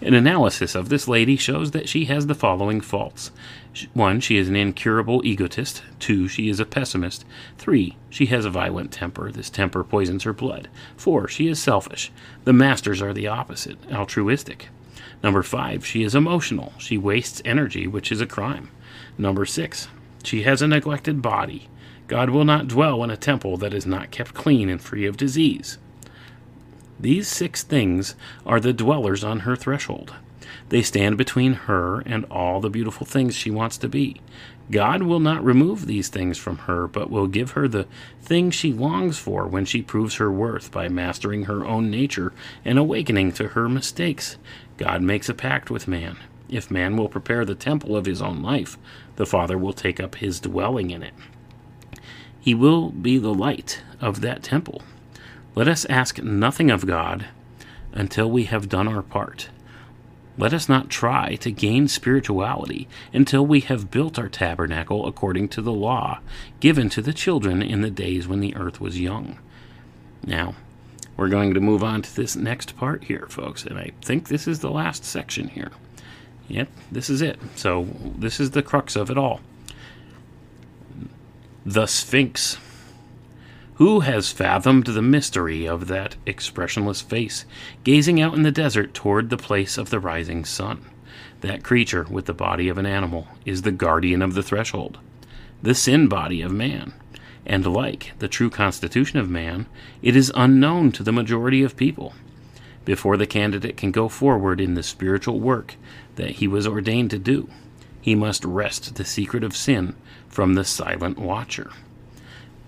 An 0.00 0.14
analysis 0.14 0.74
of 0.74 0.88
this 0.88 1.06
lady 1.06 1.36
shows 1.36 1.70
that 1.70 1.88
she 1.88 2.06
has 2.06 2.26
the 2.26 2.34
following 2.34 2.80
faults. 2.80 3.30
One, 3.94 4.20
she 4.20 4.36
is 4.36 4.48
an 4.48 4.56
incurable 4.56 5.22
egotist. 5.24 5.82
Two, 5.98 6.26
she 6.26 6.48
is 6.48 6.58
a 6.58 6.64
pessimist. 6.64 7.24
Three, 7.56 7.96
she 8.10 8.26
has 8.26 8.44
a 8.44 8.50
violent 8.50 8.90
temper. 8.92 9.30
This 9.30 9.48
temper 9.48 9.84
poisons 9.84 10.24
her 10.24 10.32
blood. 10.32 10.68
Four, 10.96 11.28
she 11.28 11.46
is 11.46 11.62
selfish. 11.62 12.10
The 12.44 12.52
masters 12.52 13.00
are 13.00 13.12
the 13.12 13.28
opposite, 13.28 13.78
altruistic. 13.92 14.68
Number 15.22 15.42
five, 15.42 15.86
she 15.86 16.02
is 16.02 16.14
emotional. 16.14 16.72
She 16.78 16.98
wastes 16.98 17.40
energy, 17.44 17.86
which 17.86 18.10
is 18.10 18.20
a 18.20 18.26
crime. 18.26 18.70
Number 19.16 19.46
six, 19.46 19.86
she 20.24 20.42
has 20.42 20.62
a 20.62 20.68
neglected 20.68 21.22
body. 21.22 21.68
God 22.08 22.30
will 22.30 22.44
not 22.44 22.68
dwell 22.68 23.04
in 23.04 23.10
a 23.10 23.16
temple 23.16 23.56
that 23.58 23.72
is 23.72 23.86
not 23.86 24.10
kept 24.10 24.34
clean 24.34 24.68
and 24.68 24.82
free 24.82 25.06
of 25.06 25.16
disease. 25.16 25.78
These 27.02 27.26
six 27.26 27.64
things 27.64 28.14
are 28.46 28.60
the 28.60 28.72
dwellers 28.72 29.24
on 29.24 29.40
her 29.40 29.56
threshold. 29.56 30.14
They 30.68 30.82
stand 30.82 31.18
between 31.18 31.54
her 31.54 31.98
and 32.06 32.24
all 32.26 32.60
the 32.60 32.70
beautiful 32.70 33.04
things 33.04 33.34
she 33.34 33.50
wants 33.50 33.76
to 33.78 33.88
be. 33.88 34.20
God 34.70 35.02
will 35.02 35.18
not 35.18 35.44
remove 35.44 35.86
these 35.86 36.08
things 36.08 36.38
from 36.38 36.58
her, 36.58 36.86
but 36.86 37.10
will 37.10 37.26
give 37.26 37.50
her 37.50 37.66
the 37.66 37.88
thing 38.20 38.52
she 38.52 38.72
longs 38.72 39.18
for 39.18 39.48
when 39.48 39.64
she 39.64 39.82
proves 39.82 40.14
her 40.14 40.30
worth 40.30 40.70
by 40.70 40.88
mastering 40.88 41.46
her 41.46 41.66
own 41.66 41.90
nature 41.90 42.32
and 42.64 42.78
awakening 42.78 43.32
to 43.32 43.48
her 43.48 43.68
mistakes. 43.68 44.36
God 44.76 45.02
makes 45.02 45.28
a 45.28 45.34
pact 45.34 45.72
with 45.72 45.88
man. 45.88 46.18
If 46.48 46.70
man 46.70 46.96
will 46.96 47.08
prepare 47.08 47.44
the 47.44 47.56
temple 47.56 47.96
of 47.96 48.06
his 48.06 48.22
own 48.22 48.42
life, 48.42 48.78
the 49.16 49.26
Father 49.26 49.58
will 49.58 49.72
take 49.72 49.98
up 49.98 50.14
his 50.14 50.38
dwelling 50.38 50.92
in 50.92 51.02
it. 51.02 51.14
He 52.38 52.54
will 52.54 52.90
be 52.90 53.18
the 53.18 53.34
light 53.34 53.82
of 54.00 54.20
that 54.20 54.44
temple. 54.44 54.82
Let 55.54 55.68
us 55.68 55.84
ask 55.86 56.22
nothing 56.22 56.70
of 56.70 56.86
God 56.86 57.26
until 57.92 58.30
we 58.30 58.44
have 58.44 58.68
done 58.68 58.88
our 58.88 59.02
part. 59.02 59.50
Let 60.38 60.54
us 60.54 60.68
not 60.68 60.88
try 60.88 61.34
to 61.36 61.50
gain 61.50 61.88
spirituality 61.88 62.88
until 63.12 63.44
we 63.44 63.60
have 63.60 63.90
built 63.90 64.18
our 64.18 64.30
tabernacle 64.30 65.06
according 65.06 65.48
to 65.50 65.60
the 65.60 65.72
law 65.72 66.20
given 66.60 66.88
to 66.90 67.02
the 67.02 67.12
children 67.12 67.60
in 67.60 67.82
the 67.82 67.90
days 67.90 68.26
when 68.26 68.40
the 68.40 68.56
earth 68.56 68.80
was 68.80 68.98
young. 68.98 69.38
Now, 70.24 70.54
we're 71.18 71.28
going 71.28 71.52
to 71.52 71.60
move 71.60 71.84
on 71.84 72.00
to 72.00 72.16
this 72.16 72.34
next 72.34 72.76
part 72.76 73.04
here, 73.04 73.26
folks. 73.28 73.66
And 73.66 73.78
I 73.78 73.90
think 74.00 74.28
this 74.28 74.48
is 74.48 74.60
the 74.60 74.70
last 74.70 75.04
section 75.04 75.48
here. 75.48 75.70
Yep, 76.48 76.68
this 76.90 77.10
is 77.10 77.20
it. 77.20 77.38
So, 77.56 77.86
this 78.16 78.40
is 78.40 78.52
the 78.52 78.62
crux 78.62 78.96
of 78.96 79.10
it 79.10 79.18
all. 79.18 79.40
The 81.66 81.86
Sphinx. 81.86 82.58
Who 83.82 83.98
has 83.98 84.30
fathomed 84.30 84.86
the 84.86 85.02
mystery 85.02 85.66
of 85.66 85.88
that 85.88 86.14
expressionless 86.24 87.00
face, 87.00 87.44
gazing 87.82 88.20
out 88.20 88.34
in 88.34 88.44
the 88.44 88.52
desert 88.52 88.94
toward 88.94 89.28
the 89.28 89.36
place 89.36 89.76
of 89.76 89.90
the 89.90 89.98
rising 89.98 90.44
sun? 90.44 90.88
That 91.40 91.64
creature 91.64 92.06
with 92.08 92.26
the 92.26 92.32
body 92.32 92.68
of 92.68 92.78
an 92.78 92.86
animal 92.86 93.26
is 93.44 93.62
the 93.62 93.72
guardian 93.72 94.22
of 94.22 94.34
the 94.34 94.42
threshold, 94.44 95.00
the 95.64 95.74
sin 95.74 96.06
body 96.06 96.42
of 96.42 96.52
man. 96.52 96.92
And 97.44 97.66
like 97.66 98.12
the 98.20 98.28
true 98.28 98.50
constitution 98.50 99.18
of 99.18 99.28
man, 99.28 99.66
it 100.00 100.14
is 100.14 100.30
unknown 100.36 100.92
to 100.92 101.02
the 101.02 101.10
majority 101.10 101.64
of 101.64 101.76
people. 101.76 102.14
Before 102.84 103.16
the 103.16 103.26
candidate 103.26 103.76
can 103.76 103.90
go 103.90 104.06
forward 104.08 104.60
in 104.60 104.74
the 104.74 104.84
spiritual 104.84 105.40
work 105.40 105.74
that 106.14 106.36
he 106.36 106.46
was 106.46 106.68
ordained 106.68 107.10
to 107.10 107.18
do, 107.18 107.48
he 108.00 108.14
must 108.14 108.44
wrest 108.44 108.94
the 108.94 109.04
secret 109.04 109.42
of 109.42 109.56
sin 109.56 109.96
from 110.28 110.54
the 110.54 110.62
silent 110.64 111.18
watcher. 111.18 111.72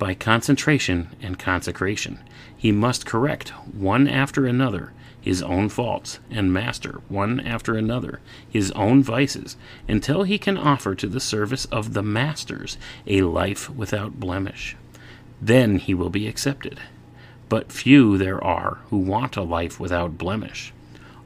By 0.05 0.13
concentration 0.13 1.09
and 1.23 1.39
consecration, 1.39 2.19
he 2.55 2.73
must 2.73 3.07
correct 3.07 3.55
one 3.73 4.07
after 4.07 4.45
another 4.45 4.93
his 5.19 5.43
own 5.43 5.71
faults 5.71 6.19
and 6.31 6.53
master 6.53 7.01
one 7.09 7.41
after 7.41 7.75
another 7.75 8.21
his 8.47 8.71
own 8.73 9.03
vices 9.03 9.57
until 9.89 10.25
he 10.25 10.37
can 10.37 10.59
offer 10.59 10.95
to 10.95 11.07
the 11.07 11.21
service 11.21 11.65
of 11.73 11.95
the 11.95 12.03
masters 12.03 12.77
a 13.07 13.23
life 13.23 13.71
without 13.71 14.21
blemish. 14.21 14.77
Then 15.41 15.79
he 15.79 15.95
will 15.95 16.11
be 16.11 16.29
accepted. 16.29 16.81
But 17.49 17.73
few 17.73 18.19
there 18.19 18.45
are 18.45 18.81
who 18.91 18.99
want 18.99 19.39
a 19.39 19.43
life 19.43 19.81
without 19.81 20.19
blemish. 20.19 20.75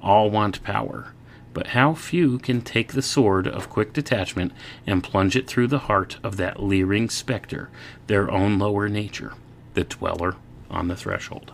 All 0.01 0.31
want 0.31 0.63
power, 0.63 1.15
but 1.55 1.69
how 1.69 1.95
few 1.95 2.39
can 2.39 2.61
take 2.61 2.93
the 2.93 3.03
sword 3.03 3.47
of 3.47 3.71
quick 3.71 3.93
detachment 3.93 4.53
and 4.87 5.03
plunge 5.03 5.37
it 5.37 5.47
through 5.47 5.67
the 5.67 5.81
heart 5.81 6.19
of 6.23 6.37
that 6.37 6.63
leering 6.63 7.09
spectre, 7.09 7.71
their 8.07 8.31
own 8.31 8.59
lower 8.59 8.89
nature, 8.89 9.35
the 9.75 9.85
dweller 9.85 10.37
on 10.71 10.89
the 10.89 10.97
threshold. 10.97 11.53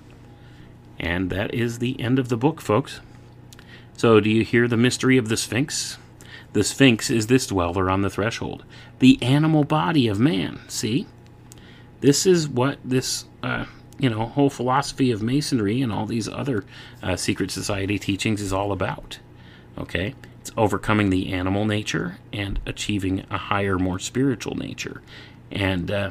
And 0.99 1.31
that 1.31 1.53
is 1.55 1.79
the 1.79 1.99
end 2.01 2.19
of 2.19 2.29
the 2.29 2.37
book, 2.37 2.61
folks. 2.61 3.01
So, 3.97 4.21
do 4.21 4.29
you 4.29 4.45
hear 4.45 4.67
the 4.67 4.77
mystery 4.77 5.17
of 5.17 5.29
the 5.29 5.37
Sphinx? 5.37 5.99
The 6.53 6.65
Sphinx 6.65 7.11
is 7.11 7.27
this 7.27 7.47
dweller 7.47 7.91
on 7.91 8.03
the 8.03 8.11
threshold, 8.11 8.65
the 8.99 9.21
animal 9.23 9.65
body 9.65 10.09
of 10.09 10.21
man. 10.21 10.61
See? 10.69 11.07
This 12.01 12.27
is 12.27 12.49
what 12.49 12.79
this, 12.85 13.25
uh, 13.43 13.65
you 13.99 14.11
know, 14.11 14.27
whole 14.27 14.51
philosophy 14.51 15.11
of 15.11 15.23
Masonry 15.23 15.81
and 15.81 15.93
all 15.93 16.07
these 16.07 16.29
other 16.29 16.65
uh, 17.03 17.17
secret 17.17 17.51
society 17.51 17.99
teachings 17.99 18.41
is 18.41 18.53
all 18.53 18.73
about. 18.73 19.19
Okay? 19.79 20.15
It's 20.41 20.53
overcoming 20.57 21.11
the 21.11 21.33
animal 21.33 21.65
nature 21.65 22.19
and 22.33 22.61
achieving 22.67 23.25
a 23.31 23.39
higher, 23.39 23.79
more 23.79 23.99
spiritual 23.99 24.55
nature. 24.57 25.03
And 25.51 25.91
uh, 25.91 26.11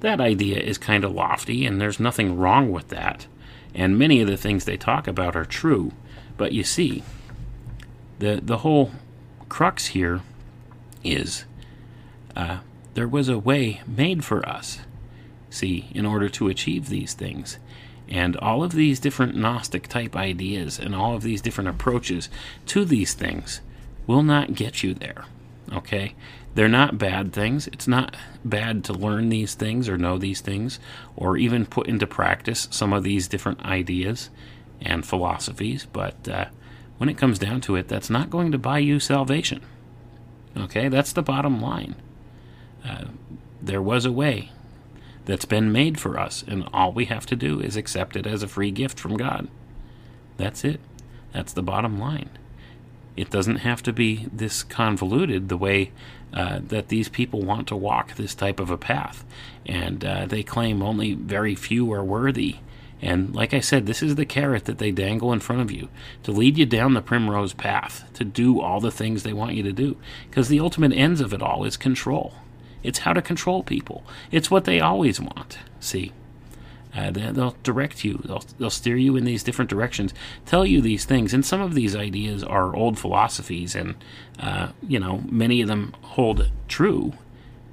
that 0.00 0.20
idea 0.20 0.58
is 0.58 0.78
kind 0.78 1.04
of 1.04 1.12
lofty, 1.12 1.66
and 1.66 1.80
there's 1.80 2.00
nothing 2.00 2.36
wrong 2.36 2.70
with 2.70 2.88
that. 2.88 3.26
And 3.74 3.98
many 3.98 4.20
of 4.20 4.28
the 4.28 4.36
things 4.36 4.64
they 4.64 4.76
talk 4.76 5.06
about 5.08 5.34
are 5.34 5.44
true. 5.44 5.92
But 6.36 6.52
you 6.52 6.64
see, 6.64 7.02
the, 8.18 8.40
the 8.42 8.58
whole 8.58 8.92
crux 9.48 9.88
here 9.88 10.20
is 11.04 11.44
uh, 12.36 12.58
there 12.94 13.08
was 13.08 13.28
a 13.28 13.38
way 13.38 13.80
made 13.86 14.24
for 14.24 14.46
us, 14.48 14.80
see, 15.50 15.88
in 15.94 16.06
order 16.06 16.28
to 16.28 16.48
achieve 16.48 16.88
these 16.88 17.14
things. 17.14 17.58
And 18.12 18.36
all 18.36 18.62
of 18.62 18.72
these 18.72 19.00
different 19.00 19.36
Gnostic 19.36 19.88
type 19.88 20.14
ideas 20.14 20.78
and 20.78 20.94
all 20.94 21.16
of 21.16 21.22
these 21.22 21.40
different 21.40 21.70
approaches 21.70 22.28
to 22.66 22.84
these 22.84 23.14
things 23.14 23.62
will 24.06 24.22
not 24.22 24.54
get 24.54 24.82
you 24.82 24.92
there. 24.92 25.24
Okay? 25.72 26.14
They're 26.54 26.68
not 26.68 26.98
bad 26.98 27.32
things. 27.32 27.68
It's 27.68 27.88
not 27.88 28.14
bad 28.44 28.84
to 28.84 28.92
learn 28.92 29.30
these 29.30 29.54
things 29.54 29.88
or 29.88 29.96
know 29.96 30.18
these 30.18 30.42
things 30.42 30.78
or 31.16 31.38
even 31.38 31.64
put 31.64 31.88
into 31.88 32.06
practice 32.06 32.68
some 32.70 32.92
of 32.92 33.02
these 33.02 33.28
different 33.28 33.64
ideas 33.64 34.28
and 34.82 35.06
philosophies. 35.06 35.86
But 35.90 36.28
uh, 36.28 36.46
when 36.98 37.08
it 37.08 37.16
comes 37.16 37.38
down 37.38 37.62
to 37.62 37.76
it, 37.76 37.88
that's 37.88 38.10
not 38.10 38.28
going 38.28 38.52
to 38.52 38.58
buy 38.58 38.80
you 38.80 39.00
salvation. 39.00 39.62
Okay? 40.54 40.88
That's 40.88 41.14
the 41.14 41.22
bottom 41.22 41.62
line. 41.62 41.94
Uh, 42.84 43.06
there 43.62 43.80
was 43.80 44.04
a 44.04 44.12
way 44.12 44.50
that's 45.24 45.44
been 45.44 45.72
made 45.72 46.00
for 46.00 46.18
us, 46.18 46.44
and 46.46 46.68
all 46.72 46.92
we 46.92 47.04
have 47.06 47.26
to 47.26 47.36
do 47.36 47.60
is 47.60 47.76
accept 47.76 48.16
it 48.16 48.26
as 48.26 48.42
a 48.42 48.48
free 48.48 48.70
gift 48.70 48.98
from 48.98 49.16
God. 49.16 49.48
That's 50.36 50.64
it. 50.64 50.80
That's 51.32 51.52
the 51.52 51.62
bottom 51.62 51.98
line. 51.98 52.30
It 53.16 53.30
doesn't 53.30 53.56
have 53.56 53.82
to 53.84 53.92
be 53.92 54.28
this 54.32 54.62
convoluted 54.62 55.48
the 55.48 55.56
way 55.56 55.92
uh, 56.32 56.60
that 56.68 56.88
these 56.88 57.08
people 57.08 57.42
want 57.42 57.68
to 57.68 57.76
walk 57.76 58.14
this 58.14 58.34
type 58.34 58.58
of 58.58 58.70
a 58.70 58.78
path. 58.78 59.24
And 59.66 60.04
uh, 60.04 60.26
they 60.26 60.42
claim 60.42 60.82
only 60.82 61.12
very 61.14 61.54
few 61.54 61.92
are 61.92 62.04
worthy. 62.04 62.56
And 63.02 63.34
like 63.34 63.52
I 63.52 63.60
said, 63.60 63.84
this 63.86 64.02
is 64.02 64.14
the 64.14 64.24
carrot 64.24 64.64
that 64.64 64.78
they 64.78 64.92
dangle 64.92 65.32
in 65.32 65.40
front 65.40 65.60
of 65.60 65.70
you 65.70 65.88
to 66.22 66.32
lead 66.32 66.56
you 66.56 66.64
down 66.64 66.94
the 66.94 67.02
primrose 67.02 67.52
path, 67.52 68.08
to 68.14 68.24
do 68.24 68.60
all 68.60 68.80
the 68.80 68.92
things 68.92 69.22
they 69.22 69.32
want 69.32 69.54
you 69.54 69.62
to 69.64 69.72
do. 69.72 69.96
Because 70.30 70.48
the 70.48 70.60
ultimate 70.60 70.92
ends 70.92 71.20
of 71.20 71.34
it 71.34 71.42
all 71.42 71.64
is 71.64 71.76
control. 71.76 72.34
It's 72.82 73.00
how 73.00 73.12
to 73.12 73.22
control 73.22 73.62
people. 73.62 74.04
It's 74.30 74.50
what 74.50 74.64
they 74.64 74.80
always 74.80 75.20
want. 75.20 75.58
See? 75.80 76.12
Uh, 76.94 77.10
they, 77.10 77.30
will 77.30 77.56
direct 77.62 78.04
you. 78.04 78.20
They'll, 78.24 78.44
they'll 78.58 78.70
steer 78.70 78.96
you 78.96 79.16
in 79.16 79.24
these 79.24 79.42
different 79.42 79.70
directions, 79.70 80.12
tell 80.44 80.66
you 80.66 80.80
these 80.80 81.04
things. 81.04 81.32
And 81.32 81.44
some 81.44 81.62
of 81.62 81.74
these 81.74 81.96
ideas 81.96 82.44
are 82.44 82.76
old 82.76 82.98
philosophies, 82.98 83.74
and 83.74 83.94
uh, 84.38 84.68
you 84.86 84.98
know 85.00 85.22
many 85.30 85.62
of 85.62 85.68
them 85.68 85.94
hold 86.02 86.50
true. 86.68 87.14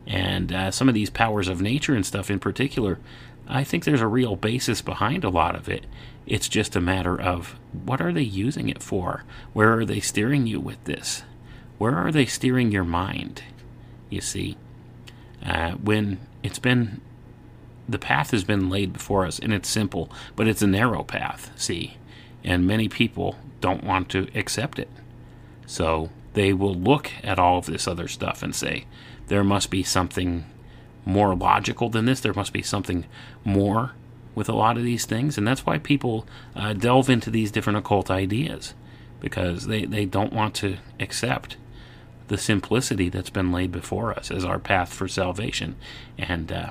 And 0.08 0.54
uh, 0.54 0.72
some 0.72 0.88
of 0.88 0.96
these 0.96 1.10
powers 1.10 1.50
of 1.50 1.62
nature 1.62 1.94
and 1.94 2.06
stuff, 2.06 2.32
in 2.32 2.40
particular, 2.40 2.98
I 3.48 3.64
think 3.64 3.84
there's 3.84 4.02
a 4.02 4.08
real 4.08 4.36
basis 4.36 4.82
behind 4.82 5.24
a 5.24 5.30
lot 5.30 5.56
of 5.56 5.68
it. 5.68 5.86
It's 6.26 6.48
just 6.48 6.76
a 6.76 6.82
matter 6.82 7.20
of 7.20 7.60
what 7.74 8.00
are 8.00 8.14
they 8.14 8.22
using 8.22 8.70
it 8.70 8.82
for? 8.82 9.24
Where 9.54 9.78
are 9.78 9.86
they 9.86 10.00
steering 10.00 10.48
you 10.48 10.60
with 10.60 10.84
this? 10.86 11.24
Where 11.78 11.96
are 11.96 12.12
they 12.12 12.26
steering 12.26 12.72
your 12.72 12.84
mind? 12.84 13.44
You 14.10 14.22
see, 14.22 14.58
uh, 15.46 15.72
when 15.72 16.20
it's 16.44 16.60
been 16.60 17.02
the 17.88 18.00
path 18.00 18.32
has 18.32 18.44
been 18.44 18.70
laid 18.70 18.94
before 18.94 19.26
us 19.26 19.40
and 19.40 19.52
it's 19.52 19.68
simple, 19.68 20.12
but 20.36 20.48
it's 20.48 20.62
a 20.62 20.68
narrow 20.68 21.04
path, 21.04 21.52
see? 21.56 21.98
And 22.44 22.68
many 22.68 22.88
people 22.88 23.36
don't 23.62 23.84
want 23.84 24.10
to 24.10 24.28
accept 24.36 24.78
it. 24.78 24.90
So 25.66 26.10
they 26.34 26.54
will 26.54 26.76
look 26.76 27.12
at 27.24 27.40
all 27.40 27.58
of 27.58 27.66
this 27.66 27.88
other 27.88 28.08
stuff 28.08 28.44
and 28.44 28.56
say, 28.56 28.86
there 29.28 29.44
must 29.44 29.72
be 29.72 29.84
something 29.84 30.46
more 31.06 31.36
logical 31.36 31.90
than 31.90 32.06
this. 32.06 32.20
There 32.20 32.34
must 32.34 32.54
be 32.54 32.62
something 32.62 33.06
more 33.44 33.92
with 34.36 34.50
a 34.50 34.56
lot 34.56 34.78
of 34.78 34.84
these 34.84 35.06
things. 35.06 35.38
And 35.38 35.48
that's 35.48 35.66
why 35.66 35.80
people 35.80 36.28
uh, 36.56 36.74
delve 36.74 37.10
into 37.10 37.30
these 37.30 37.52
different 37.52 37.78
occult 37.78 38.12
ideas 38.12 38.74
because 39.20 39.66
they, 39.66 39.86
they 39.86 40.06
don't 40.06 40.34
want 40.34 40.54
to 40.56 40.78
accept 41.00 41.58
the 42.30 42.38
simplicity 42.38 43.10
that's 43.10 43.30
been 43.30 43.52
laid 43.52 43.72
before 43.72 44.14
us 44.14 44.32
as 44.32 44.46
our 44.46 44.60
path 44.60 44.94
for 44.94 45.08
salvation. 45.08 45.76
And 46.18 46.52
uh, 46.52 46.70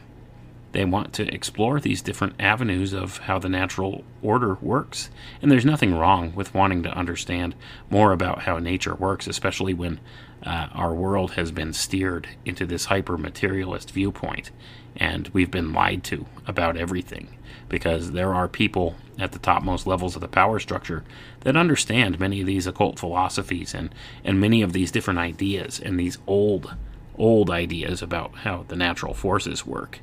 they 0.73 0.85
want 0.85 1.13
to 1.15 1.33
explore 1.33 1.81
these 1.81 2.03
different 2.03 2.35
avenues 2.39 2.93
of 2.93 3.19
how 3.19 3.39
the 3.39 3.49
natural 3.49 4.05
order 4.23 4.55
works. 4.61 5.11
And 5.43 5.51
there's 5.51 5.65
nothing 5.65 5.95
wrong 5.95 6.35
with 6.35 6.55
wanting 6.55 6.83
to 6.85 6.97
understand 6.97 7.55
more 7.91 8.13
about 8.13 8.43
how 8.43 8.59
nature 8.59 8.95
works, 8.95 9.27
especially 9.27 9.75
when 9.75 10.01
uh, 10.43 10.69
our 10.73 10.95
world 10.95 11.33
has 11.33 11.51
been 11.51 11.73
steered 11.73 12.29
into 12.45 12.65
this 12.65 12.87
hyper 12.87 13.19
materialist 13.19 13.91
viewpoint 13.91 14.51
and 14.97 15.29
we've 15.29 15.51
been 15.51 15.73
lied 15.73 16.03
to 16.05 16.27
about 16.47 16.77
everything. 16.77 17.37
Because 17.69 18.13
there 18.13 18.35
are 18.35 18.49
people 18.49 18.97
at 19.19 19.33
the 19.33 19.39
topmost 19.39 19.87
levels 19.87 20.15
of 20.15 20.21
the 20.21 20.29
power 20.29 20.59
structure 20.59 21.05
that 21.49 21.57
understand 21.57 22.21
many 22.21 22.43
of 22.43 22.47
these 22.47 22.67
occult 22.67 22.99
philosophies 22.99 23.73
and, 23.73 23.89
and 24.23 24.39
many 24.39 24.61
of 24.61 24.75
these 24.75 24.91
different 24.91 25.19
ideas 25.19 25.81
and 25.81 25.99
these 25.99 26.19
old, 26.27 26.75
old 27.17 27.49
ideas 27.49 28.03
about 28.03 28.35
how 28.41 28.67
the 28.69 28.77
natural 28.77 29.15
forces 29.15 29.65
work 29.65 30.01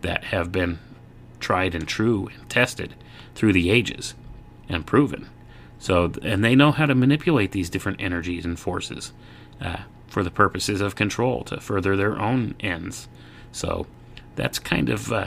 that 0.00 0.24
have 0.24 0.50
been 0.50 0.78
tried 1.38 1.74
and 1.74 1.86
true 1.86 2.30
and 2.34 2.48
tested 2.48 2.94
through 3.34 3.52
the 3.52 3.68
ages 3.68 4.14
and 4.70 4.86
proven. 4.86 5.28
So, 5.78 6.12
and 6.22 6.42
they 6.42 6.54
know 6.54 6.72
how 6.72 6.86
to 6.86 6.94
manipulate 6.94 7.52
these 7.52 7.68
different 7.68 8.00
energies 8.00 8.46
and 8.46 8.58
forces 8.58 9.12
uh, 9.60 9.80
for 10.08 10.22
the 10.22 10.30
purposes 10.30 10.80
of 10.80 10.96
control 10.96 11.44
to 11.44 11.60
further 11.60 11.94
their 11.94 12.18
own 12.18 12.54
ends. 12.60 13.06
So, 13.52 13.86
that's 14.34 14.58
kind 14.58 14.88
of 14.88 15.12
uh, 15.12 15.26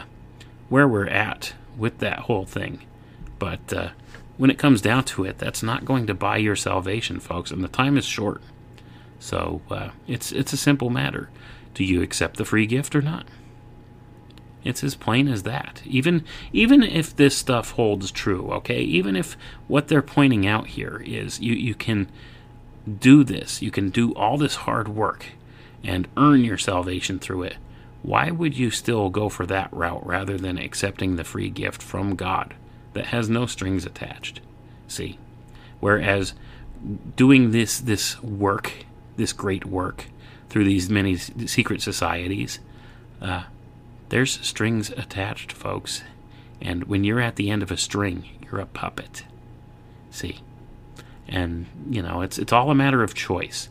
where 0.68 0.88
we're 0.88 1.06
at 1.06 1.54
with 1.78 2.00
that 2.00 2.22
whole 2.22 2.48
thing. 2.48 2.88
But 3.38 3.72
uh, 3.72 3.90
when 4.40 4.50
it 4.50 4.58
comes 4.58 4.80
down 4.80 5.04
to 5.04 5.26
it, 5.26 5.38
that's 5.38 5.62
not 5.62 5.84
going 5.84 6.08
to 6.08 6.14
buy 6.14 6.38
your 6.38 6.56
salvation, 6.56 7.20
folks, 7.20 7.52
and 7.52 7.62
the 7.62 7.68
time 7.68 7.98
is 7.98 8.06
short. 8.06 8.42
So 9.20 9.62
uh, 9.70 9.90
it's 10.08 10.32
it's 10.32 10.54
a 10.54 10.58
simple 10.58 10.90
matter: 10.90 11.30
do 11.74 11.84
you 11.84 12.02
accept 12.02 12.38
the 12.38 12.46
free 12.46 12.66
gift 12.66 12.96
or 12.96 13.02
not? 13.02 13.28
It's 14.64 14.82
as 14.82 14.96
plain 14.96 15.28
as 15.28 15.44
that. 15.44 15.82
Even 15.86 16.24
even 16.54 16.84
if 16.84 17.14
this 17.14 17.36
stuff 17.36 17.72
holds 17.72 18.12
true, 18.12 18.50
okay? 18.54 18.80
Even 18.80 19.18
if 19.18 19.36
what 19.68 19.90
they're 19.90 20.02
pointing 20.02 20.48
out 20.48 20.68
here 20.68 21.04
is 21.06 21.42
you 21.42 21.54
you 21.54 21.76
can 21.76 22.10
do 22.88 23.26
this, 23.26 23.62
you 23.62 23.72
can 23.72 23.90
do 23.90 24.14
all 24.16 24.38
this 24.38 24.56
hard 24.56 24.88
work 24.88 25.26
and 25.84 26.08
earn 26.16 26.46
your 26.46 26.58
salvation 26.58 27.20
through 27.20 27.44
it. 27.44 27.58
Why 28.04 28.32
would 28.32 28.58
you 28.58 28.72
still 28.72 29.10
go 29.10 29.28
for 29.28 29.46
that 29.48 29.74
route 29.74 30.08
rather 30.08 30.38
than 30.38 30.58
accepting 30.58 31.18
the 31.18 31.26
free 31.26 31.50
gift 31.50 31.84
from 31.84 32.16
God 32.16 32.56
that 32.94 33.08
has 33.08 33.30
no 33.30 33.46
strings 33.46 33.86
attached? 33.86 34.42
See? 34.88 35.18
Whereas 35.80 36.34
doing 37.16 37.52
this 37.52 37.80
this 37.80 38.22
work, 38.24 38.72
this 39.18 39.34
great 39.34 39.66
work 39.66 40.06
through 40.50 40.66
these 40.66 40.90
many 40.90 41.16
secret 41.18 41.82
societies, 41.82 42.60
uh, 43.22 43.44
there's 44.10 44.40
strings 44.46 44.90
attached, 44.92 45.52
folks. 45.52 46.04
And 46.62 46.86
when 46.86 47.04
you're 47.04 47.22
at 47.22 47.36
the 47.36 47.50
end 47.50 47.64
of 47.64 47.72
a 47.72 47.78
string, 47.78 48.26
you're 48.44 48.60
a 48.60 48.66
puppet. 48.66 49.24
See? 50.12 50.40
And, 51.28 51.68
you 51.90 52.02
know, 52.02 52.22
it's, 52.22 52.40
it's 52.40 52.52
all 52.52 52.72
a 52.72 52.76
matter 52.76 53.04
of 53.04 53.14
choice. 53.14 53.70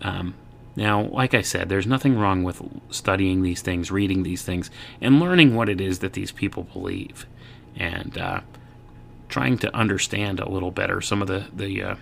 Um, 0.00 0.34
now, 0.76 1.02
like 1.08 1.34
I 1.34 1.42
said, 1.42 1.68
there's 1.68 1.86
nothing 1.86 2.16
wrong 2.18 2.44
with 2.44 2.62
studying 2.90 3.42
these 3.42 3.60
things, 3.60 3.90
reading 3.90 4.22
these 4.22 4.42
things, 4.42 4.70
and 5.00 5.20
learning 5.20 5.54
what 5.54 5.68
it 5.68 5.80
is 5.80 5.98
that 5.98 6.14
these 6.14 6.32
people 6.32 6.62
believe. 6.62 7.26
And 7.76 8.16
uh, 8.18 8.40
trying 9.28 9.58
to 9.58 9.74
understand 9.74 10.40
a 10.40 10.48
little 10.48 10.70
better 10.70 11.00
some 11.00 11.22
of 11.22 11.28
the, 11.28 11.46
the 11.52 11.82
uh, 11.82 11.94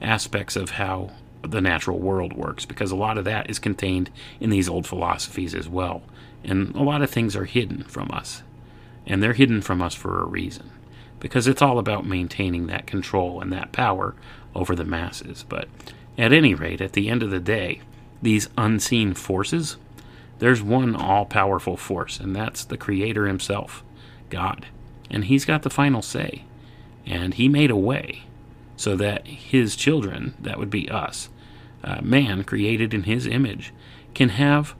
aspects 0.00 0.56
of 0.56 0.70
how 0.70 1.10
the 1.42 1.60
natural 1.60 1.98
world 1.98 2.32
works 2.32 2.64
because 2.64 2.90
a 2.90 2.96
lot 2.96 3.18
of 3.18 3.24
that 3.24 3.48
is 3.48 3.58
contained 3.58 4.10
in 4.40 4.50
these 4.50 4.68
old 4.68 4.86
philosophies 4.86 5.54
as 5.54 5.68
well. 5.68 6.02
And 6.44 6.74
a 6.74 6.82
lot 6.82 7.02
of 7.02 7.10
things 7.10 7.34
are 7.36 7.44
hidden 7.44 7.84
from 7.84 8.10
us. 8.12 8.42
And 9.06 9.22
they're 9.22 9.32
hidden 9.34 9.62
from 9.62 9.82
us 9.82 9.94
for 9.94 10.20
a 10.20 10.26
reason 10.26 10.70
because 11.20 11.46
it's 11.46 11.62
all 11.62 11.78
about 11.78 12.06
maintaining 12.06 12.66
that 12.66 12.86
control 12.86 13.40
and 13.40 13.52
that 13.52 13.72
power 13.72 14.14
over 14.54 14.74
the 14.74 14.84
masses. 14.84 15.44
But 15.48 15.68
at 16.18 16.32
any 16.32 16.54
rate, 16.54 16.80
at 16.80 16.92
the 16.92 17.08
end 17.08 17.22
of 17.22 17.30
the 17.30 17.40
day, 17.40 17.80
these 18.22 18.48
unseen 18.56 19.14
forces, 19.14 19.76
there's 20.38 20.62
one 20.62 20.94
all 20.94 21.24
powerful 21.24 21.76
force, 21.76 22.18
and 22.20 22.34
that's 22.34 22.64
the 22.64 22.76
Creator 22.76 23.26
Himself, 23.26 23.82
God. 24.30 24.66
And 25.10 25.24
He's 25.24 25.44
got 25.44 25.62
the 25.62 25.70
final 25.70 26.02
say. 26.02 26.44
And 27.04 27.34
He 27.34 27.48
made 27.48 27.70
a 27.70 27.76
way 27.76 28.24
so 28.76 28.96
that 28.96 29.26
His 29.26 29.76
children, 29.76 30.34
that 30.40 30.58
would 30.58 30.70
be 30.70 30.90
us, 30.90 31.28
uh, 31.84 32.00
man 32.02 32.44
created 32.44 32.92
in 32.92 33.04
His 33.04 33.26
image, 33.26 33.72
can 34.14 34.30
have 34.30 34.74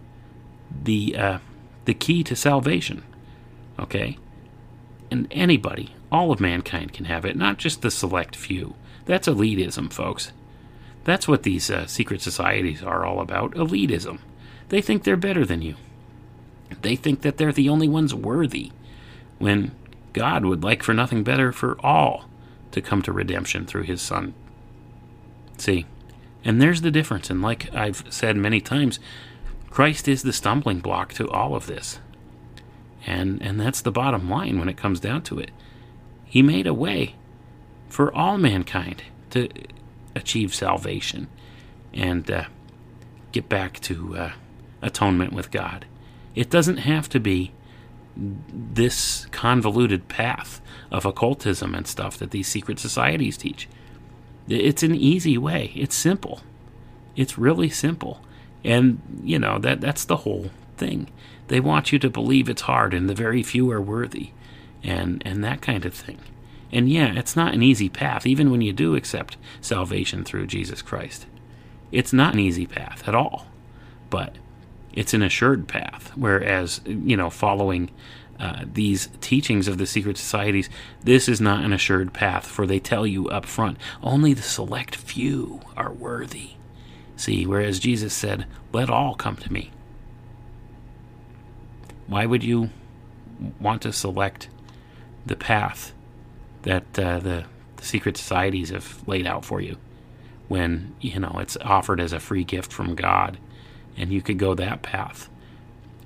the 0.82 1.16
uh, 1.16 1.38
the 1.84 1.94
key 1.94 2.24
to 2.24 2.34
salvation. 2.34 3.04
Okay, 3.78 4.18
and 5.10 5.28
anybody, 5.30 5.94
all 6.10 6.32
of 6.32 6.40
mankind 6.40 6.92
can 6.92 7.04
have 7.04 7.24
it, 7.24 7.36
not 7.36 7.58
just 7.58 7.82
the 7.82 7.90
select 7.90 8.34
few. 8.34 8.74
That's 9.04 9.28
elitism, 9.28 9.92
folks. 9.92 10.32
That's 11.04 11.28
what 11.28 11.44
these 11.44 11.70
uh, 11.70 11.86
secret 11.86 12.20
societies 12.20 12.82
are 12.82 13.04
all 13.04 13.20
about 13.20 13.52
elitism. 13.52 14.18
They 14.68 14.80
think 14.80 15.04
they're 15.04 15.16
better 15.16 15.44
than 15.44 15.62
you. 15.62 15.76
They 16.82 16.96
think 16.96 17.20
that 17.20 17.36
they're 17.36 17.52
the 17.52 17.68
only 17.68 17.88
ones 17.88 18.12
worthy, 18.12 18.72
when 19.38 19.70
God 20.16 20.46
would 20.46 20.64
like 20.64 20.82
for 20.82 20.94
nothing 20.94 21.22
better 21.22 21.52
for 21.52 21.78
all 21.84 22.24
to 22.70 22.80
come 22.80 23.02
to 23.02 23.12
redemption 23.12 23.66
through 23.66 23.82
His 23.82 24.00
Son. 24.00 24.32
See, 25.58 25.84
and 26.42 26.60
there's 26.60 26.80
the 26.80 26.90
difference. 26.90 27.28
And 27.28 27.42
like 27.42 27.72
I've 27.74 28.02
said 28.08 28.34
many 28.34 28.62
times, 28.62 28.98
Christ 29.68 30.08
is 30.08 30.22
the 30.22 30.32
stumbling 30.32 30.80
block 30.80 31.12
to 31.14 31.28
all 31.28 31.54
of 31.54 31.66
this. 31.66 32.00
And, 33.04 33.42
and 33.42 33.60
that's 33.60 33.82
the 33.82 33.92
bottom 33.92 34.30
line 34.30 34.58
when 34.58 34.70
it 34.70 34.78
comes 34.78 35.00
down 35.00 35.20
to 35.24 35.38
it. 35.38 35.50
He 36.24 36.40
made 36.40 36.66
a 36.66 36.72
way 36.72 37.16
for 37.90 38.10
all 38.14 38.38
mankind 38.38 39.02
to 39.30 39.50
achieve 40.14 40.54
salvation 40.54 41.28
and 41.92 42.28
uh, 42.30 42.44
get 43.32 43.50
back 43.50 43.80
to 43.80 44.16
uh, 44.16 44.32
atonement 44.80 45.34
with 45.34 45.50
God. 45.50 45.84
It 46.34 46.48
doesn't 46.48 46.78
have 46.78 47.06
to 47.10 47.20
be 47.20 47.52
this 48.16 49.26
convoluted 49.26 50.08
path 50.08 50.60
of 50.90 51.04
occultism 51.04 51.74
and 51.74 51.86
stuff 51.86 52.16
that 52.18 52.30
these 52.30 52.48
secret 52.48 52.78
societies 52.78 53.36
teach. 53.36 53.68
It's 54.48 54.82
an 54.82 54.94
easy 54.94 55.36
way. 55.36 55.72
It's 55.74 55.94
simple. 55.94 56.40
It's 57.14 57.38
really 57.38 57.68
simple. 57.68 58.20
And, 58.64 59.00
you 59.22 59.38
know, 59.38 59.58
that 59.58 59.80
that's 59.80 60.04
the 60.04 60.18
whole 60.18 60.50
thing. 60.76 61.08
They 61.48 61.60
want 61.60 61.92
you 61.92 61.98
to 62.00 62.10
believe 62.10 62.48
it's 62.48 62.62
hard 62.62 62.94
and 62.94 63.08
the 63.08 63.14
very 63.14 63.42
few 63.42 63.70
are 63.70 63.80
worthy 63.80 64.30
and 64.82 65.22
and 65.24 65.44
that 65.44 65.62
kind 65.62 65.84
of 65.84 65.94
thing. 65.94 66.18
And 66.72 66.88
yeah, 66.88 67.12
it's 67.14 67.36
not 67.36 67.54
an 67.54 67.62
easy 67.62 67.88
path 67.88 68.26
even 68.26 68.50
when 68.50 68.60
you 68.60 68.72
do 68.72 68.96
accept 68.96 69.36
salvation 69.60 70.24
through 70.24 70.46
Jesus 70.46 70.82
Christ. 70.82 71.26
It's 71.92 72.12
not 72.12 72.34
an 72.34 72.40
easy 72.40 72.66
path 72.66 73.06
at 73.06 73.14
all. 73.14 73.46
But 74.10 74.36
it's 74.96 75.14
an 75.14 75.22
assured 75.22 75.68
path 75.68 76.10
whereas, 76.16 76.80
you 76.86 77.16
know, 77.16 77.30
following 77.30 77.90
uh, 78.38 78.64
these 78.70 79.08
teachings 79.20 79.68
of 79.68 79.78
the 79.78 79.86
secret 79.86 80.18
societies, 80.18 80.68
this 81.02 81.28
is 81.28 81.40
not 81.40 81.64
an 81.64 81.72
assured 81.72 82.12
path, 82.12 82.46
for 82.46 82.66
they 82.66 82.78
tell 82.78 83.06
you 83.06 83.28
up 83.28 83.46
front 83.46 83.78
only 84.02 84.34
the 84.34 84.42
select 84.42 84.96
few 84.96 85.60
are 85.76 85.92
worthy. 85.92 86.50
See, 87.16 87.46
whereas 87.46 87.78
Jesus 87.78 88.12
said, 88.12 88.46
Let 88.72 88.90
all 88.90 89.14
come 89.14 89.36
to 89.36 89.52
me. 89.52 89.70
Why 92.06 92.26
would 92.26 92.44
you 92.44 92.70
want 93.58 93.82
to 93.82 93.92
select 93.92 94.48
the 95.24 95.36
path 95.36 95.92
that 96.62 96.98
uh, 96.98 97.18
the, 97.20 97.44
the 97.76 97.84
secret 97.84 98.16
societies 98.16 98.70
have 98.70 99.06
laid 99.08 99.26
out 99.26 99.44
for 99.44 99.60
you 99.60 99.76
when, 100.48 100.94
you 101.00 101.18
know, 101.18 101.38
it's 101.40 101.56
offered 101.62 102.00
as 102.00 102.12
a 102.12 102.20
free 102.20 102.44
gift 102.44 102.72
from 102.72 102.94
God 102.94 103.38
and 103.96 104.12
you 104.12 104.22
could 104.22 104.38
go 104.38 104.54
that 104.54 104.82
path? 104.82 105.28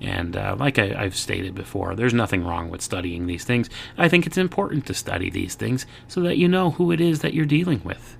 And 0.01 0.35
uh, 0.35 0.55
like 0.57 0.79
I, 0.79 0.95
I've 0.97 1.15
stated 1.15 1.53
before, 1.53 1.95
there's 1.95 2.13
nothing 2.13 2.43
wrong 2.43 2.69
with 2.69 2.81
studying 2.81 3.27
these 3.27 3.43
things. 3.43 3.69
I 3.97 4.09
think 4.09 4.25
it's 4.25 4.37
important 4.37 4.87
to 4.87 4.95
study 4.95 5.29
these 5.29 5.53
things 5.53 5.85
so 6.07 6.21
that 6.21 6.37
you 6.37 6.47
know 6.47 6.71
who 6.71 6.91
it 6.91 6.99
is 6.99 7.19
that 7.19 7.35
you're 7.35 7.45
dealing 7.45 7.81
with 7.83 8.17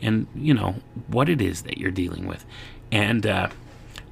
and, 0.00 0.26
you 0.34 0.54
know, 0.54 0.76
what 1.08 1.28
it 1.28 1.42
is 1.42 1.62
that 1.62 1.76
you're 1.76 1.90
dealing 1.90 2.26
with. 2.26 2.46
And 2.90 3.26
uh, 3.26 3.48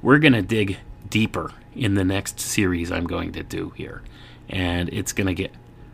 we're 0.03 0.19
going 0.19 0.33
to 0.33 0.43
dig 0.43 0.77
deeper 1.09 1.51
in 1.75 1.95
the 1.95 2.03
next 2.03 2.39
series 2.39 2.91
I'm 2.91 3.07
going 3.07 3.31
to 3.31 3.43
do 3.43 3.71
here. 3.71 4.03
And 4.47 4.89
it's 4.89 5.11
going 5.11 5.27
to 5.27 5.33
get 5.33 5.51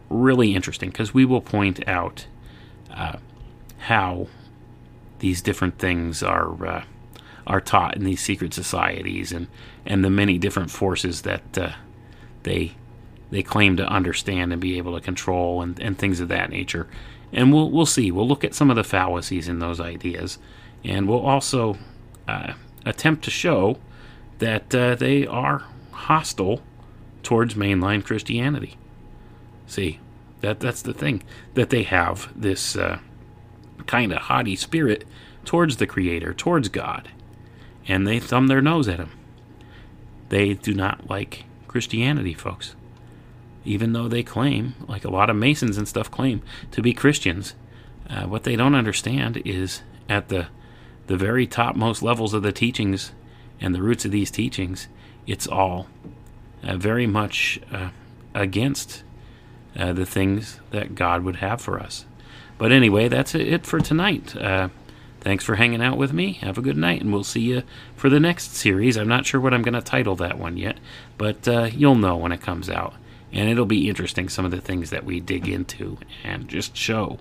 really 0.10 0.54
interesting 0.54 0.90
because 0.90 1.14
we 1.14 1.24
will 1.24 1.42
point 1.42 1.88
out 1.88 2.28
uh, 2.94 3.18
how 3.80 4.28
these 5.20 5.42
different 5.42 5.78
things 5.78 6.22
are. 6.22 6.84
Are 7.48 7.62
taught 7.62 7.96
in 7.96 8.04
these 8.04 8.22
secret 8.22 8.56
societies 8.56 9.32
and, 9.32 9.48
and 9.86 10.04
the 10.04 10.10
many 10.10 10.40
different 10.40 10.72
forces 10.72 11.22
that 11.22 11.58
uh, 11.58 11.74
they 12.42 12.76
they 13.30 13.44
claim 13.44 13.78
to 13.78 13.88
understand 13.88 14.52
and 14.52 14.62
be 14.62 14.78
able 14.78 14.96
to 14.96 15.02
control 15.02 15.62
and, 15.62 15.80
and 15.80 15.98
things 15.98 16.20
of 16.20 16.28
that 16.30 16.50
nature. 16.50 16.88
And 17.32 17.54
we'll 17.54 17.70
we'll 17.70 17.86
see. 17.86 18.12
We'll 18.12 18.28
look 18.28 18.44
at 18.44 18.56
some 18.56 18.72
of 18.72 18.76
the 18.76 18.84
fallacies 18.84 19.48
in 19.48 19.60
those 19.60 19.80
ideas, 19.80 20.40
and 20.84 21.08
we'll 21.08 21.26
also 21.26 21.78
uh, 22.28 22.54
attempt 22.84 23.24
to 23.26 23.32
show 23.32 23.78
that 24.40 24.74
uh, 24.74 24.96
they 24.96 25.28
are 25.28 25.64
hostile 25.92 26.62
towards 27.22 27.56
mainline 27.56 28.04
Christianity. 28.04 28.78
See, 29.68 30.00
that 30.42 30.60
that's 30.60 30.82
the 30.82 30.94
thing 30.94 31.24
that 31.54 31.70
they 31.70 31.84
have 31.84 32.32
this 32.36 32.76
uh, 32.76 33.00
kind 33.86 34.12
of 34.14 34.20
haughty 34.24 34.56
spirit 34.56 35.06
towards 35.44 35.78
the 35.78 35.88
Creator, 35.88 36.34
towards 36.34 36.70
God 36.70 37.10
and 37.88 38.08
they 38.08 38.20
thumb 38.20 38.48
their 38.48 38.62
nose 38.62 38.88
at 38.88 39.00
him. 39.00 39.12
They 40.30 40.54
do 40.54 40.74
not 40.74 41.10
like 41.10 41.46
Christianity, 41.68 42.34
folks. 42.34 42.76
Even 43.64 43.94
though 43.94 44.08
they 44.08 44.24
claim, 44.24 44.76
like 44.88 45.06
a 45.06 45.10
lot 45.10 45.30
of 45.30 45.36
Masons 45.36 45.78
and 45.78 45.88
stuff 45.88 46.10
claim, 46.12 46.42
to 46.72 46.82
be 46.82 46.94
Christians, 46.94 47.56
uh, 48.10 48.24
what 48.24 48.44
they 48.44 48.56
don't 48.56 48.76
understand 48.76 49.42
is 49.46 49.82
at 50.08 50.30
the 50.30 50.48
the 51.08 51.18
very 51.18 51.46
topmost 51.46 52.02
levels 52.02 52.34
of 52.34 52.42
the 52.42 52.52
teachings 52.52 53.12
and 53.62 53.76
the 53.76 53.82
roots 53.82 54.06
of 54.06 54.12
these 54.12 54.32
teachings, 54.32 54.88
it's 55.28 55.48
all 55.48 55.88
uh, 56.64 56.78
very 56.78 57.06
much 57.06 57.60
uh, 57.72 57.90
against 58.34 59.04
uh, 59.78 59.94
the 59.94 60.06
things 60.06 60.60
that 60.72 60.96
God 60.96 61.24
would 61.24 61.38
have 61.38 61.62
for 61.62 61.80
us. 61.80 62.06
But 62.58 62.72
anyway, 62.72 63.08
that's 63.08 63.36
it 63.36 63.66
for 63.66 63.80
tonight. 63.80 64.36
Thanks 65.26 65.44
for 65.44 65.56
hanging 65.56 65.82
out 65.82 65.98
with 65.98 66.14
me. 66.14 66.34
Have 66.34 66.60
a 66.60 66.62
good 66.62 66.78
night, 66.78 67.02
and 67.02 67.12
we'll 67.12 67.24
see 67.24 67.40
you 67.40 67.64
for 67.96 68.12
the 68.12 68.20
next 68.20 68.56
series. 68.56 68.96
I'm 68.96 69.08
not 69.08 69.26
sure 69.26 69.42
what 69.42 69.56
I'm 69.56 69.64
going 69.64 69.74
to 69.74 69.82
title 69.82 70.16
that 70.18 70.38
one 70.38 70.56
yet, 70.56 70.78
but 71.18 71.48
uh, 71.48 71.64
you'll 71.74 71.96
know 71.96 72.16
when 72.16 72.32
it 72.32 72.42
comes 72.42 72.70
out. 72.70 72.94
And 73.34 73.50
it'll 73.50 73.66
be 73.66 73.90
interesting 73.90 74.30
some 74.30 74.46
of 74.46 74.52
the 74.52 74.62
things 74.62 74.92
that 74.92 75.04
we 75.04 75.20
dig 75.20 75.50
into 75.50 75.98
and 76.24 76.48
just 76.48 76.78
show 76.78 77.18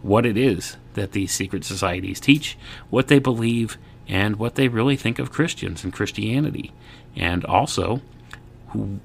what 0.00 0.26
it 0.26 0.36
is 0.36 0.76
that 0.94 1.10
these 1.10 1.32
secret 1.32 1.64
societies 1.64 2.20
teach, 2.20 2.56
what 2.88 3.08
they 3.08 3.18
believe, 3.18 3.78
and 4.06 4.36
what 4.36 4.54
they 4.54 4.68
really 4.68 4.94
think 4.94 5.18
of 5.18 5.32
Christians 5.32 5.82
and 5.82 5.92
Christianity, 5.92 6.72
and 7.16 7.44
also 7.44 8.00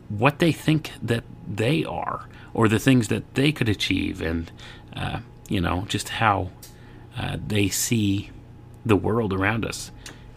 what 0.08 0.38
they 0.38 0.52
think 0.52 0.92
that 1.02 1.24
they 1.52 1.84
are 1.84 2.28
or 2.54 2.68
the 2.68 2.78
things 2.78 3.08
that 3.08 3.34
they 3.34 3.52
could 3.52 3.70
achieve, 3.70 4.22
and 4.22 4.52
uh, 4.96 5.22
you 5.50 5.60
know 5.60 5.86
just 5.88 6.10
how 6.10 6.52
uh, 7.18 7.38
they 7.48 7.70
see 7.70 8.30
the 8.86 8.96
world 8.96 9.34
around 9.34 9.66
us 9.66 9.92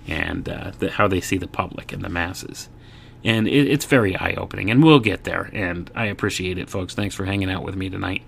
and 0.07 0.49
uh, 0.49 0.73
the, 0.79 0.93
how 0.93 1.07
they 1.07 1.21
see 1.21 1.37
the 1.37 1.47
public 1.47 1.93
and 1.93 2.03
the 2.03 2.09
masses. 2.09 2.69
And 3.25 3.47
it, 3.47 3.69
it's 3.69 3.85
very 3.85 4.17
eye 4.17 4.35
opening, 4.37 4.71
and 4.71 4.83
we'll 4.83 5.01
get 5.01 5.25
there. 5.25 5.51
And 5.53 5.91
I 5.95 6.07
appreciate 6.07 6.57
it, 6.57 6.71
folks. 6.71 6.95
Thanks 6.95 7.15
for 7.15 7.25
hanging 7.25 7.51
out 7.51 7.65
with 7.65 7.77
me 7.77 7.91
tonight. 7.91 8.23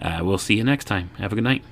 Uh, 0.00 0.20
we'll 0.22 0.38
see 0.38 0.54
you 0.54 0.64
next 0.64 0.84
time. 0.84 1.10
Have 1.18 1.32
a 1.32 1.34
good 1.34 1.44
night. 1.44 1.64